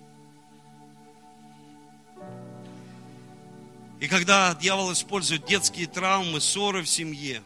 И 4.01 4.09
когда 4.09 4.55
дьявол 4.55 4.93
использует 4.93 5.47
детские 5.47 5.87
травмы, 5.87 6.41
ссоры 6.41 6.83
в 6.83 6.89
семье, 6.89 7.43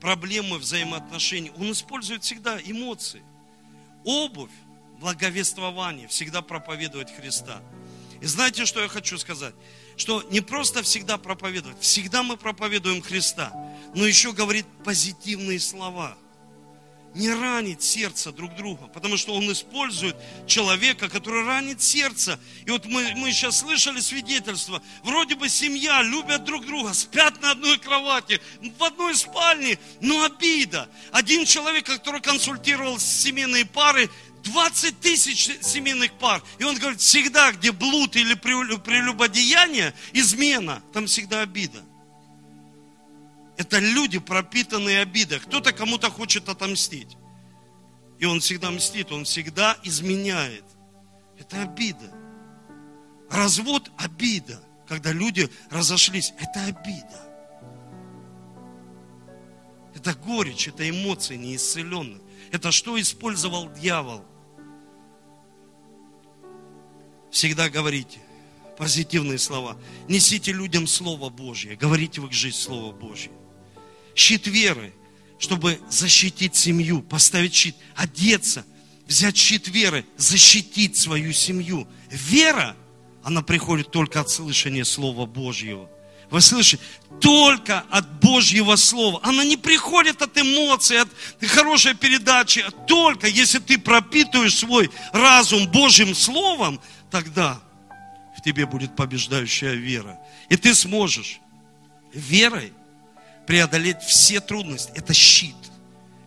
проблемы 0.00 0.58
взаимоотношений, 0.58 1.52
он 1.56 1.72
использует 1.72 2.24
всегда 2.24 2.58
эмоции 2.60 3.22
обувь 4.04 4.50
благовествования, 5.00 6.08
всегда 6.08 6.42
проповедовать 6.42 7.14
Христа. 7.14 7.60
И 8.20 8.26
знаете, 8.26 8.66
что 8.66 8.80
я 8.80 8.88
хочу 8.88 9.18
сказать? 9.18 9.54
Что 9.96 10.22
не 10.30 10.40
просто 10.40 10.82
всегда 10.82 11.18
проповедовать, 11.18 11.80
всегда 11.80 12.22
мы 12.22 12.36
проповедуем 12.36 13.02
Христа, 13.02 13.52
но 13.94 14.06
еще 14.06 14.32
говорит 14.32 14.64
позитивные 14.84 15.58
слова. 15.58 16.16
Не 17.14 17.30
ранить 17.30 17.82
сердце 17.82 18.32
друг 18.32 18.54
друга, 18.56 18.86
потому 18.88 19.16
что 19.16 19.34
он 19.34 19.50
использует 19.52 20.16
человека, 20.46 21.08
который 21.08 21.44
ранит 21.44 21.82
сердце. 21.82 22.38
И 22.64 22.70
вот 22.70 22.86
мы, 22.86 23.12
мы 23.16 23.32
сейчас 23.32 23.58
слышали 23.58 24.00
свидетельство, 24.00 24.82
вроде 25.02 25.34
бы 25.34 25.48
семья, 25.48 26.02
любят 26.02 26.44
друг 26.44 26.64
друга, 26.66 26.94
спят 26.94 27.40
на 27.42 27.52
одной 27.52 27.78
кровати, 27.78 28.40
в 28.78 28.82
одной 28.82 29.14
спальне, 29.14 29.78
но 30.00 30.24
обида. 30.24 30.88
Один 31.12 31.44
человек, 31.44 31.86
который 31.86 32.20
консультировал 32.20 32.98
семейные 32.98 33.66
пары, 33.66 34.08
20 34.42 35.00
тысяч 35.00 35.50
семейных 35.60 36.12
пар. 36.14 36.42
И 36.58 36.64
он 36.64 36.76
говорит, 36.76 37.00
всегда, 37.00 37.52
где 37.52 37.72
блуд 37.72 38.16
или 38.16 38.34
прелюбодеяние, 38.34 39.94
измена, 40.12 40.82
там 40.92 41.06
всегда 41.06 41.42
обида. 41.42 41.82
Это 43.56 43.78
люди, 43.78 44.18
пропитанные 44.18 45.00
обидой. 45.00 45.40
Кто-то 45.40 45.72
кому-то 45.72 46.10
хочет 46.10 46.48
отомстить. 46.48 47.16
И 48.18 48.24
он 48.24 48.40
всегда 48.40 48.70
мстит, 48.70 49.12
он 49.12 49.24
всегда 49.24 49.76
изменяет. 49.82 50.64
Это 51.38 51.62
обида. 51.62 52.12
Развод– 53.30 53.90
обида. 53.98 54.62
Когда 54.86 55.12
люди 55.12 55.50
разошлись, 55.70 56.32
это 56.38 56.64
обида. 56.64 57.28
Это 59.94 60.14
горечь, 60.14 60.68
это 60.68 60.88
эмоции 60.88 61.36
неисцеленные. 61.36 62.20
Это 62.50 62.70
что 62.70 63.00
использовал 63.00 63.70
дьявол? 63.72 64.24
Всегда 67.30 67.70
говорите 67.70 68.20
позитивные 68.76 69.38
слова. 69.38 69.76
Несите 70.08 70.52
людям 70.52 70.86
Слово 70.86 71.30
Божье. 71.30 71.76
Говорите 71.76 72.20
в 72.20 72.26
их 72.26 72.32
жизнь 72.32 72.56
Слово 72.56 72.92
Божье 72.92 73.32
щит 74.14 74.46
веры, 74.46 74.92
чтобы 75.38 75.80
защитить 75.90 76.54
семью, 76.56 77.02
поставить 77.02 77.54
щит, 77.54 77.76
одеться, 77.94 78.64
взять 79.06 79.36
щит 79.36 79.68
веры, 79.68 80.04
защитить 80.16 80.96
свою 80.96 81.32
семью. 81.32 81.88
Вера, 82.10 82.76
она 83.22 83.42
приходит 83.42 83.90
только 83.90 84.20
от 84.20 84.30
слышания 84.30 84.84
Слова 84.84 85.26
Божьего. 85.26 85.90
Вы 86.30 86.40
слышите? 86.40 86.82
Только 87.20 87.80
от 87.90 88.20
Божьего 88.20 88.76
Слова. 88.76 89.20
Она 89.22 89.44
не 89.44 89.58
приходит 89.58 90.22
от 90.22 90.36
эмоций, 90.38 90.98
от 91.00 91.08
хорошей 91.46 91.94
передачи. 91.94 92.60
А 92.60 92.70
только 92.70 93.26
если 93.26 93.58
ты 93.58 93.78
пропитываешь 93.78 94.56
свой 94.56 94.90
разум 95.12 95.68
Божьим 95.68 96.14
Словом, 96.14 96.80
тогда 97.10 97.60
в 98.36 98.42
тебе 98.42 98.64
будет 98.64 98.96
побеждающая 98.96 99.74
вера. 99.74 100.18
И 100.48 100.56
ты 100.56 100.74
сможешь 100.74 101.40
верой 102.14 102.72
преодолеть 103.52 104.00
все 104.00 104.40
трудности. 104.40 104.90
Это 104.94 105.12
щит. 105.12 105.54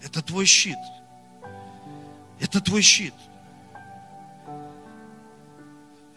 Это 0.04 0.22
твой 0.22 0.46
щит. 0.46 0.78
Это 2.40 2.62
твой 2.62 2.84
щит. 2.84 3.16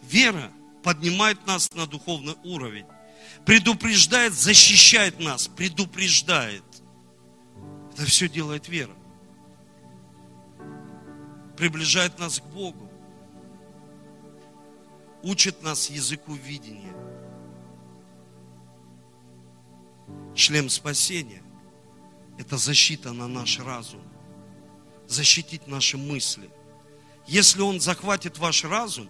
Вера 0.03 0.51
поднимает 0.83 1.47
нас 1.47 1.73
на 1.73 1.87
духовный 1.87 2.35
уровень. 2.43 2.85
Предупреждает, 3.43 4.35
защищает 4.35 5.19
нас, 5.19 5.47
предупреждает. 5.47 6.63
Это 7.93 8.05
все 8.05 8.29
делает 8.29 8.69
вера. 8.69 8.93
Приближает 11.57 12.19
нас 12.19 12.39
к 12.39 12.43
Богу. 12.43 12.87
Учит 15.23 15.63
нас 15.63 15.89
языку 15.89 16.35
видения. 16.35 16.93
Шлем 20.39 20.69
спасения– 20.69 21.43
это 22.39 22.57
защита 22.57 23.11
на 23.11 23.27
наш 23.27 23.59
разум, 23.59 24.01
защитить 25.07 25.67
наши 25.67 25.97
мысли. 25.97 26.49
Если 27.27 27.61
он 27.61 27.81
захватит 27.81 28.37
ваш 28.37 28.63
разум, 28.63 29.09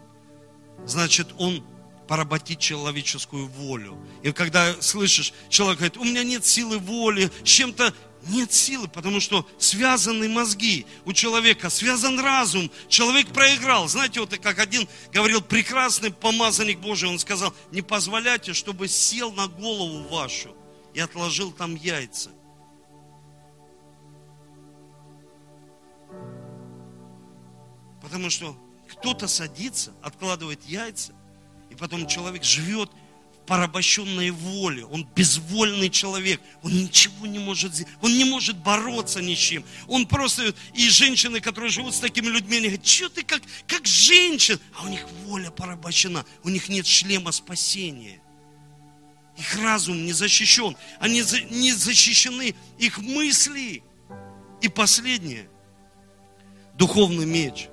значит, 0.85 1.27
он 1.37 1.63
поработит 2.07 2.59
человеческую 2.59 3.47
волю. 3.47 4.03
И 4.23 4.31
когда 4.31 4.81
слышишь, 4.81 5.31
человек 5.47 5.77
говорит, 5.77 5.97
у 5.97 6.03
меня 6.03 6.23
нет 6.23 6.43
силы 6.43 6.79
воли, 6.79 7.31
с 7.43 7.47
чем-то 7.47 7.93
нет 8.29 8.51
силы, 8.51 8.87
потому 8.87 9.19
что 9.19 9.47
связаны 9.59 10.27
мозги 10.27 10.87
у 11.05 11.13
человека, 11.13 11.69
связан 11.69 12.19
разум, 12.19 12.71
человек 12.87 13.27
проиграл. 13.27 13.87
Знаете, 13.87 14.21
вот 14.21 14.35
как 14.39 14.57
один 14.57 14.89
говорил, 15.13 15.41
прекрасный 15.41 16.11
помазанник 16.11 16.79
Божий, 16.79 17.07
он 17.07 17.19
сказал, 17.19 17.53
не 17.71 17.83
позволяйте, 17.83 18.53
чтобы 18.53 18.87
сел 18.87 19.31
на 19.31 19.47
голову 19.47 20.07
вашу 20.09 20.55
и 20.93 20.99
отложил 20.99 21.51
там 21.51 21.75
яйца. 21.75 22.31
Потому 28.01 28.29
что 28.29 28.57
кто-то 28.87 29.27
садится, 29.27 29.93
откладывает 30.01 30.63
яйца, 30.65 31.13
и 31.69 31.75
потом 31.75 32.07
человек 32.07 32.43
живет 32.43 32.89
в 32.89 33.45
порабощенной 33.45 34.31
воле. 34.31 34.85
Он 34.85 35.07
безвольный 35.15 35.89
человек. 35.89 36.41
Он 36.63 36.71
ничего 36.71 37.27
не 37.27 37.39
может 37.39 37.73
сделать. 37.73 37.93
Он 38.01 38.17
не 38.17 38.25
может 38.25 38.57
бороться 38.57 39.21
ни 39.21 39.35
с 39.35 39.37
чем. 39.37 39.63
Он 39.87 40.07
просто... 40.07 40.53
И 40.73 40.89
женщины, 40.89 41.39
которые 41.39 41.69
живут 41.69 41.93
с 41.93 41.99
такими 41.99 42.27
людьми, 42.27 42.57
они 42.57 42.67
говорят, 42.67 42.87
что 42.87 43.09
ты 43.09 43.23
как, 43.23 43.41
как 43.67 43.85
женщина? 43.85 44.59
А 44.75 44.85
у 44.85 44.87
них 44.87 45.05
воля 45.25 45.51
порабощена. 45.51 46.25
У 46.43 46.49
них 46.49 46.69
нет 46.69 46.87
шлема 46.87 47.31
спасения. 47.31 48.21
Их 49.39 49.55
разум 49.55 50.05
не 50.05 50.11
защищен. 50.11 50.75
Они 50.99 51.23
не 51.49 51.71
защищены 51.71 52.53
их 52.77 52.97
мысли. 52.97 53.81
И 54.61 54.67
последнее. 54.67 55.49
Духовный 56.75 57.25
меч. 57.25 57.69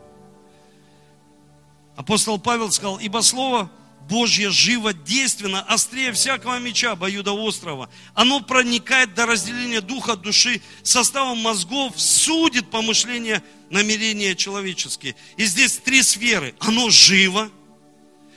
Апостол 1.97 2.39
Павел 2.39 2.71
сказал, 2.71 2.99
ибо 2.99 3.21
Слово 3.21 3.71
Божье 4.09 4.51
живо, 4.51 4.93
действенно, 4.93 5.63
острее 5.63 6.13
всякого 6.13 6.61
меча, 6.61 6.93
обоюда 6.93 7.33
острова. 7.33 7.91
Оно 8.15 8.41
проникает 8.41 9.15
до 9.15 9.27
разделения 9.27 9.81
духа, 9.81 10.15
души, 10.15 10.61
составом 10.85 11.39
мозгов, 11.39 11.95
судит 12.01 12.71
помышления, 12.71 13.43
намерения 13.71 14.37
человеческие. 14.37 15.17
И 15.37 15.45
здесь 15.45 15.79
три 15.79 16.03
сферы. 16.03 16.55
Оно 16.61 16.91
живо, 16.91 17.51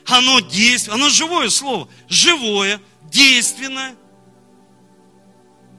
оно 0.08 0.40
действует, 0.40 0.96
оно 0.96 1.10
живое 1.10 1.50
слово, 1.50 1.88
живое, 2.08 2.82
действенное, 3.10 3.96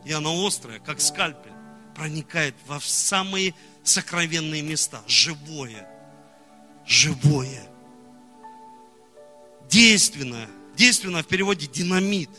и 0.04 0.12
оно 0.12 0.46
острое, 0.46 0.78
как 0.78 1.00
скальпель, 1.00 1.52
проникает 1.94 2.54
во 2.66 2.80
самые 2.80 3.54
сокровенные 3.84 4.62
места. 4.62 5.02
Живое. 5.06 5.88
Живое. 6.86 7.68
Действенное. 9.68 10.48
Действенное 10.76 11.22
в 11.22 11.26
переводе 11.26 11.66
динамит. 11.66 12.30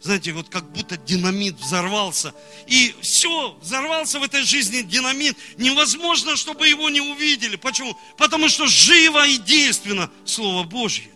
Знаете, 0.00 0.32
вот 0.32 0.48
как 0.48 0.70
будто 0.70 0.96
динамит 0.96 1.56
взорвался. 1.56 2.32
И 2.68 2.94
все, 3.00 3.58
взорвался 3.60 4.20
в 4.20 4.22
этой 4.22 4.42
жизни 4.42 4.82
динамит. 4.82 5.36
Невозможно, 5.56 6.36
чтобы 6.36 6.68
его 6.68 6.88
не 6.88 7.00
увидели. 7.00 7.56
Почему? 7.56 7.98
Потому 8.16 8.48
что 8.48 8.66
живо 8.66 9.26
и 9.26 9.38
действенно 9.38 10.10
Слово 10.24 10.62
Божье. 10.62 11.10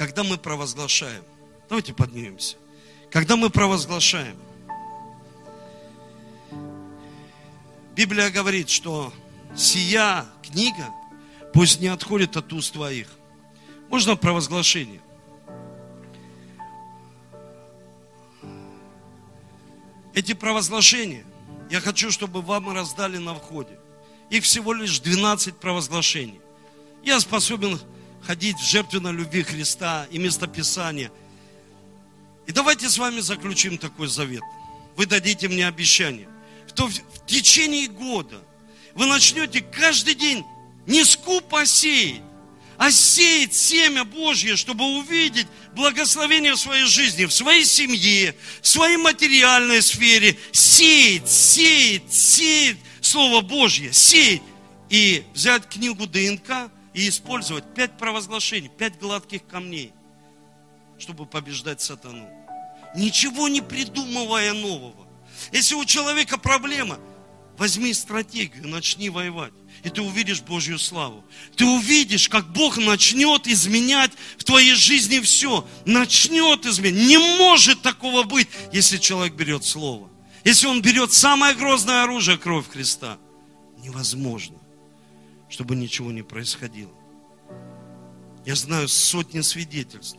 Когда 0.00 0.24
мы 0.24 0.38
провозглашаем, 0.38 1.22
давайте 1.68 1.92
поднимемся, 1.92 2.56
когда 3.10 3.36
мы 3.36 3.50
провозглашаем, 3.50 4.34
Библия 7.94 8.30
говорит, 8.30 8.70
что 8.70 9.12
сия 9.54 10.24
книга 10.42 10.88
пусть 11.52 11.80
не 11.80 11.88
отходит 11.88 12.34
от 12.38 12.50
уст 12.54 12.72
твоих. 12.72 13.08
Можно 13.90 14.16
провозглашение? 14.16 15.02
Эти 20.14 20.32
провозглашения 20.32 21.26
я 21.70 21.82
хочу, 21.82 22.10
чтобы 22.10 22.40
вам 22.40 22.72
раздали 22.72 23.18
на 23.18 23.34
входе. 23.34 23.78
Их 24.30 24.44
всего 24.44 24.72
лишь 24.72 24.98
12 24.98 25.56
провозглашений. 25.56 26.40
Я 27.04 27.20
способен 27.20 27.78
ходить 28.22 28.56
в 28.58 28.64
жертвенной 28.64 29.12
любви 29.12 29.42
Христа 29.42 30.06
и 30.10 30.18
местописания. 30.18 31.10
И 32.46 32.52
давайте 32.52 32.88
с 32.88 32.98
вами 32.98 33.20
заключим 33.20 33.78
такой 33.78 34.08
завет. 34.08 34.42
Вы 34.96 35.06
дадите 35.06 35.48
мне 35.48 35.66
обещание. 35.66 36.28
Что 36.68 36.88
в 36.88 37.26
течение 37.26 37.88
года 37.88 38.42
вы 38.94 39.06
начнете 39.06 39.60
каждый 39.60 40.14
день 40.14 40.44
не 40.86 41.04
скупо 41.04 41.64
сеять, 41.66 42.22
а 42.76 42.90
сеять 42.90 43.54
семя 43.54 44.04
Божье, 44.04 44.56
чтобы 44.56 44.84
увидеть 44.84 45.46
благословение 45.74 46.54
в 46.54 46.58
своей 46.58 46.86
жизни, 46.86 47.26
в 47.26 47.32
своей 47.32 47.64
семье, 47.64 48.34
в 48.62 48.66
своей 48.66 48.96
материальной 48.96 49.82
сфере. 49.82 50.38
Сеять, 50.52 51.30
сеять, 51.30 52.12
сеять 52.12 52.78
Слово 53.00 53.42
Божье, 53.42 53.92
сеять. 53.92 54.42
И 54.88 55.24
взять 55.34 55.68
книгу 55.68 56.06
ДНК, 56.06 56.70
и 56.94 57.08
использовать 57.08 57.64
пять 57.74 57.96
провозглашений, 57.96 58.68
пять 58.68 58.98
гладких 58.98 59.46
камней, 59.46 59.92
чтобы 60.98 61.26
побеждать 61.26 61.80
сатану. 61.80 62.28
Ничего 62.94 63.48
не 63.48 63.60
придумывая 63.60 64.52
нового. 64.52 65.06
Если 65.52 65.74
у 65.74 65.84
человека 65.84 66.38
проблема, 66.38 66.98
возьми 67.56 67.92
стратегию, 67.94 68.66
начни 68.68 69.10
воевать. 69.10 69.52
И 69.84 69.88
ты 69.88 70.02
увидишь 70.02 70.42
Божью 70.42 70.78
славу. 70.78 71.24
Ты 71.56 71.64
увидишь, 71.64 72.28
как 72.28 72.52
Бог 72.52 72.76
начнет 72.76 73.46
изменять 73.46 74.12
в 74.36 74.44
твоей 74.44 74.74
жизни 74.74 75.20
все. 75.20 75.66
Начнет 75.86 76.66
изменять. 76.66 77.06
Не 77.06 77.18
может 77.38 77.80
такого 77.80 78.24
быть, 78.24 78.48
если 78.72 78.98
человек 78.98 79.34
берет 79.34 79.64
Слово. 79.64 80.10
Если 80.44 80.66
он 80.66 80.82
берет 80.82 81.12
самое 81.12 81.54
грозное 81.54 82.02
оружие, 82.02 82.38
кровь 82.38 82.68
Христа. 82.68 83.18
Невозможно, 83.78 84.56
чтобы 85.50 85.76
ничего 85.76 86.12
не 86.12 86.22
происходило. 86.22 86.92
Я 88.46 88.54
знаю 88.54 88.88
сотни 88.88 89.42
свидетельств, 89.42 90.18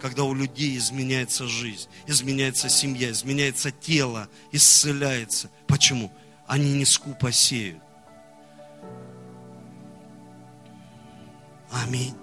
когда 0.00 0.22
у 0.22 0.34
людей 0.34 0.76
изменяется 0.76 1.48
жизнь, 1.48 1.88
изменяется 2.06 2.68
семья, 2.68 3.10
изменяется 3.10 3.72
тело, 3.72 4.28
исцеляется. 4.52 5.50
Почему? 5.66 6.12
Они 6.46 6.74
не 6.74 6.84
скупо 6.84 7.32
сеют. 7.32 7.82
Аминь. 11.72 12.14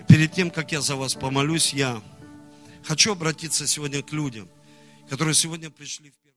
И 0.00 0.04
перед 0.04 0.32
тем, 0.32 0.50
как 0.50 0.72
я 0.72 0.80
за 0.80 0.96
вас 0.96 1.14
помолюсь, 1.14 1.74
я 1.74 2.02
хочу 2.84 3.12
обратиться 3.12 3.66
сегодня 3.66 4.02
к 4.02 4.12
людям, 4.12 4.48
которые 5.10 5.34
сегодня 5.34 5.68
пришли 5.68 6.10
в 6.10 6.27